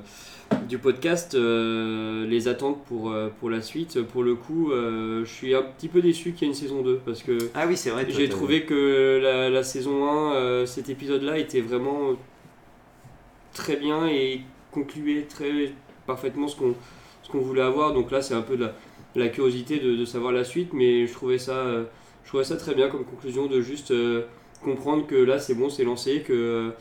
du 0.67 0.77
podcast, 0.79 1.35
euh, 1.35 2.25
les 2.25 2.47
attentes 2.47 2.83
pour, 2.85 3.13
pour 3.39 3.49
la 3.51 3.61
suite. 3.61 4.01
Pour 4.01 4.23
le 4.23 4.33
coup, 4.35 4.71
je 4.73 5.23
suis 5.29 5.53
un 5.53 5.61
petit 5.61 5.87
peu 5.89 6.01
déçu 6.01 6.31
qu'il 6.31 6.43
y 6.43 6.45
ait 6.45 6.53
une 6.53 6.59
saison 6.59 6.81
2 6.81 6.99
parce 7.05 7.21
que 7.21 7.37
Ah 7.53 7.65
oui, 7.67 7.77
c'est 7.77 7.91
vrai. 7.91 8.07
j'ai 8.09 8.27
trouvé 8.29 8.63
que 8.65 9.19
la, 9.21 9.49
la 9.49 9.61
saison 9.63 10.09
1, 10.09 10.33
euh, 10.33 10.65
cet 10.65 10.89
épisode-là 10.89 11.37
était 11.37 11.61
vraiment 11.61 12.15
très 13.53 13.75
bien 13.75 14.07
et 14.07 14.41
concluait 14.71 15.23
très 15.23 15.71
parfaitement 16.07 16.47
ce 16.47 16.55
qu'on 16.55 16.73
ce 17.23 17.29
qu'on 17.29 17.39
voulait 17.41 17.61
avoir. 17.61 17.93
Donc 17.93 18.09
là, 18.09 18.21
c'est 18.23 18.33
un 18.33 18.41
peu 18.41 18.55
de 18.57 18.63
la, 18.63 18.73
de 19.15 19.19
la 19.19 19.27
curiosité 19.27 19.77
de, 19.79 19.95
de 19.95 20.05
savoir 20.05 20.31
la 20.31 20.43
suite, 20.43 20.73
mais 20.73 21.05
je 21.05 21.13
trouvais 21.13 21.37
ça, 21.37 21.63
je 22.23 22.27
trouvais 22.29 22.43
ça 22.43 22.57
très 22.57 22.73
bien 22.73 22.89
comme 22.89 23.03
conclusion 23.05 23.45
de 23.45 23.61
juste 23.61 23.93
comprendre 24.63 25.07
que 25.07 25.15
là, 25.15 25.39
c'est 25.39 25.53
bon, 25.55 25.69
c'est 25.69 25.83
lancé, 25.83 26.21
que 26.21 26.71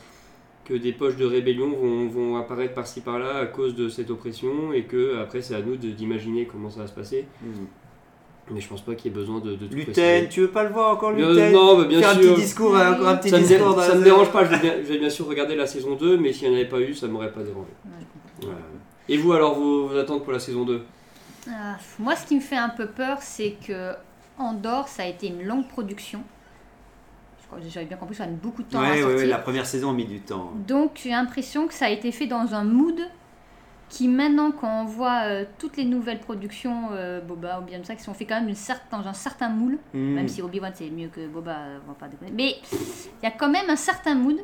que 0.65 0.73
des 0.75 0.91
poches 0.93 1.15
de 1.15 1.25
rébellion 1.25 1.67
vont, 1.71 2.07
vont 2.09 2.37
apparaître 2.37 2.75
par-ci 2.75 3.01
par-là 3.01 3.37
à 3.37 3.45
cause 3.47 3.73
de 3.73 3.89
cette 3.89 4.11
oppression 4.11 4.71
et 4.71 4.83
que 4.83 5.17
après 5.19 5.41
c'est 5.41 5.55
à 5.55 5.61
nous 5.61 5.77
de- 5.77 5.89
d'imaginer 5.89 6.45
comment 6.45 6.69
ça 6.69 6.81
va 6.81 6.87
se 6.87 6.93
passer. 6.93 7.25
Hmm. 7.41 7.65
Mais 8.51 8.61
je 8.61 8.67
pense 8.67 8.81
pas 8.81 8.93
qu'il 8.93 9.11
y 9.11 9.13
ait 9.15 9.17
besoin 9.17 9.39
de, 9.39 9.51
de 9.55 9.65
tout 9.67 9.73
Luten, 9.75 9.93
préciser. 9.93 10.27
tu 10.29 10.41
veux 10.41 10.49
pas 10.49 10.63
le 10.63 10.69
voir 10.69 10.91
encore, 10.93 11.09
Euh, 11.11 11.33
Luten 11.33 11.51
non, 11.53 11.75
bah, 11.77 11.85
bien 11.85 11.99
Faire 12.01 12.11
sûr. 12.11 12.19
un 12.19 12.33
petit 12.35 12.41
discours, 12.41 12.75
encore 12.75 13.07
un 13.07 13.15
petit 13.17 13.29
Ça 13.29 13.37
me, 13.39 13.43
discours 13.47 13.73
dans 13.75 13.81
ça 13.81 13.95
me 13.95 14.03
dérange 14.03 14.31
pas, 14.31 14.45
je 14.45 14.49
vais, 14.51 14.59
bien, 14.59 14.73
je 14.77 14.87
vais 14.93 14.97
bien 14.99 15.09
sûr 15.09 15.27
regarder 15.27 15.55
la 15.55 15.65
saison 15.65 15.95
2, 15.95 16.17
mais 16.17 16.33
s'il 16.33 16.49
n'y 16.49 16.55
en 16.55 16.59
avait 16.59 16.69
pas 16.69 16.79
eu, 16.81 16.93
ça 16.93 17.07
m'aurait 17.07 17.31
pas 17.31 17.41
dérangé. 17.41 17.69
Ouais. 17.85 18.05
Voilà. 18.43 18.57
Et 19.07 19.17
vous 19.17 19.33
alors, 19.33 19.55
vos, 19.55 19.87
vos 19.87 19.97
attentes 19.97 20.23
pour 20.23 20.33
la 20.33 20.39
saison 20.39 20.65
2 20.65 20.81
Ah, 21.49 21.77
moi, 21.97 22.15
ce 22.15 22.27
qui 22.27 22.35
me 22.35 22.41
fait 22.41 22.57
un 22.57 22.69
peu 22.69 22.85
peur, 22.87 23.17
c'est 23.21 23.55
que 23.67 23.93
Andorre, 24.37 24.87
ça 24.87 25.01
a 25.03 25.07
été 25.07 25.27
une 25.27 25.43
longue 25.43 25.67
production. 25.67 26.21
J'avais 27.67 27.85
bien 27.87 27.97
compris, 27.97 28.15
ça 28.15 28.23
a 28.23 28.27
mis 28.27 28.35
beaucoup 28.37 28.63
de 28.63 28.67
temps 28.69 28.79
Ouais, 28.81 28.91
ouais, 28.91 28.99
sortir. 29.01 29.17
ouais, 29.19 29.25
la 29.25 29.39
première 29.39 29.65
saison 29.65 29.89
a 29.89 29.93
mis 29.93 30.05
du 30.05 30.19
temps. 30.21 30.51
Donc 30.67 30.99
j'ai 31.03 31.09
l'impression 31.09 31.67
que 31.67 31.73
ça 31.73 31.85
a 31.85 31.89
été 31.89 32.11
fait 32.11 32.27
dans 32.27 32.53
un 32.53 32.63
mood 32.63 32.99
qui 33.89 34.07
maintenant 34.07 34.51
quand 34.51 34.81
on 34.83 34.85
voit 34.85 35.21
euh, 35.25 35.45
toutes 35.57 35.75
les 35.77 35.83
nouvelles 35.85 36.19
productions 36.19 36.89
euh, 36.91 37.21
Boba 37.21 37.59
ou 37.59 37.63
bien 37.63 37.83
ça 37.83 37.95
qui 37.95 38.03
sont 38.03 38.13
faites 38.13 38.29
quand 38.29 38.39
même 38.39 38.49
une 38.49 38.55
dans 38.91 39.07
un 39.07 39.13
certain 39.13 39.49
moule, 39.49 39.79
Hmm. 39.93 40.13
même 40.13 40.27
si 40.27 40.43
Obi-Wan 40.43 40.71
c'est 40.75 40.89
mieux 40.91 41.07
que 41.07 41.27
Boba, 41.27 41.51
euh, 41.57 41.79
on 41.87 41.91
va 41.91 41.97
pas 41.97 42.07
déconner. 42.07 42.31
Mais 42.35 42.55
il 42.71 43.23
y 43.23 43.27
a 43.27 43.31
quand 43.31 43.49
même 43.49 43.67
un 43.69 43.75
certain 43.75 44.13
mood 44.13 44.37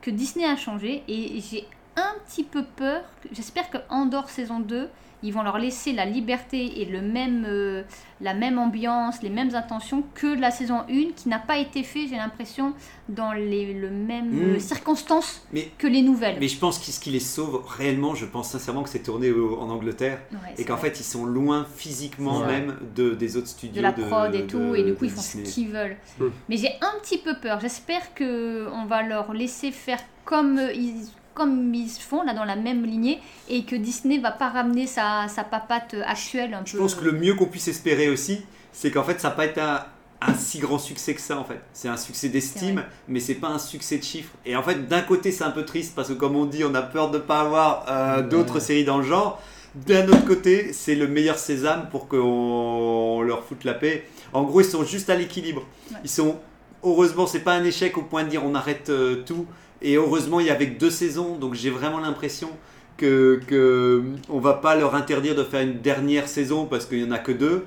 que 0.00 0.10
Disney 0.10 0.46
a 0.46 0.56
changé 0.56 1.02
et 1.08 1.40
j'ai 1.40 1.66
un 1.96 2.14
petit 2.26 2.42
peu 2.44 2.62
peur. 2.64 3.02
J'espère 3.32 3.68
que 3.68 3.76
Andorre 3.90 4.30
saison 4.30 4.60
2, 4.60 4.88
ils 5.22 5.32
vont 5.32 5.42
leur 5.42 5.58
laisser 5.58 5.92
la 5.92 6.04
liberté 6.04 6.80
et 6.80 6.84
le 6.84 7.00
même, 7.02 7.44
euh, 7.48 7.82
la 8.20 8.34
même 8.34 8.58
ambiance, 8.58 9.22
les 9.22 9.30
mêmes 9.30 9.54
intentions 9.54 10.02
que 10.14 10.26
la 10.38 10.50
saison 10.50 10.80
1 10.90 11.12
qui 11.16 11.28
n'a 11.28 11.38
pas 11.38 11.58
été 11.58 11.82
fait, 11.82 12.06
j'ai 12.08 12.16
l'impression, 12.16 12.74
dans 13.08 13.32
les 13.32 13.72
le 13.74 13.90
même 13.90 14.30
Mm. 14.30 14.54
euh, 14.56 14.58
circonstances 14.58 15.46
Mais- 15.52 15.70
que 15.78 15.86
les 15.86 16.02
nouvelles. 16.02 16.36
Mais 16.40 16.48
je 16.48 16.58
pense 16.58 16.78
que 16.78 16.86
ce 16.86 17.00
qui 17.00 17.10
les 17.10 17.20
sauve 17.20 17.62
réellement, 17.66 18.14
je 18.14 18.26
pense 18.26 18.50
sincèrement 18.50 18.82
que 18.82 18.88
c'est 18.90 19.02
tourné 19.02 19.30
au- 19.30 19.58
en 19.60 19.68
Angleterre 19.70 20.18
Ouais, 20.32 20.54
et 20.58 20.64
qu'en 20.64 20.76
fait 20.76 20.98
ils 21.00 21.04
sont 21.04 21.24
loin 21.24 21.66
physiquement 21.76 22.40
même 22.40 22.76
de, 22.94 23.10
des 23.14 23.36
autres 23.36 23.48
studios 23.48 23.76
de 23.76 23.82
la 23.82 23.92
prod 23.92 24.34
et 24.34 24.46
tout, 24.46 24.58
de- 24.58 24.76
et 24.76 24.82
du 24.84 24.94
coup 24.94 25.04
ils 25.06 25.10
font 25.10 25.20
Disney. 25.20 25.44
ce 25.44 25.54
qu'ils 25.54 25.68
veulent. 25.68 25.96
Mm. 26.18 26.24
Mais 26.48 26.56
j'ai 26.56 26.72
un 26.80 26.98
petit 27.00 27.18
peu 27.18 27.34
peur. 27.40 27.58
J'espère 27.60 28.14
que 28.14 28.68
on 28.72 28.84
va 28.86 29.02
leur 29.02 29.32
laisser 29.32 29.70
faire 29.72 29.98
comme 30.24 30.58
euh, 30.58 30.72
ils 30.72 31.06
comme 31.36 31.72
ils 31.74 31.88
font 31.88 32.22
là 32.22 32.34
dans 32.34 32.44
la 32.44 32.56
même 32.56 32.84
lignée 32.84 33.20
et 33.48 33.64
que 33.64 33.76
Disney 33.76 34.18
va 34.18 34.32
pas 34.32 34.48
ramener 34.48 34.86
sa, 34.88 35.28
sa 35.28 35.44
papate 35.44 35.94
actuelle 36.04 36.54
un 36.54 36.62
Je 36.64 36.72
peu. 36.72 36.78
pense 36.78 36.94
que 36.96 37.04
le 37.04 37.12
mieux 37.12 37.34
qu'on 37.34 37.46
puisse 37.46 37.68
espérer 37.68 38.08
aussi, 38.08 38.40
c'est 38.72 38.90
qu'en 38.90 39.04
fait 39.04 39.20
ça 39.20 39.28
va 39.28 39.34
pas 39.36 39.44
être 39.44 39.58
un, 39.58 39.84
un 40.22 40.34
si 40.34 40.58
grand 40.58 40.78
succès 40.78 41.14
que 41.14 41.20
ça 41.20 41.38
en 41.38 41.44
fait. 41.44 41.60
C'est 41.72 41.88
un 41.88 41.96
succès 41.96 42.28
d'estime, 42.30 42.82
mais 43.06 43.20
c'est 43.20 43.34
pas 43.34 43.48
un 43.48 43.58
succès 43.58 43.98
de 43.98 44.02
chiffres. 44.04 44.32
Et 44.44 44.56
en 44.56 44.62
fait 44.62 44.88
d'un 44.88 45.02
côté 45.02 45.30
c'est 45.30 45.44
un 45.44 45.50
peu 45.50 45.64
triste 45.64 45.94
parce 45.94 46.08
que 46.08 46.14
comme 46.14 46.34
on 46.36 46.46
dit, 46.46 46.64
on 46.64 46.74
a 46.74 46.82
peur 46.82 47.10
de 47.10 47.18
pas 47.18 47.40
avoir 47.40 47.84
euh, 47.88 48.16
Ouais. 48.22 48.28
d'autres 48.28 48.58
séries 48.60 48.84
dans 48.84 48.98
le 48.98 49.04
genre. 49.04 49.40
D'un 49.74 50.08
autre 50.08 50.24
côté, 50.24 50.72
c'est 50.72 50.94
le 50.94 51.06
meilleur 51.06 51.36
sésame 51.36 51.88
pour 51.90 52.08
qu'on 52.08 53.20
leur 53.20 53.44
foute 53.44 53.62
la 53.64 53.74
paix. 53.74 54.08
En 54.32 54.42
gros, 54.44 54.62
ils 54.62 54.64
sont 54.64 54.84
juste 54.84 55.10
à 55.10 55.16
l'équilibre. 55.16 55.64
Ouais. 55.90 55.98
Ils 56.02 56.08
sont 56.08 56.38
heureusement, 56.86 57.26
c'est 57.26 57.40
pas 57.40 57.54
un 57.54 57.64
échec 57.64 57.98
au 57.98 58.02
point 58.02 58.24
de 58.24 58.28
dire 58.28 58.42
on 58.44 58.54
arrête 58.54 58.88
euh, 58.90 59.22
tout. 59.26 59.46
Et 59.82 59.96
heureusement, 59.96 60.40
il 60.40 60.46
y 60.46 60.50
avait 60.50 60.70
que 60.70 60.78
deux 60.78 60.90
saisons, 60.90 61.36
donc 61.36 61.54
j'ai 61.54 61.70
vraiment 61.70 61.98
l'impression 61.98 62.48
que, 62.96 63.40
que 63.46 64.02
on 64.30 64.38
va 64.38 64.54
pas 64.54 64.74
leur 64.74 64.94
interdire 64.94 65.34
de 65.34 65.44
faire 65.44 65.60
une 65.60 65.80
dernière 65.80 66.28
saison 66.28 66.64
parce 66.64 66.86
qu'il 66.86 67.00
y 67.00 67.04
en 67.04 67.12
a 67.12 67.18
que 67.18 67.32
deux. 67.32 67.64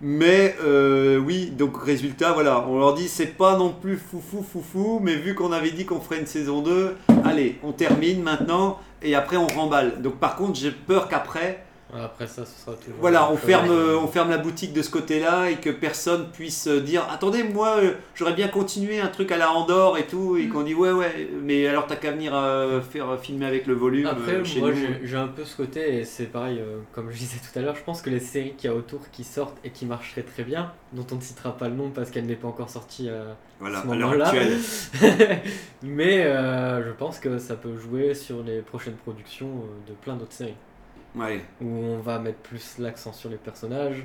Mais 0.00 0.54
euh, 0.62 1.18
oui, 1.18 1.50
donc 1.50 1.82
résultat, 1.82 2.32
voilà, 2.32 2.66
on 2.68 2.78
leur 2.78 2.94
dit 2.94 3.08
c'est 3.08 3.38
pas 3.38 3.56
non 3.56 3.70
plus 3.72 3.96
foufou 3.96 4.42
foufou, 4.42 5.00
mais 5.02 5.14
vu 5.14 5.34
qu'on 5.34 5.52
avait 5.52 5.70
dit 5.70 5.86
qu'on 5.86 6.00
ferait 6.00 6.20
une 6.20 6.26
saison 6.26 6.60
2, 6.62 6.96
allez, 7.24 7.58
on 7.62 7.72
termine 7.72 8.22
maintenant 8.22 8.80
et 9.02 9.14
après 9.14 9.36
on 9.36 9.46
remballe. 9.46 10.02
Donc 10.02 10.16
par 10.16 10.36
contre, 10.36 10.58
j'ai 10.58 10.72
peur 10.72 11.08
qu'après, 11.08 11.64
Après 12.02 12.26
ça, 12.26 12.44
ce 12.44 12.60
sera 12.60 12.76
toujours. 12.76 12.96
voilà, 13.00 13.30
on 13.30 13.36
ferme, 13.36 13.70
euh, 13.70 13.96
on 13.98 14.08
ferme 14.08 14.28
la 14.30 14.38
boutique 14.38 14.72
de 14.72 14.82
ce 14.82 14.90
côté-là 14.90 15.50
et 15.50 15.56
que 15.56 15.70
personne 15.70 16.28
puisse 16.32 16.66
euh, 16.66 16.80
dire 16.80 17.06
attendez, 17.10 17.44
moi 17.44 17.76
euh, 17.78 17.92
j'aurais 18.16 18.32
bien 18.34 18.48
continué 18.48 19.00
un 19.00 19.06
truc 19.08 19.30
à 19.30 19.36
la 19.36 19.50
Andorre 19.52 19.96
et 19.98 20.06
tout, 20.06 20.36
et 20.36 20.46
Mm. 20.46 20.48
qu'on 20.50 20.62
dit 20.62 20.74
ouais, 20.74 20.90
ouais, 20.90 21.28
mais 21.42 21.66
alors 21.68 21.86
t'as 21.86 21.96
qu'à 21.96 22.10
venir 22.10 22.34
euh, 22.34 22.80
faire 22.80 23.18
filmer 23.20 23.46
avec 23.46 23.66
le 23.68 23.74
volume 23.74 24.06
Après, 24.06 24.32
euh, 24.34 24.44
chez 24.44 24.58
moi 24.60 24.70
j'ai- 25.02 25.16
un 25.16 25.28
peu 25.28 25.44
ce 25.44 25.56
côté, 25.56 25.98
et 25.98 26.04
c'est 26.04 26.24
pareil, 26.26 26.58
euh, 26.60 26.78
comme 26.92 27.10
je 27.12 27.16
disais 27.18 27.38
tout 27.38 27.56
à 27.58 27.62
l'heure, 27.62 27.76
je 27.76 27.84
pense 27.84 28.02
que 28.02 28.10
les 28.10 28.18
séries 28.20 28.54
qu'il 28.58 28.68
y 28.68 28.72
a 28.72 28.76
autour 28.76 29.00
qui 29.12 29.22
sortent 29.22 29.56
et 29.64 29.70
qui 29.70 29.86
marcheraient 29.86 30.22
très 30.24 30.42
bien, 30.42 30.72
dont 30.92 31.06
on 31.12 31.14
ne 31.16 31.20
citera 31.20 31.56
pas 31.56 31.68
le 31.68 31.74
nom 31.76 31.90
parce 31.90 32.10
qu'elle 32.10 32.26
n'est 32.26 32.34
pas 32.34 32.48
encore 32.48 32.70
sortie 32.70 33.08
à 33.08 33.36
Voilà, 33.60 33.82
ce 33.82 33.88
à 33.88 33.94
l'heure 33.94 34.10
moment-là, 34.10 34.26
actuelle. 34.26 34.58
mais 35.82 36.24
euh, 36.24 36.84
je 36.84 36.90
pense 36.92 37.18
que 37.18 37.38
ça 37.38 37.54
peut 37.54 37.76
jouer 37.78 38.14
sur 38.14 38.42
les 38.42 38.60
prochaines 38.60 38.94
productions 38.96 39.48
de 39.88 39.92
plein 39.92 40.16
d'autres 40.16 40.32
séries, 40.32 40.56
Ouais. 41.14 41.40
où 41.60 41.66
on 41.66 41.98
va 42.00 42.18
mettre 42.18 42.38
plus 42.38 42.78
l'accent 42.78 43.12
sur 43.12 43.30
les 43.30 43.36
personnages, 43.36 44.04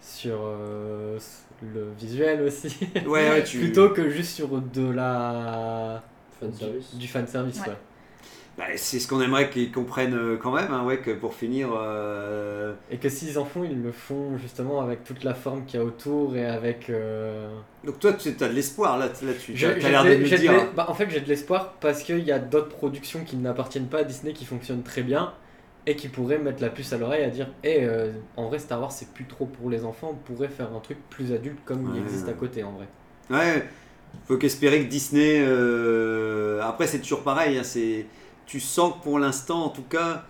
sur 0.00 0.38
euh, 0.42 1.18
le 1.62 1.88
visuel 1.98 2.42
aussi, 2.42 2.76
Ouais, 3.06 3.28
ouais, 3.30 3.44
tu... 3.44 3.58
plutôt 3.58 3.90
que 3.90 4.08
juste 4.10 4.34
sur 4.36 4.48
de 4.60 4.90
la... 4.90 6.02
Fanservice. 6.40 6.94
Du 6.94 7.06
fanservice, 7.08 7.60
Ouais. 7.62 7.68
ouais. 7.68 7.76
Bah, 8.58 8.64
c'est 8.76 8.98
ce 8.98 9.08
qu'on 9.08 9.20
aimerait 9.22 9.48
qu'ils 9.48 9.70
comprennent 9.72 10.14
euh, 10.14 10.36
quand 10.36 10.52
même, 10.52 10.70
hein, 10.72 10.84
ouais, 10.84 10.98
que 10.98 11.12
pour 11.12 11.34
finir. 11.34 11.68
euh, 11.72 12.74
Et 12.90 12.98
que 12.98 13.08
s'ils 13.08 13.38
en 13.38 13.44
font, 13.44 13.64
ils 13.64 13.80
le 13.80 13.92
font 13.92 14.36
justement 14.38 14.80
avec 14.82 15.02
toute 15.04 15.24
la 15.24 15.34
forme 15.34 15.64
qu'il 15.64 15.80
y 15.80 15.82
a 15.82 15.86
autour 15.86 16.36
et 16.36 16.44
avec. 16.44 16.90
euh, 16.90 17.48
Donc 17.84 18.00
toi, 18.00 18.12
tu 18.14 18.28
as 18.28 18.48
de 18.48 18.52
l'espoir 18.52 18.98
là, 18.98 19.06
là-dessus. 19.06 19.52
Tu 19.52 19.56
J'ai- 19.58 19.66
as 19.68 19.88
l'air 19.90 20.04
de 20.04 20.14
nous 20.14 20.28
de 20.28 20.36
dire. 20.36 20.52
l'es- 20.52 20.68
bah, 20.76 20.86
en 20.88 20.94
fait, 20.94 21.08
j'ai 21.08 21.20
de 21.20 21.28
l'espoir 21.28 21.74
parce 21.80 22.02
qu'il 22.02 22.18
y 22.24 22.32
a 22.32 22.38
d'autres 22.38 22.68
productions 22.68 23.24
qui 23.24 23.36
n'appartiennent 23.36 23.88
pas 23.88 23.98
à 24.00 24.04
Disney 24.04 24.32
qui 24.34 24.44
fonctionnent 24.44 24.82
très 24.82 25.02
bien 25.02 25.32
et 25.86 25.96
qui 25.96 26.08
pourraient 26.08 26.38
mettre 26.38 26.62
la 26.62 26.68
puce 26.70 26.92
à 26.92 26.98
l'oreille 26.98 27.24
à 27.24 27.30
dire 27.30 27.48
Eh, 27.64 27.84
euh, 27.84 28.12
en 28.36 28.48
vrai, 28.48 28.58
Star 28.58 28.80
Wars, 28.80 28.92
c'est 28.92 29.12
plus 29.12 29.24
trop 29.24 29.46
pour 29.46 29.70
les 29.70 29.84
enfants, 29.84 30.10
on 30.12 30.32
pourrait 30.32 30.48
faire 30.48 30.72
un 30.74 30.80
truc 30.80 30.98
plus 31.08 31.32
adulte 31.32 31.58
comme 31.64 31.90
il 31.94 32.02
existe 32.02 32.28
à 32.28 32.32
côté 32.34 32.62
en 32.64 32.72
vrai. 32.72 32.86
Ouais, 33.30 33.64
faut 34.26 34.36
qu'espérer 34.36 34.84
que 34.84 34.90
Disney. 34.90 35.38
euh, 35.40 36.60
Après, 36.62 36.86
c'est 36.86 37.00
toujours 37.00 37.22
pareil. 37.22 37.58
hein, 37.58 37.62
c'est... 37.64 38.06
Tu 38.46 38.60
sens 38.60 38.94
que 38.94 39.02
pour 39.04 39.18
l'instant, 39.18 39.64
en 39.64 39.68
tout 39.68 39.84
cas, 39.88 40.24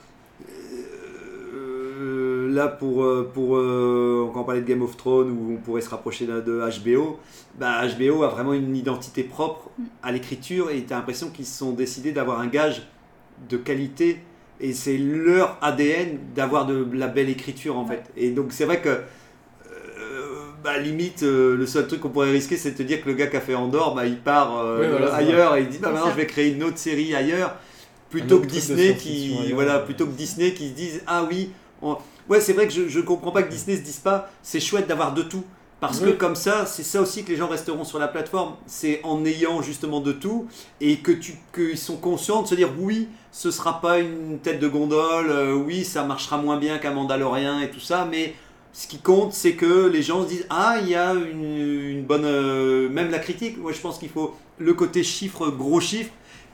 euh, 0.49 2.53
là, 2.53 2.69
pour, 2.69 3.03
euh, 3.03 3.31
pour 3.33 3.51
quand 4.33 4.41
on 4.41 4.45
parlait 4.45 4.61
de 4.61 4.67
Game 4.67 4.83
of 4.83 4.97
Thrones, 4.97 5.31
où 5.31 5.55
on 5.55 5.57
pourrait 5.57 5.81
se 5.81 5.91
rapprocher 5.91 6.27
de, 6.27 6.41
de 6.41 6.61
HBO, 6.85 7.19
bah, 7.59 7.81
HBO 7.87 8.23
a 8.23 8.29
vraiment 8.29 8.53
une 8.53 8.77
identité 8.77 9.25
propre 9.25 9.71
à 10.03 10.13
l'écriture 10.13 10.71
et 10.71 10.85
tu 10.85 10.93
as 10.93 10.97
l'impression 10.97 11.31
qu'ils 11.31 11.47
se 11.47 11.59
sont 11.59 11.73
décidés 11.73 12.13
d'avoir 12.13 12.41
un 12.41 12.47
gage 12.47 12.87
de 13.49 13.57
qualité. 13.57 14.21
Et 14.61 14.73
c'est 14.75 14.99
leur 14.99 15.57
ADN 15.63 16.19
d'avoir 16.35 16.67
de 16.67 16.87
la 16.93 17.09
belle 17.09 17.31
écriture 17.31 17.77
en 17.79 17.87
Ouais. 17.89 17.97
fait. 17.97 18.05
Et 18.17 18.31
donc 18.31 18.53
c'est 18.53 18.65
vrai 18.67 18.81
que 18.81 18.89
euh, 18.91 19.01
bah, 20.63 20.79
limite, 20.79 21.23
euh, 21.23 21.57
le 21.57 21.67
seul 21.67 21.87
truc 21.87 22.01
qu'on 22.01 22.11
pourrait 22.11 22.31
risquer, 22.31 22.57
c'est 22.57 22.73
de 22.73 22.77
te 22.77 22.83
dire 22.83 23.03
que 23.03 23.09
le 23.09 23.15
gars 23.15 23.27
qui 23.29 23.37
a 23.37 23.41
fait 23.41 23.55
Andorre, 23.55 23.95
bah, 23.95 24.07
il 24.07 24.19
part 24.19 24.59
euh, 24.59 24.81
Oui, 24.81 24.87
voilà, 24.91 25.09
c'est 25.09 25.15
ailleurs 25.25 25.57
et 25.57 25.63
il 25.63 25.69
dit 25.69 25.79
bah, 25.79 25.91
maintenant 25.91 26.11
je 26.11 26.17
vais 26.17 26.27
créer 26.27 26.53
une 26.53 26.63
autre 26.63 26.79
série 26.79 27.15
ailleurs, 27.15 27.57
plutôt 28.11 28.41
que 28.41 28.47
Disney 28.47 28.95
qui 28.97 29.37
ailleurs, 29.41 29.55
voilà, 29.55 29.79
ouais. 29.79 29.85
plutôt 29.85 30.07
que 30.07 30.13
Disney 30.13 30.53
qui 30.53 30.69
se 30.69 30.75
disent 30.75 31.03
ah 31.07 31.27
oui, 31.31 31.51
on- 31.83 31.97
ouais 32.29 32.41
c'est 32.41 32.53
vrai 32.53 32.67
que 32.67 32.73
je, 32.73 32.89
je 32.89 33.01
comprends 33.01 33.31
pas 33.33 33.43
que 33.43 33.51
Disney 33.51 33.77
se 33.77 33.83
dise 33.83 33.99
pas 33.99 34.31
c'est 34.43 34.61
chouette 34.61 34.87
d'avoir 34.87 35.15
de 35.15 35.23
tout. 35.23 35.45
Parce 35.81 36.01
que 36.01 36.11
comme 36.11 36.37
ça, 36.37 36.67
c'est 36.67 36.83
ça 36.83 37.01
aussi 37.01 37.25
que 37.25 37.31
les 37.31 37.37
gens 37.37 37.49
resteront 37.49 37.85
sur 37.85 37.99
la 37.99 38.07
plateforme, 38.07 38.55
c'est 38.67 39.01
en 39.03 39.25
ayant 39.25 39.63
justement 39.63 40.01
de 40.01 40.13
tout 40.13 40.47
et 40.83 40.99
que 40.99 41.11
tu 41.11 41.39
qu'ils 41.55 41.79
sont 41.79 41.97
conscients 41.97 42.43
de 42.43 42.49
se 42.49 42.55
dire 42.55 42.69
oui, 42.79 43.09
ce 43.33 43.51
sera 43.51 43.81
pas 43.81 43.99
une 43.99 44.39
tête 44.41 44.61
de 44.61 44.69
gondole, 44.69 45.31
euh, 45.31 45.55
oui, 45.55 45.85
ça 45.85 46.05
marchera 46.05 46.37
moins 46.37 46.59
bien 46.59 46.79
qu'un 46.79 46.93
Mandalorien 46.93 47.63
et 47.63 47.71
tout 47.71 47.81
ça, 47.81 48.07
mais 48.11 48.35
ce 48.75 48.87
qui 48.87 48.99
compte, 48.99 49.33
c'est 49.33 49.55
que 49.55 49.89
les 49.89 50.03
gens 50.03 50.23
se 50.23 50.29
disent 50.29 50.47
ah, 50.51 50.77
il 50.83 50.91
y 50.91 50.95
a 50.95 51.15
une, 51.15 51.45
une 51.45 52.05
bonne, 52.05 52.27
euh, 52.27 52.91
même 52.91 53.11
la 53.11 53.19
critique. 53.19 53.57
Moi, 53.57 53.73
je 53.73 53.81
pense 53.81 53.99
qu'il 53.99 54.11
faut 54.11 54.37
le 54.59 54.75
côté 54.75 55.03
chiffre, 55.03 55.49
gros 55.49 55.81
chiffre 55.81 56.11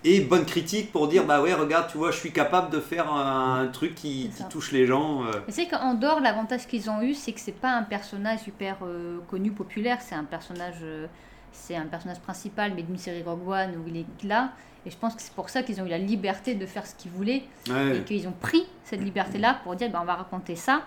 et 0.06 0.20
bonne 0.20 0.44
critique 0.46 0.92
pour 0.92 1.08
dire 1.08 1.24
bah 1.24 1.42
ouais, 1.42 1.52
regarde, 1.52 1.88
tu 1.90 1.98
vois, 1.98 2.12
je 2.12 2.18
suis 2.18 2.32
capable 2.32 2.70
de 2.70 2.78
faire 2.78 3.12
un, 3.12 3.66
truc 3.72 3.94
qui, 3.94 4.30
touche 4.48 4.70
les 4.70 4.86
gens. 4.86 5.24
euh. 5.24 5.32
Mais 5.46 5.52
c'est 5.52 5.66
qu'en 5.66 5.94
dehors, 5.94 6.20
l'avantage 6.20 6.66
qu'ils 6.66 6.88
ont 6.88 7.02
eu, 7.02 7.12
c'est 7.12 7.32
que 7.32 7.40
c'est 7.40 7.52
pas 7.52 7.72
un 7.72 7.82
personnage 7.82 8.40
hyper 8.46 8.76
euh, 8.82 9.18
connu, 9.28 9.50
populaire. 9.50 9.98
C'est 10.00 10.14
un 10.14 10.24
personnage, 10.24 10.76
euh, 10.82 11.06
c'est 11.50 11.74
un 11.74 11.86
personnage 11.86 12.20
principal, 12.20 12.72
mais 12.76 12.82
d'une 12.82 12.98
série 12.98 13.22
Rogue 13.22 13.48
One 13.48 13.70
où 13.76 13.88
il 13.88 13.96
est 13.98 14.24
là. 14.24 14.52
Et 14.86 14.90
je 14.90 14.96
pense 14.96 15.16
que 15.16 15.22
c'est 15.22 15.34
pour 15.34 15.48
ça 15.48 15.64
qu'ils 15.64 15.80
ont 15.80 15.86
eu 15.86 15.88
la 15.88 15.98
liberté 15.98 16.54
de 16.54 16.64
faire 16.64 16.86
ce 16.86 16.94
qu'ils 16.94 17.10
voulaient 17.10 17.42
Ouais. 17.68 17.96
et 17.96 18.02
qu'ils 18.04 18.28
ont 18.28 18.34
pris 18.40 18.64
cette 18.84 19.02
liberté-là 19.02 19.58
pour 19.64 19.74
dire, 19.74 19.90
ben, 19.90 19.98
on 20.00 20.04
va 20.04 20.14
raconter 20.14 20.54
ça. 20.54 20.82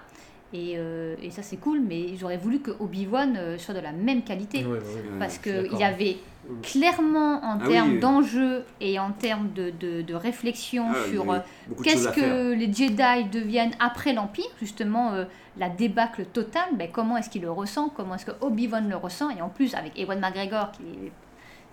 Et, 0.51 0.73
euh, 0.77 1.15
et 1.21 1.29
ça 1.29 1.43
c'est 1.43 1.57
cool, 1.57 1.79
mais 1.79 2.15
j'aurais 2.17 2.37
voulu 2.37 2.59
que 2.59 2.71
Obi-Wan 2.79 3.35
euh, 3.37 3.57
soit 3.59 3.75
de 3.75 3.79
la 3.79 3.91
même 3.91 4.23
qualité. 4.23 4.65
Oui. 4.67 4.79
Parce 5.19 5.37
qu'il 5.37 5.77
y 5.77 5.83
avait 5.83 6.17
clairement 6.63 7.35
en 7.43 7.59
Ah 7.61 7.67
termes 7.67 7.91
oui. 7.93 7.99
d'enjeux 7.99 8.63
et 8.81 8.97
en 8.97 9.11
termes 9.11 9.51
de, 9.53 9.69
de, 9.79 10.01
de 10.01 10.13
réflexion 10.15 10.87
Ah, 10.89 11.09
sur 11.11 11.31
euh, 11.31 11.39
qu'est-ce 11.83 12.07
que 12.09 12.53
les 12.53 12.73
Jedi 12.73 13.29
deviennent 13.31 13.73
après 13.79 14.13
l'Empire, 14.13 14.49
justement 14.59 15.13
euh, 15.13 15.25
la 15.57 15.69
débâcle 15.69 16.25
totale, 16.25 16.69
ben, 16.73 16.89
comment 16.91 17.17
est-ce 17.17 17.29
qu'il 17.29 17.43
le 17.43 17.51
ressent, 17.51 17.89
comment 17.89 18.15
est-ce 18.15 18.25
que 18.25 18.31
Obi-Wan 18.41 18.89
le 18.89 18.95
ressent, 18.95 19.29
et 19.29 19.41
en 19.43 19.49
plus 19.49 19.75
avec 19.75 19.99
Ewan 19.99 20.19
McGregor 20.19 20.71
qui 20.71 20.81
est 20.83 21.11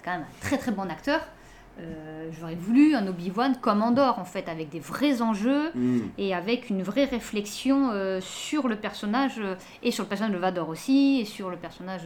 quand 0.05 0.11
même 0.13 0.23
un 0.23 0.41
très 0.47 0.59
très 0.59 0.73
bon 0.73 0.91
acteur, 0.91 1.21
euh, 1.79 2.31
j'aurais 2.39 2.55
voulu 2.55 2.95
un 2.95 3.07
Obi-Wan 3.07 3.57
comme 3.61 3.83
Andorre, 3.83 4.19
en 4.19 4.25
fait, 4.25 4.49
avec 4.49 4.69
des 4.71 4.81
vrais 4.81 5.23
enjeux 5.23 5.71
Hmm. 5.75 6.01
et 6.17 6.35
avec 6.35 6.71
une 6.71 6.83
vraie 6.83 7.05
réflexion 7.05 7.91
euh, 7.93 8.21
sur 8.23 8.69
le 8.69 8.77
personnage, 8.77 9.35
euh, 9.39 9.55
et 9.83 9.91
sur 9.91 10.05
le 10.05 10.09
personnage 10.09 10.33
de 10.33 10.39
Vador 10.39 10.69
aussi, 10.69 11.21
et 11.21 11.25
sur 11.25 11.51
le 11.51 11.57
personnage 11.57 12.03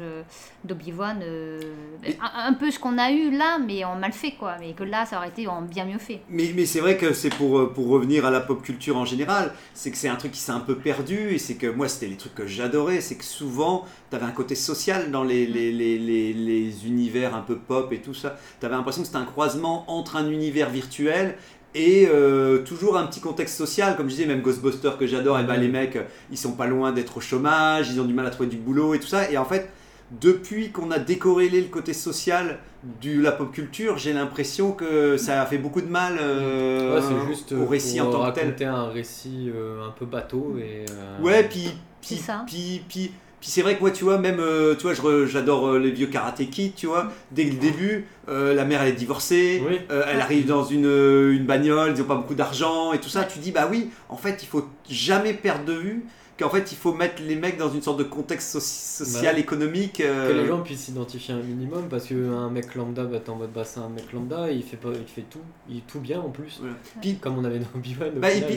d'Obi-Wan. 0.65 1.19
un, 1.23 2.49
un 2.49 2.53
peu 2.55 2.71
ce 2.71 2.79
qu'on 2.79 2.99
a 2.99 3.11
eu 3.11 3.31
là, 3.31 3.59
mais 3.59 3.85
en 3.85 3.97
mal 3.97 4.13
fait, 4.13 4.33
quoi. 4.33 4.57
Mais 4.61 4.73
que 4.73 4.85
là, 4.85 5.07
ça 5.07 5.19
aurait 5.19 5.29
été 5.29 5.47
en 5.47 5.63
bien 5.63 5.85
mieux 5.85 5.99
fait. 5.99 6.21
Mais, 6.29 6.53
mais 6.55 6.67
c'est 6.67 6.81
vrai 6.81 6.97
que 6.97 7.13
c'est 7.13 7.31
pour, 7.35 7.73
pour 7.73 7.89
revenir 7.89 8.25
à 8.27 8.31
la 8.31 8.41
pop 8.41 8.63
culture 8.63 8.97
en 8.97 9.05
général, 9.05 9.53
c'est 9.75 9.91
que 9.91 9.97
c'est 9.97 10.09
un 10.09 10.17
truc 10.17 10.33
qui 10.33 10.41
s'est 10.41 10.53
un 10.53 10.61
peu 10.61 10.77
perdu, 10.77 11.31
et 11.35 11.39
c'est 11.39 11.55
que 11.57 11.67
moi 11.67 11.89
c'était 11.89 12.09
les 12.09 12.17
trucs 12.17 12.35
que 12.35 12.47
j'adorais, 12.47 13.01
c'est 13.01 13.17
que 13.17 13.25
souvent 13.25 13.85
tu 14.11 14.17
avais 14.17 14.27
un 14.27 14.33
côté 14.33 14.55
social 14.55 15.11
dans 15.11 15.23
les, 15.23 15.47
les, 15.47 15.71
les, 15.73 15.99
les, 15.99 16.33
les 16.33 16.87
univers 16.87 17.35
un 17.35 17.43
peu 17.43 17.57
pop 17.57 17.93
et 17.93 17.99
tout 18.01 18.15
ça. 18.15 18.37
Tu 18.59 18.67
avais 18.67 18.75
l'impression 18.75 19.03
que 19.03 19.07
c'était 19.07 19.19
un 19.19 19.25
croisement 19.25 19.60
entre 19.65 20.17
un 20.17 20.29
univers 20.31 20.71
virtuel 20.71 21.37
et 21.75 22.09
euh, 22.13 22.59
toujours 22.65 22.97
un 22.97 23.07
petit 23.07 23.21
contexte 23.21 23.57
social, 23.57 23.97
comme 23.97 24.07
je 24.09 24.15
disais, 24.17 24.27
même 24.27 24.43
Ghostbusters 24.43 24.99
que 24.99 25.07
j'adore, 25.07 25.39
et 25.39 25.45
ben 25.45 25.57
les 25.57 25.69
mecs 25.69 25.99
ils 26.31 26.39
sont 26.39 26.53
pas 26.53 26.67
loin 26.67 26.91
d'être 26.93 27.19
au 27.19 27.21
chômage, 27.21 27.91
ils 27.93 28.01
ont 28.01 28.05
du 28.05 28.15
mal 28.15 28.27
à 28.27 28.31
trouver 28.31 28.49
du 28.49 28.57
boulot 28.57 28.95
et 28.95 28.99
tout 28.99 29.07
ça, 29.07 29.31
et 29.31 29.37
en 29.39 29.45
fait 29.45 29.71
depuis 30.11 30.71
qu'on 30.73 30.91
a 30.91 30.99
décorrélé 30.99 31.61
le 31.61 31.69
côté 31.69 31.93
social 31.93 32.59
de 33.03 33.21
la 33.21 33.31
pop 33.31 33.53
culture, 33.53 33.97
j'ai 33.99 34.13
l'impression 34.13 34.73
que 34.73 35.17
ça 35.17 35.41
a 35.43 35.47
fait 35.47 35.59
beaucoup 35.59 35.81
de 35.81 35.87
mal 35.87 36.19
euh, 36.21 36.97
Ouais, 36.97 37.03
c'est 37.03 37.29
juste 37.29 37.53
au 37.53 37.67
récit 37.67 37.99
pour 37.99 38.09
en 38.09 38.13
tant 38.13 38.31
que 38.31 38.35
tel. 38.35 38.45
raconter 38.47 38.65
un 38.65 38.89
récit 38.89 39.51
euh, 39.55 39.87
un 39.87 39.91
peu 39.91 40.07
bateau 40.07 40.57
et. 40.59 40.87
euh, 40.91 41.21
Ouais, 41.23 41.45
puis 41.45 41.71
puis 42.01 42.17
C'est 42.17 42.17
ça. 42.17 42.43
puis 42.47 42.83
puis, 42.89 43.13
puis 43.41 43.49
c'est 43.51 43.63
vrai 43.63 43.77
que 43.77 43.81
moi, 43.81 43.91
tu 43.91 44.05
vois, 44.05 44.19
même, 44.19 44.39
euh, 44.41 44.75
tu 44.75 44.87
vois, 44.87 45.25
j'adore 45.27 45.69
euh, 45.69 45.79
les 45.79 45.91
vieux 45.91 46.07
Karate 46.09 46.49
Kid, 46.51 46.75
tu 46.75 46.87
vois. 46.87 47.11
Dès 47.31 47.45
le 47.45 47.55
début, 47.55 48.07
euh, 48.29 48.55
la 48.55 48.65
mère 48.65 48.83
elle 48.83 48.89
est 48.91 48.93
divorcée, 48.93 49.63
Oui. 49.69 49.79
euh, 49.91 50.05
elle 50.09 50.21
arrive 50.21 50.47
dans 50.47 50.65
une, 50.65 50.87
euh, 50.87 51.33
une 51.35 51.47
bagnole, 51.47 51.93
ils 51.97 52.03
ont 52.03 52.07
pas 52.07 52.17
beaucoup 52.17 52.35
d'argent 52.35 52.93
et 52.93 52.99
tout 52.99 53.09
ça. 53.09 53.25
Tu 53.25 53.39
dis 53.39 53.51
bah 53.51 53.67
oui, 53.71 53.91
en 54.09 54.17
fait, 54.17 54.43
il 54.43 54.47
faut 54.47 54.67
jamais 54.89 55.33
perdre 55.35 55.65
de 55.65 55.73
vue 55.75 56.05
qu'en 56.39 56.49
fait, 56.49 56.73
il 56.73 56.77
faut 56.79 56.95
mettre 56.95 57.23
les 57.23 57.37
mecs 57.37 57.59
dans 57.59 57.71
une 57.71 57.83
sorte 57.83 57.99
de 57.99 58.03
contexte 58.05 58.57
soci- 58.57 59.05
social, 59.05 59.35
Bah, 59.35 59.41
économique. 59.41 59.99
Que 59.99 60.33
les 60.33 60.47
gens 60.47 60.61
puissent 60.63 60.81
s'identifier 60.85 61.35
un 61.35 61.43
minimum 61.43 61.85
parce 61.91 62.07
qu'un 62.07 62.49
mec 62.49 62.75
lambda, 62.75 63.05
bah, 63.05 63.19
t'es 63.23 63.29
en 63.31 63.37
mode 63.37 63.53
bah, 63.55 63.63
c'est 63.65 63.81
un 63.81 63.91
mec 63.91 64.11
lambda, 64.15 64.51
il 64.51 64.63
fait, 64.63 64.79
pas, 64.79 64.89
il 64.95 65.07
fait 65.07 65.25
tout, 65.29 65.41
il 65.69 65.79
est 65.79 65.87
tout 65.87 66.01
bien 66.01 66.19
en 66.19 66.31
plus. 66.31 66.57
Voilà. 66.61 66.75
Puis- 67.03 67.17
Comme 67.17 67.37
on 67.37 67.45
avait 67.45 67.59
dans 67.59 67.67
Obi-Wan. 67.77 68.13
Bah, 68.17 68.31
et 68.31 68.37
final, 68.37 68.49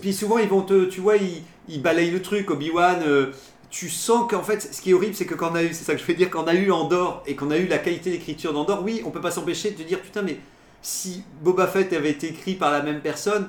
puis, 0.00 0.08
et 0.10 0.12
souvent, 0.12 0.38
ils 0.38 0.48
vont 0.48 0.62
te, 0.62 0.84
tu 0.84 1.00
vois, 1.00 1.16
ils, 1.16 1.42
ils 1.68 1.82
balayent 1.82 2.12
le 2.12 2.22
truc. 2.22 2.50
Obi-Wan, 2.52 3.00
euh, 3.04 3.32
tu 3.74 3.90
sens 3.90 4.30
qu'en 4.30 4.44
fait, 4.44 4.72
ce 4.72 4.80
qui 4.80 4.90
est 4.90 4.92
horrible, 4.92 5.16
c'est 5.16 5.26
que 5.26 5.34
quand 5.34 5.50
on 5.50 5.56
a 5.56 5.64
eu, 5.64 5.70
c'est 5.72 5.82
ça 5.82 5.94
que 5.94 6.00
je 6.00 6.06
veux 6.06 6.14
dire, 6.14 6.30
quand 6.30 6.44
on 6.44 6.46
a 6.46 6.54
eu 6.54 6.70
Andorre 6.70 7.24
et 7.26 7.34
qu'on 7.34 7.50
a 7.50 7.58
eu 7.58 7.66
la 7.66 7.78
qualité 7.78 8.12
d'écriture 8.12 8.52
d'Andorre, 8.52 8.84
oui, 8.84 9.02
on 9.04 9.10
peut 9.10 9.20
pas 9.20 9.32
s'empêcher 9.32 9.72
de 9.72 9.82
dire, 9.82 10.00
putain, 10.00 10.22
mais 10.22 10.38
si 10.80 11.24
Boba 11.42 11.66
Fett 11.66 11.92
avait 11.92 12.10
été 12.10 12.28
écrit 12.28 12.54
par 12.54 12.70
la 12.70 12.82
même 12.82 13.00
personne, 13.00 13.48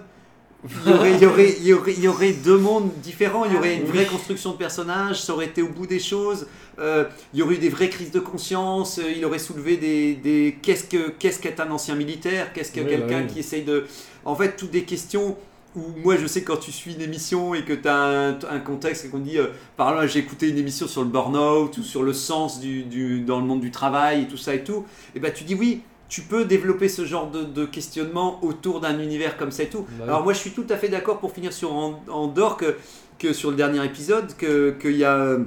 il 0.83 0.91
y 0.91 0.93
aurait, 0.95 1.11
il 1.13 1.21
y 1.21 1.25
aurait, 1.27 1.55
il 1.59 1.67
y 1.67 1.73
aurait, 1.73 1.93
il 1.93 2.03
y 2.03 2.07
aurait 2.07 2.33
deux 2.33 2.57
mondes 2.57 2.89
différents, 3.03 3.45
il 3.45 3.53
y 3.53 3.55
aurait 3.55 3.75
une 3.75 3.85
vraie 3.85 4.05
construction 4.05 4.53
de 4.53 4.57
personnage, 4.57 5.21
ça 5.21 5.33
aurait 5.33 5.45
été 5.45 5.61
au 5.61 5.69
bout 5.69 5.85
des 5.85 5.99
choses, 5.99 6.47
euh, 6.79 7.05
il 7.31 7.41
y 7.41 7.43
aurait 7.43 7.55
eu 7.55 7.59
des 7.59 7.69
vraies 7.69 7.89
crises 7.89 8.09
de 8.09 8.19
conscience, 8.19 8.97
euh, 8.97 9.13
il 9.15 9.23
aurait 9.25 9.37
soulevé 9.37 9.77
des, 9.77 10.15
des 10.15 10.57
qu'est-ce 10.59 10.85
que 10.85 11.09
qu'est-ce 11.19 11.39
qu'être 11.39 11.59
un 11.59 11.69
ancien 11.69 11.93
militaire, 11.93 12.51
qu'est-ce 12.51 12.71
que 12.71 12.79
Oui, 12.79 12.87
quelqu'un 12.87 13.19
bah 13.19 13.25
oui. 13.27 13.33
qui 13.33 13.39
essaye 13.41 13.61
de, 13.61 13.85
en 14.23 14.35
fait, 14.35 14.55
toutes 14.55 14.71
des 14.71 14.85
questions 14.85 15.37
où 15.75 15.81
moi 16.03 16.15
je 16.17 16.27
sais 16.27 16.41
que 16.41 16.47
quand 16.47 16.57
tu 16.59 16.71
suis 16.71 16.93
une 16.93 17.01
émission 17.01 17.53
et 17.53 17.63
que 17.63 17.73
tu 17.73 17.87
as 17.87 17.95
un, 17.95 18.37
un 18.49 18.59
contexte 18.59 19.05
et 19.05 19.09
qu'on 19.09 19.19
dit, 19.19 19.37
euh, 19.37 19.47
par 19.77 19.89
exemple, 19.91 20.07
j'ai 20.09 20.19
écouté 20.19 20.49
une 20.49 20.57
émission 20.57 20.87
sur 20.87 21.01
le 21.03 21.09
burn-out 21.09 21.77
ou 21.77 21.83
sur 21.83 22.03
le 22.03 22.13
sens 22.13 22.59
du, 22.59 22.83
du- 22.83 23.21
dans 23.21 23.39
le 23.39 23.45
monde 23.45 23.61
du 23.61 23.71
travail 23.71 24.23
et 24.23 24.27
tout 24.27 24.37
ça 24.37 24.53
et 24.55 24.63
tout, 24.63 24.85
et 25.15 25.19
ben 25.19 25.31
tu 25.33 25.43
dis 25.43 25.55
oui. 25.55 25.81
Tu 26.07 26.21
peux 26.21 26.45
développer 26.45 26.87
ce 26.87 27.03
genre 27.03 27.31
de, 27.31 27.43
de 27.43 27.65
questionnement 27.65 28.39
autour 28.43 28.79
d'un 28.79 28.99
univers 28.99 29.37
comme 29.37 29.49
ça 29.49 29.63
et 29.63 29.69
tout. 29.69 29.81
Bah 29.81 29.87
oui. 29.97 30.03
Alors 30.03 30.23
moi 30.23 30.33
je 30.33 30.37
suis 30.37 30.51
tout 30.51 30.65
à 30.69 30.77
fait 30.77 30.87
d'accord 30.87 31.17
pour 31.19 31.31
finir 31.31 31.51
sur 31.51 31.73
An- 31.73 31.99
Andorre 32.09 32.57
que, 32.57 32.75
que 33.17 33.33
sur 33.33 33.49
le 33.49 33.55
dernier 33.57 33.83
épisode 33.83 34.35
que 34.37 34.75
qu'il 34.79 34.97
y 34.97 35.03
a 35.03 35.37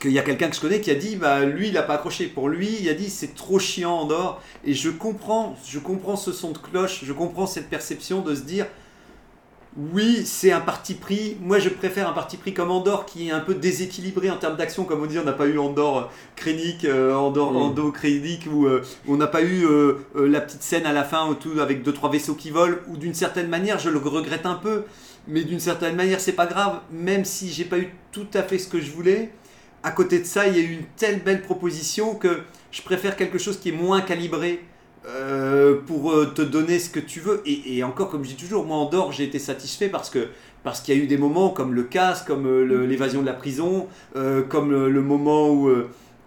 qu'il 0.00 0.12
y 0.12 0.18
a 0.18 0.22
quelqu'un 0.22 0.48
que 0.48 0.56
je 0.56 0.60
connais 0.62 0.80
qui 0.80 0.90
a 0.90 0.94
dit 0.94 1.16
bah 1.16 1.44
lui 1.44 1.68
il 1.68 1.76
a 1.76 1.82
pas 1.82 1.94
accroché 1.96 2.28
pour 2.28 2.48
lui 2.48 2.78
il 2.80 2.88
a 2.88 2.94
dit 2.94 3.10
c'est 3.10 3.34
trop 3.34 3.58
chiant 3.58 3.92
Andorre 3.92 4.40
et 4.64 4.72
je 4.72 4.88
comprends 4.88 5.54
je 5.66 5.78
comprends 5.78 6.16
ce 6.16 6.32
son 6.32 6.52
de 6.52 6.58
cloche 6.58 7.02
je 7.04 7.12
comprends 7.12 7.46
cette 7.46 7.68
perception 7.68 8.22
de 8.22 8.34
se 8.34 8.40
dire 8.42 8.66
oui, 9.76 10.22
c'est 10.24 10.50
un 10.50 10.60
parti 10.60 10.94
pris. 10.94 11.36
Moi, 11.40 11.60
je 11.60 11.68
préfère 11.68 12.08
un 12.08 12.12
parti 12.12 12.36
pris 12.36 12.52
comme 12.52 12.72
Andorre 12.72 13.06
qui 13.06 13.28
est 13.28 13.30
un 13.30 13.38
peu 13.38 13.54
déséquilibré 13.54 14.28
en 14.28 14.36
termes 14.36 14.56
d'action. 14.56 14.84
Comme 14.84 15.00
on 15.00 15.06
dit, 15.06 15.16
on 15.18 15.24
n'a 15.24 15.32
pas 15.32 15.46
eu 15.46 15.58
Andorre 15.58 16.10
Krennic, 16.34 16.84
euh, 16.84 17.14
Andorre 17.14 17.52
Mm. 17.52 17.56
Ando 17.56 17.92
où 18.50 18.66
euh, 18.66 18.82
on 19.06 19.16
n'a 19.16 19.28
pas 19.28 19.42
eu 19.42 19.64
euh, 19.64 19.94
euh, 20.16 20.28
la 20.28 20.40
petite 20.40 20.62
scène 20.62 20.86
à 20.86 20.92
la 20.92 21.04
fin 21.04 21.26
autour 21.26 21.60
avec 21.60 21.84
deux 21.84 21.92
trois 21.92 22.10
vaisseaux 22.10 22.34
qui 22.34 22.50
volent. 22.50 22.78
Ou 22.88 22.96
d'une 22.96 23.14
certaine 23.14 23.48
manière, 23.48 23.78
je 23.78 23.90
le 23.90 23.98
regrette 23.98 24.44
un 24.44 24.54
peu, 24.54 24.84
mais 25.28 25.44
d'une 25.44 25.60
certaine 25.60 25.94
manière, 25.94 26.20
c'est 26.20 26.32
pas 26.32 26.46
grave. 26.46 26.80
Même 26.90 27.24
si 27.24 27.50
j'ai 27.50 27.64
pas 27.64 27.78
eu 27.78 27.94
tout 28.10 28.26
à 28.34 28.42
fait 28.42 28.58
ce 28.58 28.66
que 28.66 28.80
je 28.80 28.90
voulais, 28.90 29.30
à 29.84 29.92
côté 29.92 30.18
de 30.18 30.24
ça, 30.24 30.48
il 30.48 30.56
y 30.56 30.58
a 30.58 30.62
eu 30.62 30.72
une 30.72 30.86
telle 30.96 31.22
belle 31.22 31.42
proposition 31.42 32.16
que 32.16 32.40
je 32.72 32.82
préfère 32.82 33.14
quelque 33.14 33.38
chose 33.38 33.58
qui 33.58 33.68
est 33.68 33.72
moins 33.72 34.00
calibré 34.00 34.64
euh, 35.06 35.80
pour 35.86 36.12
euh, 36.12 36.26
te 36.26 36.42
donner 36.42 36.78
ce 36.78 36.90
que 36.90 37.00
tu 37.00 37.20
veux. 37.20 37.42
Et, 37.46 37.76
et 37.78 37.84
encore, 37.84 38.10
comme 38.10 38.24
je 38.24 38.30
dis 38.30 38.36
toujours, 38.36 38.66
moi 38.66 38.76
en 38.76 38.88
dehors, 38.88 39.12
j'ai 39.12 39.24
été 39.24 39.38
satisfait 39.38 39.88
parce 39.88 40.10
que 40.10 40.28
parce 40.62 40.80
qu'il 40.82 40.94
y 40.94 41.00
a 41.00 41.02
eu 41.02 41.06
des 41.06 41.16
moments 41.16 41.48
comme 41.48 41.72
le 41.72 41.84
casse, 41.84 42.22
comme 42.22 42.46
euh, 42.46 42.84
l'évasion 42.86 43.22
de 43.22 43.26
la 43.26 43.32
prison, 43.32 43.86
euh, 44.14 44.42
comme 44.42 44.72
le, 44.72 45.00
moment 45.02 45.48
où, 45.48 45.70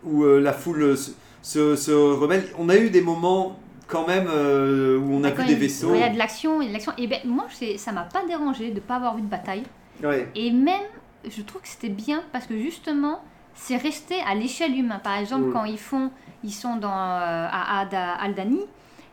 où 0.04 0.26
la 0.26 0.54
foule 0.54 0.98
se, 0.98 1.12
se, 1.44 1.76
se 1.76 1.92
rebelle. 1.92 2.46
On 2.58 2.68
a 2.70 2.78
eu 2.78 2.90
des 2.90 3.02
moments 3.02 3.60
quand 3.88 4.08
même 4.08 4.26
où 4.26 5.14
on 5.14 5.24
a 5.24 5.30
vu 5.30 5.46
des 5.46 5.56
vaisseaux. 5.56 5.94
Il 5.94 6.00
y 6.00 6.04
a 6.04 6.10
de 6.10 6.18
l'action, 6.18 6.62
il 6.62 6.66
y 6.66 6.68
a 6.68 6.70
de 6.70 6.74
l'action. 6.74 6.94
Et 6.98 7.06
ben 7.06 7.20
moi, 7.26 7.46
ça 7.78 7.92
m'a 7.92 8.04
pas 8.06 8.26
dérangé 8.26 8.72
de 8.72 8.80
pas 8.80 8.96
avoir 8.96 9.16
vu 9.16 9.22
de 9.22 9.28
bataille. 9.28 9.64
Ouais. 10.04 10.28
Et 10.34 10.50
même, 10.50 10.82
je 11.30 11.42
trouve 11.44 11.62
que 11.62 11.68
c'était 11.68 11.90
bien 11.90 12.24
parce 12.32 12.48
que 12.48 12.58
justement, 12.58 13.22
c'est 13.54 13.78
resté 13.78 14.16
à 14.28 14.34
l'échelle 14.34 14.76
humaine. 14.76 15.00
Par 15.04 15.18
exemple, 15.18 15.46
Mm. 15.46 15.54
quand 15.54 15.66
ils 15.66 15.78
font, 15.78 16.10
ils 16.44 16.52
sont 16.54 16.76
dans, 16.78 16.90
euh, 16.90 17.48
à 17.52 17.82
Aldani 18.24 18.62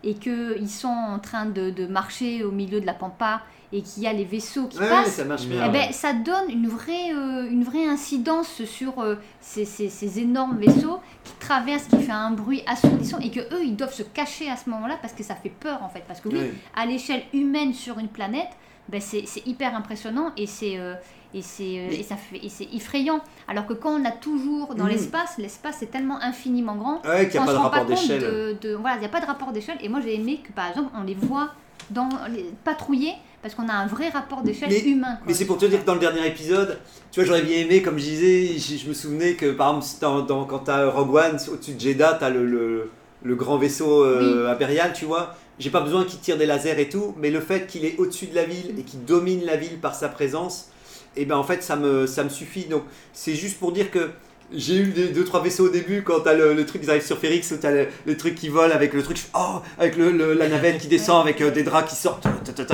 et 0.03 0.15
qu'ils 0.15 0.69
sont 0.71 0.89
en 0.89 1.19
train 1.19 1.47
de, 1.47 1.71
de 1.71 1.87
marcher 1.87 2.43
au 2.45 2.51
milieu 2.51 2.81
de 2.81 2.87
la 2.87 2.95
pampa 2.95 3.43
et 3.73 3.83
qu'il 3.83 4.03
y 4.03 4.07
a 4.09 4.13
les 4.13 4.25
vaisseaux 4.25 4.67
qui 4.67 4.79
Ouais, 4.79 4.89
passent. 4.89 5.15
ça 5.15 5.25
marche 5.25 5.43
Eh 5.45 5.49
bien. 5.51 5.67
Eh 5.67 5.71
ben, 5.71 5.93
ça 5.93 6.13
donne 6.13 6.51
une 6.51 6.67
vraie, 6.67 7.13
euh, 7.15 7.49
une 7.49 7.63
vraie 7.63 7.87
incidence 7.87 8.65
sur 8.65 8.99
euh, 9.01 9.15
ces, 9.41 9.65
ces- 9.65 9.89
ces 9.91 10.19
énormes 10.19 10.57
vaisseaux 10.59 10.99
qui 11.23 11.33
traversent, 11.39 11.85
qui 11.87 12.03
fait 12.03 12.11
un 12.11 12.33
bruit 12.33 12.63
assourdissant 12.67 13.19
et 13.19 13.31
que 13.31 13.39
eux 13.41 13.63
ils 13.65 13.77
doivent 13.77 13.93
se 13.95 14.03
cacher 14.03 14.51
à 14.51 14.57
ce 14.57 14.69
moment-là 14.71 14.97
parce 15.01 15.13
que 15.13 15.23
ça 15.23 15.37
fait 15.37 15.51
peur 15.51 15.83
en 15.85 15.89
fait. 15.89 16.03
Parce 16.09 16.21
que 16.21 16.29
oui, 16.31 16.51
à 16.75 16.85
l'échelle 16.87 17.23
humaine 17.33 17.73
sur 17.73 17.99
une 18.01 18.09
planète, 18.09 18.49
ben 18.91 19.01
c'est 19.01 19.25
hyper 19.47 19.75
impressionnant 19.77 20.33
et 20.37 20.47
c'est 20.47 20.77
euh, 20.79 20.95
et 21.33 21.43
c'est 21.43 21.79
euh, 21.79 22.03
ça 22.09 22.17
fait 22.17 22.41
c'est 22.49 22.69
effrayant. 22.75 23.21
Alors 23.49 23.67
que 23.67 23.73
quand 23.75 23.91
on 24.01 24.05
a 24.05 24.11
toujours 24.11 24.75
dans 24.75 24.85
Mhm. 24.85 24.91
l'espace, 24.91 25.33
l'espace 25.39 25.83
est 25.83 25.87
tellement 25.91 26.21
infiniment 26.21 26.75
grand. 26.77 27.03
Ouais, 27.07 27.29
qu'il 27.29 27.41
n'y 27.41 27.47
a 27.47 27.47
pas 27.47 27.53
de 27.53 27.59
rapport 27.59 27.85
d'échelle. 27.87 28.57
voilà, 28.81 28.97
il 28.97 29.01
n'y 29.01 29.07
a 29.07 29.09
pas 29.11 29.21
de 29.21 29.27
rapport 29.27 29.53
d'échelle. 29.53 29.79
Et 29.81 29.89
moi 29.89 30.01
j'ai 30.01 30.15
aimé 30.17 30.41
que 30.47 30.53
par 30.53 30.69
exemple 30.71 30.91
on 30.99 31.05
les 31.05 31.15
voit 31.15 31.51
dans 31.91 32.09
les 32.35 32.47
patrouiller 32.65 33.13
parce 33.43 33.55
qu'on 33.55 33.69
a 33.69 33.73
un 33.73 33.87
vrai 33.87 34.11
rapport 34.11 34.43
d'échelle 34.43 34.71
humain. 34.87 35.15
quoi. 35.17 35.25
Mais 35.27 35.35
c'est 35.35 35.47
pour 35.47 35.57
te 35.57 35.65
dire 35.65 35.81
que 35.81 35.87
dans 35.87 35.95
le 35.95 36.01
dernier 36.01 36.27
épisode, 36.27 36.79
tu 37.11 37.21
vois, 37.21 37.27
j'aurais 37.27 37.43
bien 37.43 37.57
aimé, 37.59 37.81
comme 37.81 37.97
je 37.99 38.05
disais, 38.05 38.59
je, 38.59 38.77
je 38.77 38.87
me 38.89 38.93
souvenais 38.93 39.33
que 39.35 39.53
par 39.53 39.69
exemple, 39.77 39.87
dans, 40.03 40.21
dans- 40.23 40.45
quand 40.45 40.59
t'as 40.61 40.87
Rogue 40.91 41.15
One, 41.15 41.39
au-dessus 41.51 41.73
de 41.75 41.81
Jeddah, 41.81 42.19
t'as 42.21 42.29
le, 42.29 42.45
le, 42.45 42.91
le 43.23 43.35
grand 43.37 43.57
vaisseau 43.57 44.05
euh, 44.05 44.53
impérial, 44.53 44.93
tu 44.93 45.07
vois. 45.07 45.35
J'ai 45.61 45.71
pas 45.71 45.81
besoin 45.81 46.05
qu'il 46.05 46.19
tire 46.19 46.37
des 46.37 46.47
lasers 46.47 46.81
et 46.81 46.89
tout, 46.89 47.15
mais 47.19 47.31
le 47.31 47.41
fait 47.41 47.67
qu'il 47.69 47.85
est 47.85 47.97
au-dessus 47.99 48.27
de 48.27 48.35
la 48.35 48.45
ville 48.45 48.75
et 48.79 48.83
qu'il 48.83 49.05
domine 49.05 49.45
la 49.45 49.55
ville 49.57 49.79
par 49.79 49.95
sa 49.95 50.09
présence, 50.09 50.71
et 51.17 51.25
ben 51.27 51.37
en 51.37 51.45
fait, 51.45 51.63
ça 51.63 51.77
me, 51.77 52.07
ça 52.09 52.25
me 52.25 52.29
suffit. 52.31 52.65
Donc, 52.65 52.83
c'est 53.13 53.35
juste 53.35 53.59
pour 53.61 53.71
dire 53.71 53.91
que. 53.93 54.11
J'ai 54.53 54.79
eu 54.79 54.87
des, 54.89 55.11
deux 55.11 55.25
trois 55.25 55.41
vaisseaux 55.41 55.67
au 55.67 55.69
début 55.69 56.03
quand 56.03 56.19
t'as 56.25 56.33
le, 56.35 56.55
le 56.55 56.67
truc 56.67 56.83
ils 56.83 56.91
arrivent 56.91 57.07
sur 57.07 57.17
Férix 57.19 57.55
t'as 57.61 57.71
le, 57.71 57.87
le 58.05 58.17
truc 58.17 58.35
qui 58.35 58.49
vole 58.49 58.73
avec 58.73 58.93
le 58.95 59.01
truc 59.05 59.19
oh 59.33 59.61
avec 59.79 59.95
le, 59.97 60.11
le- 60.11 60.33
la 60.35 60.49
navette 60.49 60.79
qui 60.81 60.89
descend 60.89 61.21
avec 61.23 61.41
euh, 61.41 61.53
des 61.53 61.63
draps 61.63 61.89
qui 61.89 61.95
sortent 61.95 62.27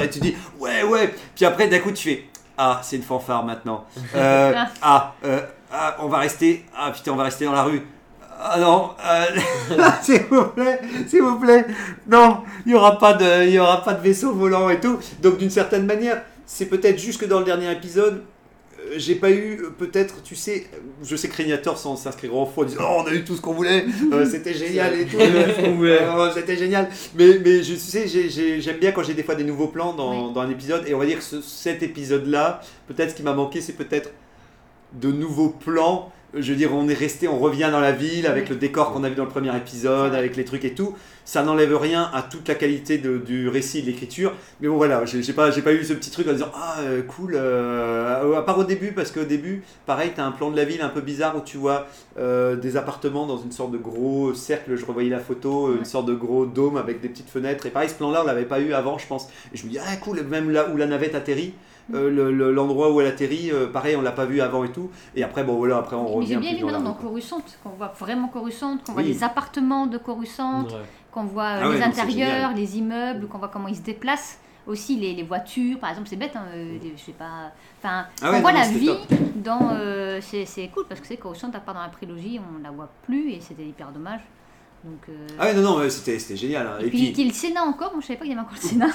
et 0.02 0.08
tu 0.08 0.18
dis 0.20 0.34
ouais 0.58 0.84
ouais 0.84 1.12
puis 1.34 1.44
après 1.44 1.68
d'un 1.68 1.80
coup 1.80 1.92
tu 1.92 2.08
fais 2.08 2.24
ah 2.56 2.80
c'est 2.82 2.96
une 2.96 3.02
fanfare 3.02 3.44
maintenant 3.44 3.84
Euh, 4.14 4.54
ah, 4.80 5.16
euh, 5.26 5.42
ah 5.70 5.98
on 6.00 6.08
va 6.08 6.16
rester 6.16 6.64
ah 6.74 6.90
putain 6.92 7.12
on 7.12 7.16
va 7.16 7.24
rester 7.24 7.44
dans 7.44 7.52
la 7.52 7.64
rue 7.64 7.82
ah 8.38 8.58
non 8.58 8.90
euh, 9.04 9.80
s'il 10.02 10.22
vous 10.30 10.44
plaît 10.46 10.80
s'il 11.08 11.22
vous 11.22 11.38
plaît. 11.38 11.64
Non 12.08 12.38
il 12.66 12.72
y 12.72 12.74
aura 12.74 12.98
pas 12.98 13.14
de 13.14 13.44
il 13.46 13.52
y 13.54 13.58
aura 13.58 13.82
pas 13.82 13.94
de 13.94 14.02
vaisseau 14.02 14.32
volant 14.32 14.68
et 14.70 14.80
tout. 14.80 14.98
Donc 15.22 15.38
d'une 15.38 15.50
certaine 15.50 15.86
manière 15.86 16.22
c'est 16.46 16.66
peut-être 16.66 16.98
juste 16.98 17.20
que 17.20 17.26
dans 17.26 17.38
le 17.40 17.44
dernier 17.44 17.70
épisode 17.72 18.22
euh, 18.78 18.94
j'ai 18.98 19.14
pas 19.16 19.30
eu 19.30 19.60
euh, 19.62 19.70
peut-être 19.76 20.22
tu 20.22 20.36
sais 20.36 20.66
je 21.02 21.16
sais 21.16 21.28
que 21.28 21.36
Régnator 21.36 21.76
s'inscrira 21.78 22.34
en 22.36 22.46
faux 22.46 22.62
en 22.62 22.64
disant 22.64 22.80
oh, 22.88 23.02
on 23.04 23.06
a 23.10 23.12
eu 23.14 23.24
tout 23.24 23.34
ce 23.36 23.40
qu'on 23.40 23.52
voulait. 23.54 23.84
Euh, 24.12 24.24
c'était 24.24 24.54
génial 24.54 24.94
et 25.00 25.06
tout. 25.06 25.16
C'était 26.34 26.56
génial. 26.56 26.88
Mais 27.16 27.38
mais 27.44 27.62
je 27.62 27.72
tu 27.74 27.78
sais 27.80 28.06
j'ai- 28.06 28.28
j'ai- 28.30 28.60
j'aime 28.60 28.76
bien 28.78 28.92
quand 28.92 29.02
j'ai 29.02 29.14
des 29.14 29.22
fois 29.24 29.34
des 29.34 29.44
nouveaux 29.44 29.66
plans 29.68 29.92
dans, 29.94 30.28
Oui. 30.28 30.32
dans 30.34 30.40
un 30.42 30.50
épisode. 30.50 30.84
Et 30.86 30.94
on 30.94 30.98
va 30.98 31.06
dire 31.06 31.18
que 31.18 31.24
ce- 31.24 31.40
cet 31.42 31.82
épisode 31.82 32.26
là 32.26 32.60
peut-être 32.86 33.10
ce 33.10 33.14
qui 33.16 33.22
m'a 33.22 33.32
manqué 33.34 33.60
c'est 33.60 33.72
peut-être 33.72 34.10
de 34.92 35.10
nouveaux 35.10 35.48
plans. 35.50 36.12
Je 36.38 36.52
veux 36.52 36.56
dire, 36.58 36.74
on 36.74 36.88
est 36.88 36.94
resté, 36.94 37.28
on 37.28 37.38
revient 37.38 37.68
dans 37.72 37.80
la 37.80 37.92
ville 37.92 38.26
avec 38.26 38.48
le 38.48 38.56
décor 38.56 38.92
qu'on 38.92 39.04
a 39.04 39.08
vu 39.08 39.14
dans 39.14 39.24
le 39.24 39.30
premier 39.30 39.56
épisode, 39.56 40.14
avec 40.14 40.36
les 40.36 40.44
trucs 40.44 40.64
et 40.64 40.74
tout. 40.74 40.94
Ça 41.26 41.42
n'enlève 41.42 41.76
rien 41.76 42.08
à 42.14 42.22
toute 42.22 42.46
la 42.46 42.54
qualité 42.54 42.98
de- 42.98 43.18
du 43.18 43.48
récit 43.48 43.80
et 43.80 43.82
de 43.82 43.86
l'écriture. 43.88 44.32
Mais 44.60 44.68
bon, 44.68 44.76
voilà, 44.76 45.04
j'ai 45.04 45.32
pas, 45.32 45.50
j'ai 45.50 45.60
pas 45.60 45.72
eu 45.72 45.84
ce 45.84 45.92
petit 45.92 46.12
truc 46.12 46.28
en 46.28 46.32
disant 46.32 46.52
Ah, 46.54 46.76
euh, 46.82 47.02
cool. 47.02 47.34
euh, 47.34 48.36
à 48.38 48.42
part 48.42 48.58
au 48.58 48.64
début, 48.64 48.92
parce 48.92 49.10
qu'au 49.10 49.24
début, 49.24 49.64
pareil, 49.86 50.12
t'as 50.14 50.24
un 50.24 50.30
plan 50.30 50.50
de 50.52 50.56
la 50.56 50.64
ville 50.64 50.82
un 50.82 50.88
peu 50.88 51.00
bizarre 51.00 51.36
où 51.36 51.40
tu 51.40 51.56
vois 51.56 51.86
euh, 52.16 52.54
des 52.54 52.76
appartements 52.76 53.26
dans 53.26 53.38
une 53.38 53.50
sorte 53.50 53.72
de 53.72 53.78
gros 53.78 54.34
cercle. 54.34 54.76
Je 54.76 54.86
revoyais 54.86 55.10
la 55.10 55.18
photo, 55.18 55.74
une 55.76 55.84
sorte 55.84 56.06
de 56.06 56.14
gros 56.14 56.46
dôme 56.46 56.76
avec 56.76 57.00
des 57.00 57.08
petites 57.08 57.28
fenêtres. 57.28 57.66
Et 57.66 57.70
pareil, 57.70 57.88
ce 57.88 57.94
plan-là, 57.96 58.20
on 58.22 58.26
l'avait 58.26 58.44
pas 58.44 58.60
eu 58.60 58.72
avant, 58.72 58.96
je 58.96 59.06
pense. 59.08 59.28
Et 59.52 59.56
je 59.56 59.66
me 59.66 59.70
dis 59.70 59.78
Ah, 59.78 59.96
cool, 59.96 60.22
même 60.22 60.50
là 60.50 60.68
où 60.72 60.76
la 60.76 60.86
navette 60.86 61.16
atterrit. 61.16 61.54
euh, 61.94 62.10
le- 62.10 62.32
le- 62.32 62.50
l'endroit 62.52 62.90
où 62.92 63.00
elle 63.00 63.06
atterrit, 63.06 63.52
euh, 63.52 63.68
pareil, 63.68 63.94
on 63.94 64.02
l'a 64.02 64.10
pas 64.10 64.24
vu 64.24 64.40
avant 64.40 64.64
et 64.64 64.72
tout. 64.72 64.90
Et 65.14 65.22
après, 65.22 65.44
bon 65.44 65.54
voilà, 65.54 65.76
après 65.76 65.94
on 65.94 66.02
Mais 66.08 66.14
revient. 66.16 66.26
j'ai 66.26 66.36
bien 66.36 66.40
plus 66.40 66.48
aimé 66.48 66.60
dans 66.62 66.66
la 66.66 66.72
maintenant 66.80 66.90
dans. 66.90 67.08
Coruscant, 67.08 67.42
qu'on 67.62 67.68
voit 67.70 67.92
vraiment 68.00 68.26
Coruscant, 68.26 68.76
qu'on 68.84 68.92
voit 68.92 69.02
Oui. 69.02 69.08
les 69.12 69.22
appartements 69.22 69.86
de 69.86 69.96
Coruscant, 69.96 70.64
Ouais. 70.64 70.70
Qu'on 71.16 71.24
voit 71.24 71.44
euh, 71.44 71.60
Ah 71.64 71.72
les 71.72 71.82
intérieurs, 71.82 72.52
les 72.54 72.76
immeubles, 72.76 73.26
qu'on 73.26 73.38
voit 73.38 73.48
comment 73.48 73.68
ils 73.68 73.76
se 73.76 73.80
déplacent. 73.80 74.38
Aussi 74.66 74.96
les, 74.96 75.14
les 75.14 75.22
voitures, 75.22 75.78
par 75.78 75.90
exemple, 75.90 76.08
c'est 76.08 76.16
bête, 76.16 76.34
hein, 76.34 76.44
euh, 76.52 76.76
je 76.82 77.00
sais 77.00 77.12
pas. 77.12 77.52
Enfin, 77.80 78.06
Ah 78.20 78.30
on 78.30 78.32
ouais, 78.32 78.40
voit 78.40 78.52
non, 78.52 78.58
la 78.58 78.66
vie 78.68 78.86
top. 78.86 79.06
dans. 79.36 79.70
euh, 79.72 80.20
c'est 80.20 80.68
cool 80.74 80.84
parce 80.88 81.00
que 81.00 81.06
c'est 81.06 81.16
Coruscant, 81.16 81.50
à 81.54 81.60
part 81.60 81.74
dans 81.74 81.82
la 81.82 81.88
prélogie, 81.88 82.40
on 82.40 82.62
la 82.62 82.70
voit 82.72 82.90
plus 83.04 83.30
et 83.30 83.40
c'était 83.40 83.64
hyper 83.64 83.92
dommage. 83.92 84.20
Donc, 84.84 84.98
euh, 85.08 85.26
Ah 85.38 85.44
ouais, 85.46 85.54
non, 85.54 85.62
non, 85.62 85.88
c'était 85.88 86.18
génial. 86.36 86.66
hein. 86.66 86.78
et, 86.80 86.88
puis, 86.90 87.12
qu'il 87.12 87.20
y 87.20 87.28
ait 87.28 87.30
le 87.30 87.34
Sénat 87.34 87.62
encore, 87.62 87.92
moi 87.92 88.00
je 88.02 88.06
savais 88.08 88.18
pas 88.18 88.24
qu'il 88.24 88.34
y 88.34 88.36
avait 88.36 88.44
encore 88.44 88.58
le 88.60 88.68
Sénat. 88.68 88.88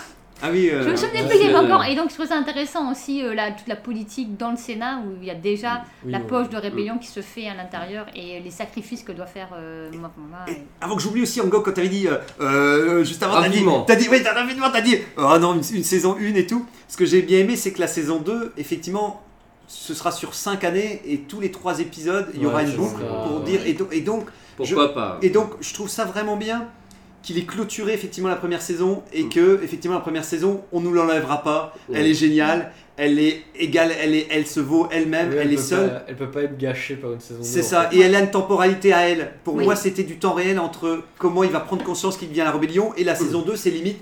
Ah 0.43 0.49
oui, 0.51 0.69
euh, 0.71 0.83
Je 0.83 0.89
me 0.89 0.95
souvenais 0.95 1.21
ouais, 1.21 1.27
plus 1.27 1.37
qu'il 1.37 1.47
y 1.47 1.53
avait 1.53 1.65
encore. 1.67 1.83
Et 1.85 1.95
donc 1.95 2.09
je 2.09 2.15
trouve 2.15 2.25
ça 2.27 2.35
intéressant 2.35 2.91
aussi, 2.91 3.23
euh, 3.23 3.33
la, 3.35 3.51
toute 3.51 3.67
la 3.67 3.75
politique 3.75 4.37
dans 4.37 4.51
le 4.51 4.57
Sénat 4.57 4.99
où 5.05 5.17
il 5.21 5.27
y 5.27 5.31
a 5.31 5.35
déjà 5.35 5.83
Oui, 6.05 6.11
la 6.11 6.19
poche 6.19 6.49
de 6.49 6.57
rébellion 6.57 6.97
qui 6.97 7.07
se 7.07 7.21
fait 7.21 7.47
à 7.47 7.53
l'intérieur 7.53 8.05
et 8.15 8.39
les 8.39 8.49
sacrifices 8.51 9.03
que 9.03 9.11
doit 9.11 9.25
faire 9.27 9.49
euh, 9.55 9.89
moi, 9.93 10.11
moi, 10.17 10.39
Et 10.47 10.51
et- 10.51 10.57
avant 10.81 10.95
que 10.95 11.01
j'oublie 11.01 11.21
aussi, 11.23 11.39
Angok, 11.41 11.65
quand 11.65 11.73
t'avais 11.73 11.89
dit, 11.89 12.07
euh, 12.41 13.03
juste 13.03 13.21
avant, 13.23 13.35
t'as 13.35 13.41
dit, 13.49 13.57
Rapidement. 13.59 13.81
t'as 13.83 13.95
dit, 13.95 14.07
oui, 14.09 14.21
t'as 14.23 14.33
rapidement, 14.33 14.69
t'as 14.71 14.81
dit, 14.81 14.97
oh 15.17 15.37
non, 15.39 15.53
une, 15.53 15.75
une 15.75 15.83
saison 15.83 16.15
1 16.19 16.35
et 16.35 16.47
tout. 16.47 16.65
Ce 16.87 16.97
que 16.97 17.05
j'ai 17.05 17.21
bien 17.21 17.39
aimé, 17.39 17.55
c'est 17.55 17.71
que 17.71 17.79
la 17.79 17.87
saison 17.87 18.19
2, 18.19 18.53
effectivement, 18.57 19.21
ce 19.67 19.93
sera 19.93 20.11
sur 20.11 20.33
5 20.33 20.63
années 20.63 21.01
et 21.05 21.19
tous 21.19 21.39
les 21.39 21.51
3 21.51 21.79
épisodes, 21.79 22.29
il 22.33 22.41
y 22.41 22.45
aura 22.45 22.57
Ouais, 22.57 22.65
une 22.69 22.75
boucle 22.75 22.99
ça. 23.01 23.27
pour 23.27 23.39
dire. 23.41 23.61
Et, 23.65 23.73
donc- 23.73 23.93
et 23.93 24.01
donc, 24.01 24.25
Pourquoi 24.57 24.93
pas 24.93 25.17
et 25.21 25.29
donc, 25.29 25.51
je 25.61 25.73
trouve 25.73 25.87
ça 25.87 26.03
vraiment 26.05 26.35
bien 26.35 26.67
qu'il 27.23 27.37
ait 27.37 27.43
clôturé 27.45 27.93
effectivement 27.93 28.29
la 28.29 28.35
première 28.35 28.61
saison 28.61 29.03
et 29.13 29.23
Mm. 29.23 29.29
que 29.29 29.59
effectivement 29.63 29.95
la 29.95 30.01
première 30.01 30.23
saison, 30.25 30.61
on 30.71 30.79
nous 30.81 30.91
l'enlèvera 30.91 31.43
pas. 31.43 31.73
Ouais. 31.89 31.99
Elle 31.99 32.07
est 32.07 32.13
géniale, 32.13 32.71
elle 32.97 33.19
est 33.19 33.43
égale, 33.55 33.91
elle 34.01 34.15
est, 34.15 34.27
elle 34.31 34.47
se 34.47 34.59
vaut 34.59 34.87
elle-même, 34.91 35.29
Oui, 35.29 35.35
elle, 35.39 35.53
est 35.53 35.57
seule. 35.57 35.89
pas- 35.89 36.03
elle 36.07 36.15
peut 36.15 36.31
pas 36.31 36.41
être 36.43 36.57
gâchée 36.57 36.95
par 36.95 37.11
une 37.13 37.19
saison. 37.19 37.39
C'est 37.43 37.61
en 37.61 37.63
ça, 37.63 37.89
fait. 37.89 37.97
et 37.97 37.99
elle 38.01 38.15
a 38.15 38.19
une 38.21 38.31
temporalité 38.31 38.91
à 38.93 39.07
elle. 39.09 39.31
Pour 39.43 39.55
Oui. 39.55 39.63
moi, 39.65 39.75
c'était 39.75 40.03
du 40.03 40.17
temps 40.17 40.33
réel 40.33 40.59
entre 40.59 41.03
comment 41.17 41.43
il 41.43 41.51
va 41.51 41.59
prendre 41.59 41.83
conscience 41.83 42.17
qu'il 42.17 42.29
devient 42.29 42.39
la 42.39 42.51
rébellion 42.51 42.93
et 42.97 43.03
la 43.03 43.15
saison 43.15 43.41
2, 43.43 43.55
c'est 43.55 43.69
limite. 43.71 43.97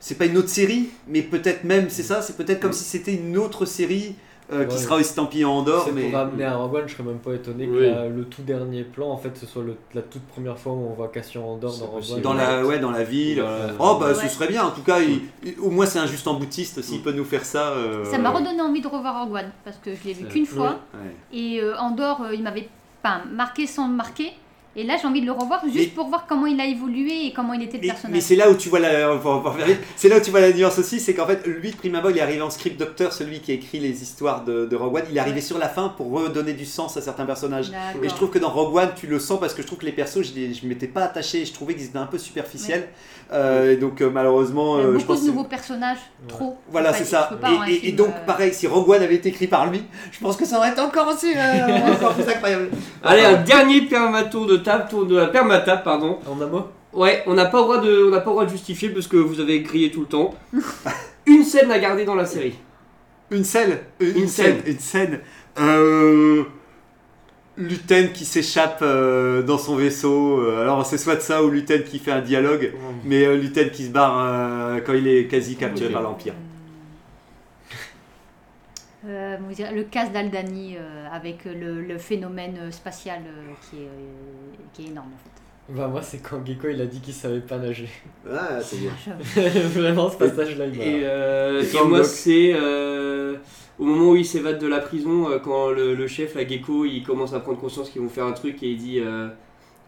C'est 0.00 0.16
pas 0.18 0.26
une 0.26 0.36
autre 0.36 0.50
série, 0.50 0.90
mais 1.08 1.22
peut-être 1.22 1.64
même, 1.64 1.86
c'est 1.88 2.02
ça, 2.02 2.20
c'est 2.22 2.36
peut-être 2.36 2.60
comme 2.60 2.72
si 2.74 2.84
c'était 2.84 3.14
une 3.14 3.38
autre 3.38 3.64
série 3.64 4.16
euh, 4.52 4.64
qui 4.66 4.74
Ouais. 4.74 4.80
sera 4.82 5.00
estampillée 5.00 5.44
en 5.44 5.52
Andorre. 5.58 5.88
Mais... 5.94 6.10
pour 6.10 6.18
ramener 6.18 6.44
à 6.44 6.56
Rogue 6.56 6.74
One, 6.74 6.82
je 6.86 6.92
serais 6.92 7.02
même 7.04 7.18
pas 7.18 7.32
étonné 7.32 7.66
que 7.66 7.72
la- 7.72 8.08
le 8.08 8.24
tout 8.24 8.42
dernier 8.42 8.82
plan, 8.84 9.10
en 9.10 9.16
fait, 9.16 9.36
ce 9.36 9.46
soit 9.46 9.62
le- 9.62 9.76
la 9.94 10.02
toute 10.02 10.22
première 10.26 10.58
fois 10.58 10.72
où 10.72 10.86
on 10.90 10.92
voit 10.94 11.08
Cassian 11.08 11.42
Andorre 11.48 11.78
dans 11.78 11.86
Rogue. 11.86 12.02
One. 12.12 12.20
Dans 12.20 12.34
la, 12.34 12.64
ouais, 12.64 12.78
dans 12.78 12.90
la 12.90 13.04
ville. 13.04 13.40
Voilà. 13.40 13.72
Oh, 13.78 13.96
bah 13.98 14.08
Ouais. 14.08 14.14
ce 14.14 14.28
serait 14.28 14.48
bien, 14.48 14.64
en 14.64 14.70
tout 14.70 14.82
cas, 14.82 15.00
il- 15.00 15.22
il- 15.42 15.58
au 15.60 15.70
moins 15.70 15.86
c'est 15.86 15.98
un 15.98 16.06
juste 16.06 16.26
en 16.28 16.34
boutiste, 16.34 16.82
s'il 16.82 17.00
peut 17.02 17.12
nous 17.12 17.24
faire 17.24 17.44
ça. 17.44 17.70
euh, 17.70 18.04
Ça 18.04 18.18
m'a 18.18 18.30
redonné 18.30 18.60
envie 18.60 18.80
de 18.82 18.88
revoir 18.88 19.24
Rogue 19.24 19.34
One 19.34 19.50
parce 19.64 19.78
que 19.78 19.94
je 19.94 20.04
l'ai 20.04 20.12
vu 20.12 20.26
qu'une 20.26 20.46
fois 20.46 20.80
ouais. 20.94 21.14
et 21.32 21.60
euh, 21.62 21.76
Andorre 21.78 22.22
euh, 22.24 22.34
il 22.34 22.42
m'avait 22.42 22.68
pas 23.02 23.22
marqué 23.32 23.66
sans 23.66 23.88
me 23.88 23.94
marquer 23.96 24.32
et 24.76 24.84
là 24.84 24.96
j'ai 25.00 25.06
envie 25.06 25.20
de 25.20 25.26
le 25.26 25.32
revoir 25.32 25.62
juste 25.64 25.76
Mais- 25.76 25.86
pour 25.86 26.08
voir 26.08 26.26
comment 26.28 26.46
il 26.46 26.60
a 26.60 26.66
évolué 26.66 27.26
et 27.26 27.32
comment 27.32 27.52
il 27.52 27.62
était 27.62 27.78
le 27.78 27.82
Mais, 27.82 27.86
mais 27.88 27.92
personnage. 27.92 28.22
c'est 28.22 28.36
là 28.36 28.50
où 28.50 28.54
tu 28.54 28.68
vois 28.68 28.80
la, 28.80 28.90
c'est 29.96 30.08
là 30.08 30.16
où 30.18 30.20
tu 30.20 30.30
vois 30.30 30.40
la 30.40 30.52
nuance 30.52 30.78
aussi, 30.78 31.00
c'est 31.00 31.14
qu'en 31.14 31.26
fait, 31.26 31.46
lui 31.46 31.70
de 31.70 31.76
prime 31.76 31.94
abord, 31.94 32.10
il 32.10 32.18
est 32.18 32.22
arrivé 32.22 32.42
en 32.42 32.50
script 32.50 32.78
docteur, 32.78 33.12
celui 33.12 33.40
qui 33.40 33.52
a 33.52 33.54
écrit 33.54 33.78
les 33.80 34.02
histoires 34.02 34.44
de, 34.44 34.66
de 34.66 34.76
Rogue 34.76 34.96
One. 34.96 35.02
Il 35.10 35.16
est 35.16 35.20
arrivé 35.20 35.34
Ouais. 35.36 35.40
sur 35.40 35.58
la 35.58 35.68
fin 35.68 35.88
pour 35.88 36.10
redonner 36.12 36.52
du 36.52 36.64
sens 36.64 36.96
à 36.96 37.00
certains 37.00 37.24
personnages. 37.26 37.70
D'accord. 37.70 38.04
Et 38.04 38.08
je 38.08 38.14
trouve 38.14 38.30
que 38.30 38.38
dans 38.38 38.50
Rogue 38.50 38.76
One, 38.76 38.90
tu 38.96 39.06
le 39.06 39.18
sens 39.18 39.40
parce 39.40 39.52
que 39.54 39.62
je 39.62 39.66
trouve 39.66 39.78
que 39.78 39.86
les 39.86 39.92
persos, 39.92 40.22
je, 40.22 40.32
je 40.60 40.66
m'étais 40.66 40.86
pas 40.86 41.02
attaché, 41.02 41.44
je 41.44 41.52
trouvais 41.52 41.74
qu'ils 41.74 41.86
étaient 41.86 41.98
un 41.98 42.06
peu 42.06 42.18
superficiels. 42.18 42.88
Euh, 43.32 43.72
et 43.72 43.76
donc, 43.76 44.00
euh, 44.00 44.10
malheureusement, 44.10 44.78
Il 44.78 44.82
y 44.82 44.84
a 44.84 44.86
euh, 44.86 44.92
je 44.92 44.98
beaucoup 44.98 45.06
pense 45.14 45.22
de 45.22 45.26
nouveaux 45.28 45.44
personnages, 45.44 45.98
trop. 46.28 46.56
Voilà, 46.70 46.92
c'est 46.92 47.04
je 47.04 47.08
ça. 47.08 47.30
Et, 47.68 47.72
film, 47.76 47.96
donc, 47.96 48.08
euh, 48.08 48.26
pareil, 48.26 48.52
si 48.52 48.66
Rogue 48.66 48.88
One 48.90 49.02
avait 49.02 49.14
été 49.14 49.30
écrit 49.30 49.46
par 49.46 49.68
lui, 49.70 49.82
je 50.12 50.20
pense 50.20 50.36
que 50.36 50.44
ça 50.44 50.58
aurait 50.58 50.70
été 50.70 50.80
encore 50.80 51.08
aussi 51.08 51.32
euh, 51.34 51.92
encore 51.92 52.14
plus 52.14 52.28
incroyable. 52.28 52.68
Allez, 53.02 53.24
un 53.24 53.42
dernier 53.42 53.82
permatour 53.82 54.46
de 54.46 54.58
table, 54.64 54.86
tour 54.90 55.06
de 55.06 55.16
la 55.16 55.28
permatable, 55.28 55.82
pardon. 55.84 56.18
En 56.26 56.40
un 56.40 56.46
mot 56.46 56.64
Ouais, 56.92 57.22
on 57.26 57.34
n'a 57.34 57.46
pas 57.46 57.58
le 57.58 57.62
droit 57.64 57.78
de, 57.78 58.04
on 58.06 58.10
n'a 58.10 58.18
pas 58.20 58.30
le 58.30 58.34
droit 58.34 58.44
de 58.44 58.50
justifier 58.50 58.88
parce 58.90 59.06
que 59.06 59.16
vous 59.16 59.40
avez 59.40 59.60
grillé 59.60 59.90
tout 59.90 60.00
le 60.00 60.06
temps. 60.06 60.34
Une 61.26 61.44
scène 61.44 61.70
à 61.70 61.78
garder 61.78 62.04
dans 62.04 62.14
la 62.14 62.26
série. 62.26 62.54
Une 63.30 63.44
scène, 63.44 63.78
une, 64.00 64.28
scène, 64.28 64.58
une 64.66 64.78
scène. 64.78 65.20
Euh, 65.58 66.44
Luten 67.56 68.12
qui 68.12 68.24
s'échappe 68.24 68.80
euh, 68.82 69.42
dans 69.42 69.58
son 69.58 69.76
vaisseau. 69.76 70.40
euh, 70.40 70.62
alors 70.62 70.84
c'est 70.84 70.98
soit 70.98 71.20
ça 71.20 71.42
ou 71.44 71.50
Luten 71.50 71.84
qui 71.84 71.98
fait 71.98 72.10
un 72.10 72.20
dialogue, 72.20 72.72
mais 73.04 73.24
euh, 73.24 73.36
Luten 73.36 73.70
qui 73.70 73.84
se 73.86 73.90
barre 73.90 74.80
quand 74.84 74.92
il 74.92 75.06
est 75.06 75.26
quasi 75.26 75.56
capturé 75.56 75.92
par 75.92 76.02
l'Empire. 76.02 76.34
Euh, 79.06 79.36
le 79.74 79.82
casse 79.84 80.12
d'Aldani 80.12 80.76
euh, 80.78 81.06
avec 81.12 81.44
le, 81.44 81.82
le 81.82 81.98
phénomène 81.98 82.56
euh, 82.60 82.70
spatial 82.70 83.20
euh, 83.26 83.52
qui, 83.68 83.76
est, 83.76 83.86
euh, 83.86 84.54
qui 84.72 84.84
est 84.86 84.88
énorme 84.88 85.08
en 85.14 85.18
fait. 85.18 85.30
Bah, 85.76 85.88
moi, 85.88 86.02
c'est 86.02 86.18
quand 86.18 86.44
Gecko 86.46 86.68
il 86.68 86.80
a 86.80 86.86
dit 86.86 87.00
qu'il 87.00 87.14
savait 87.14 87.40
pas 87.40 87.56
nager. 87.58 87.88
Ah, 88.30 88.58
c'est 88.62 88.76
bien. 88.76 88.92
Vraiment, 89.74 90.10
ce 90.10 90.16
passage-là, 90.16 90.66
il 90.66 90.78
m'a. 90.78 90.84
Et, 90.84 91.00
euh, 91.04 91.60
Et 91.62 91.64
et 91.64 91.70
toi, 91.70 91.84
moi, 91.86 92.04
c'est 92.04 92.52
euh, 92.54 93.36
au 93.78 93.84
moment 93.84 94.10
où 94.10 94.16
il 94.16 94.26
s'évade 94.26 94.58
de 94.58 94.66
la 94.66 94.80
prison, 94.80 95.30
euh, 95.30 95.38
quand 95.38 95.70
le, 95.70 95.94
le 95.94 96.06
chef, 96.06 96.34
la 96.34 96.46
gecko, 96.46 96.84
il 96.84 97.02
commence 97.02 97.32
à 97.34 97.40
prendre 97.40 97.58
conscience 97.58 97.88
qu'ils 97.90 98.02
vont 98.02 98.08
faire 98.10 98.26
un 98.26 98.32
truc 98.32 98.62
et 98.62 98.70
il 98.72 98.76
dit 98.76 99.00
euh, 99.00 99.28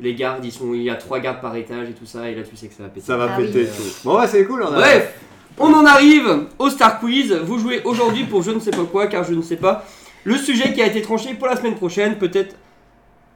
les 0.01 0.15
gardes, 0.15 0.45
ils 0.45 0.53
sont, 0.53 0.73
il 0.75 0.83
y 0.83 0.91
a 0.91 0.95
trois 0.97 1.21
gardes 1.21 1.41
par 1.41 1.55
étage 1.57 1.89
et 1.91 1.93
tout 1.95 2.07
ça, 2.07 2.29
et 2.31 2.35
là 2.35 2.43
tu 2.43 2.57
sais 2.57 2.69
que 2.69 2.75
ça 2.75 2.83
va 2.85 2.89
péter. 2.91 3.07
Ça 3.07 3.17
va 3.19 3.29
Ah 3.35 3.37
péter. 3.37 3.63
oui. 3.65 3.93
Bon, 4.05 4.19
ouais, 4.19 4.27
c'est 4.27 4.45
cool. 4.47 4.63
On 4.63 4.67
a... 4.73 4.77
Bref, 4.77 5.19
on 5.59 5.73
en 5.73 5.85
arrive 5.87 6.45
au 6.59 6.71
Star 6.71 7.01
Quiz. 7.01 7.33
Vous 7.45 7.59
jouez 7.59 7.83
aujourd'hui 7.85 8.25
pour 8.25 8.43
je 8.43 8.51
ne 8.51 8.61
sais 8.61 8.71
pas 8.71 8.85
quoi, 8.85 9.07
car 9.07 9.25
je 9.25 9.35
ne 9.35 9.43
sais 9.43 9.57
pas. 9.57 9.85
Le 10.25 10.37
sujet 10.37 10.73
qui 10.73 10.83
a 10.83 10.87
été 10.87 11.03
tranché 11.03 11.35
pour 11.35 11.47
la 11.47 11.57
semaine 11.57 11.77
prochaine, 11.77 12.17
peut-être 12.17 12.57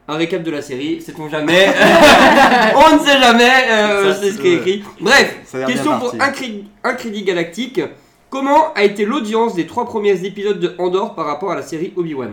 un 0.09 0.17
récap 0.17 0.43
de 0.43 0.51
la 0.51 0.61
série, 0.61 1.01
sait-on 1.01 1.29
jamais. 1.29 1.69
on 2.75 2.97
ne 2.97 3.01
sait 3.01 3.21
jamais, 3.21 3.51
euh, 3.71 4.15
c'est 4.21 4.33
ce 4.33 4.39
qui 4.39 4.49
est 4.49 4.55
écrit. 4.57 4.85
Bref, 5.01 5.37
question 5.67 5.99
pour 6.01 6.17
parti. 6.17 6.19
un, 6.21 6.31
cré- 6.33 6.65
un 6.83 6.95
crédit 6.95 7.23
galactique. 7.23 7.81
Comment 8.29 8.73
a 8.75 8.83
été 8.85 9.05
l'audience 9.05 9.55
des 9.55 9.67
trois 9.67 9.85
premiers 9.87 10.25
épisodes 10.25 10.59
de 10.59 10.75
Andorre 10.79 11.15
par 11.15 11.27
rapport 11.27 11.53
à 11.53 11.57
la 11.57 11.63
série 11.63 11.93
Obi-Wan? 11.97 12.33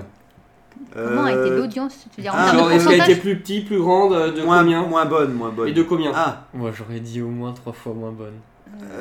Comment 0.93 1.23
a 1.25 1.31
été 1.31 1.39
Euh, 1.39 1.57
l'audience 1.57 2.05
Tu 2.11 2.17
veux 2.17 2.23
dire 2.23 2.33
en 2.33 2.37
ah, 2.39 2.45
termes 2.45 2.57
Genre, 2.59 2.69
de 2.69 2.73
est-ce 2.73 2.83
qu'elle 2.87 3.01
a 3.01 3.03
été 3.03 3.15
pourcentage 3.15 3.21
plus 3.21 3.39
petite, 3.39 3.67
plus 3.67 3.79
grande, 3.79 4.13
euh, 4.13 4.31
de 4.31 4.41
moins, 4.43 4.59
combien? 4.59 4.81
moins 4.83 5.05
bonne, 5.05 5.33
moins 5.33 5.49
bonne. 5.49 5.67
Et 5.67 5.73
de 5.73 5.83
combien? 5.83 6.11
Ah, 6.15 6.43
Moi, 6.53 6.71
j'aurais 6.75 6.99
dit 6.99 7.21
au 7.21 7.27
moins 7.29 7.51
trois 7.53 7.73
fois 7.73 7.93
moins 7.93 8.11
bonne. 8.11 8.33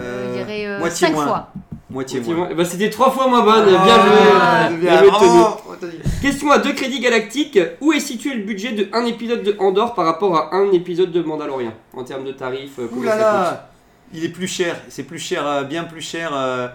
Euh, 0.01 0.16
dirais 0.47 0.67
euh, 0.67 0.79
moitié 0.79 1.07
5 1.09 1.13
moins. 1.15 1.27
fois. 1.27 1.53
moitié 1.91 2.19
Moitié 2.21 2.21
moins. 2.35 2.35
moins. 2.37 2.49
Eh 2.51 2.55
ben, 2.55 2.65
C'était 2.65 2.91
trois 2.91 3.11
fois 3.11 3.29
moins 3.29 3.43
bonne, 3.43 3.67
bien 3.67 3.79
joué. 3.79 4.77
bien, 4.77 4.79
Bien 4.79 4.99
joué, 4.99 5.09
Tony. 5.09 5.39
bravo, 5.39 5.73
Anthony. 5.73 5.93
Question 6.23 6.51
à 6.51 6.59
deux 6.59 6.73
crédits 6.73 7.01
galactiques. 7.01 7.59
Où 7.81 7.93
est 7.93 8.01
situé 8.01 8.35
le 8.35 8.43
budget 8.43 8.73
de 8.73 8.89
un 8.93 9.05
épisode 9.07 9.43
de 9.43 9.57
Andorre 9.59 9.95
par 9.95 10.05
rapport 10.07 10.37
à 10.37 10.55
un 10.57 10.73
épisode 10.73 11.13
de 11.13 11.23
Mandalorian 11.23 11.73
En 11.95 12.05
termes 12.05 12.25
de 12.25 12.33
tarifs, 12.33 12.79
euh, 12.79 12.89
Ouh 12.93 13.03
là 13.03 13.17
là 13.17 13.71
Il 14.13 14.25
est 14.25 14.29
plus 14.31 14.47
cher, 14.49 14.77
c'est 14.89 15.03
plus 15.05 15.19
cher, 15.19 15.47
euh, 15.47 15.65
bien 15.65 15.85
plus 15.85 16.01
cher. 16.01 16.31
euh, 16.35 16.69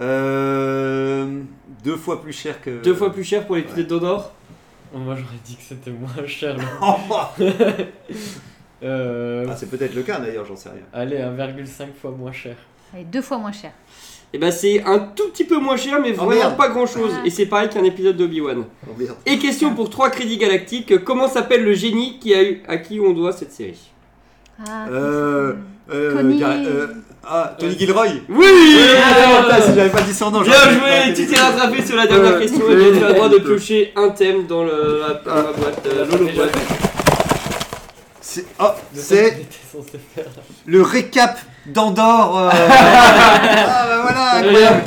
euh, 0.00 1.40
deux 1.84 1.96
fois 1.96 2.22
plus 2.22 2.32
cher 2.32 2.60
que. 2.62 2.82
Deux 2.82 2.94
fois 2.94 3.12
plus 3.12 3.24
cher 3.24 3.46
pour 3.46 3.56
l'épisode 3.56 3.86
d'Andorre 3.86 4.32
Moi, 4.94 5.14
j'aurais 5.16 5.40
dit 5.44 5.56
que 5.56 5.62
c'était 5.62 5.90
moins 5.90 6.26
cher. 6.26 6.56
ah, 8.84 9.56
c'est 9.56 9.70
peut-être 9.70 9.94
le 9.94 10.02
cas 10.02 10.18
d'ailleurs, 10.18 10.44
j'en 10.44 10.56
sais 10.56 10.70
rien. 10.70 10.82
allez, 10.92 11.18
1,5 11.18 11.92
fois 12.00 12.10
moins 12.12 12.32
cher. 12.32 12.56
Allez, 12.94 13.04
deux 13.04 13.22
fois 13.22 13.38
moins 13.38 13.52
cher. 13.52 13.72
Et 14.34 14.38
ben 14.38 14.50
c'est 14.50 14.82
un 14.84 14.98
tout 14.98 15.28
petit 15.28 15.44
peu 15.44 15.58
moins 15.58 15.76
cher, 15.76 16.00
mais 16.00 16.14
Oh, 16.18 16.24
vraiment 16.24 16.52
pas 16.52 16.68
grand 16.68 16.86
chose. 16.86 17.12
Ah. 17.18 17.26
Et 17.26 17.30
c'est 17.30 17.44
pareil 17.46 17.68
qu'un 17.68 17.84
épisode 17.84 18.16
d'Obi-Wan. 18.16 18.64
Oh. 18.88 19.02
Et 19.26 19.38
question 19.38 19.74
pour 19.74 19.90
trois 19.90 20.08
crédits 20.10 20.38
galactiques. 20.38 21.04
Comment 21.04 21.28
s'appelle 21.28 21.64
le 21.64 21.74
génie 21.74 22.18
qui 22.18 22.34
a 22.34 22.42
eu, 22.42 22.62
à 22.66 22.78
qui 22.78 22.98
on 22.98 23.12
doit 23.12 23.32
cette 23.32 23.52
série 23.52 23.90
Ah, 24.66 24.86
Euh, 24.90 25.52
euh, 25.92 26.14
Tony- 26.16 26.42
euh, 26.42 26.86
ah, 27.24 27.54
Tony 27.58 27.76
Gilroy 27.78 28.06
Oui 28.30 28.46
Ah, 29.04 29.60
si 29.60 29.74
j'avais 29.74 29.90
pas 29.90 30.00
dit 30.00 30.14
son 30.14 30.30
nom, 30.30 30.40
Bien 30.40 30.52
joué, 30.54 31.12
tu 31.14 31.26
t'es 31.26 31.38
rattrapé 31.38 31.84
sur 31.84 31.96
la 31.96 32.06
dernière 32.06 32.38
question 32.38 32.60
et 32.70 32.98
tu 32.98 33.04
as 33.04 33.08
le 33.08 33.14
droit 33.14 33.28
de 33.28 33.38
piocher 33.38 33.92
un 33.96 34.08
thème 34.10 34.46
dans, 34.46 34.64
le, 34.64 35.00
la, 35.00 35.14
boîte. 35.52 35.86
euh, 35.86 36.06
boîte. 36.06 36.91
C'est 38.34 38.46
oh, 38.60 38.68
Le 38.94 39.00
c'est 39.00 39.46
le 40.64 40.80
récap 40.82 41.38
d'Andorre. 41.66 42.38
euh. 42.38 42.50
ah 42.70 43.84
bah 43.86 44.02
voilà, 44.02 44.34
incroyable. 44.36 44.82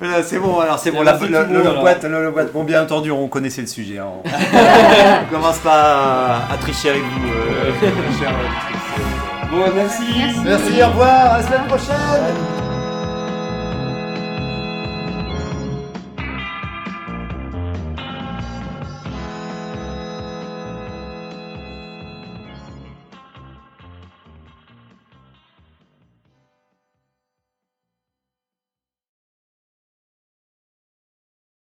Voilà, 0.00 0.22
c'est 0.24 0.38
bon, 0.38 0.58
alors 0.58 0.78
c'est 0.78 0.90
bon, 0.90 1.02
la, 1.02 1.12
le, 1.12 1.26
le 1.28 1.80
boîte, 1.80 2.02
le, 2.04 2.22
le 2.24 2.30
boîte. 2.32 2.52
Bon, 2.52 2.64
bien 2.64 2.82
entendu, 2.82 3.10
on 3.12 3.28
connaissait 3.28 3.60
le 3.60 3.66
sujet. 3.68 3.98
hein. 3.98 4.06
On, 4.24 4.28
on 5.22 5.34
commence 5.36 5.58
pas 5.58 5.72
à, 6.48 6.52
à 6.54 6.56
tricher 6.60 6.90
avec 6.90 7.02
vous, 7.02 7.28
euh, 7.28 7.70
chers 8.18 8.32
auditrices. 8.34 9.50
Bon, 9.52 9.64
merci. 9.76 10.02
Merci. 10.16 10.40
Merci, 10.44 10.82
au 10.82 10.86
revoir, 10.88 11.34
à 11.34 11.38
la 11.38 11.42
semaine 11.46 11.66
prochaine. 11.68 12.69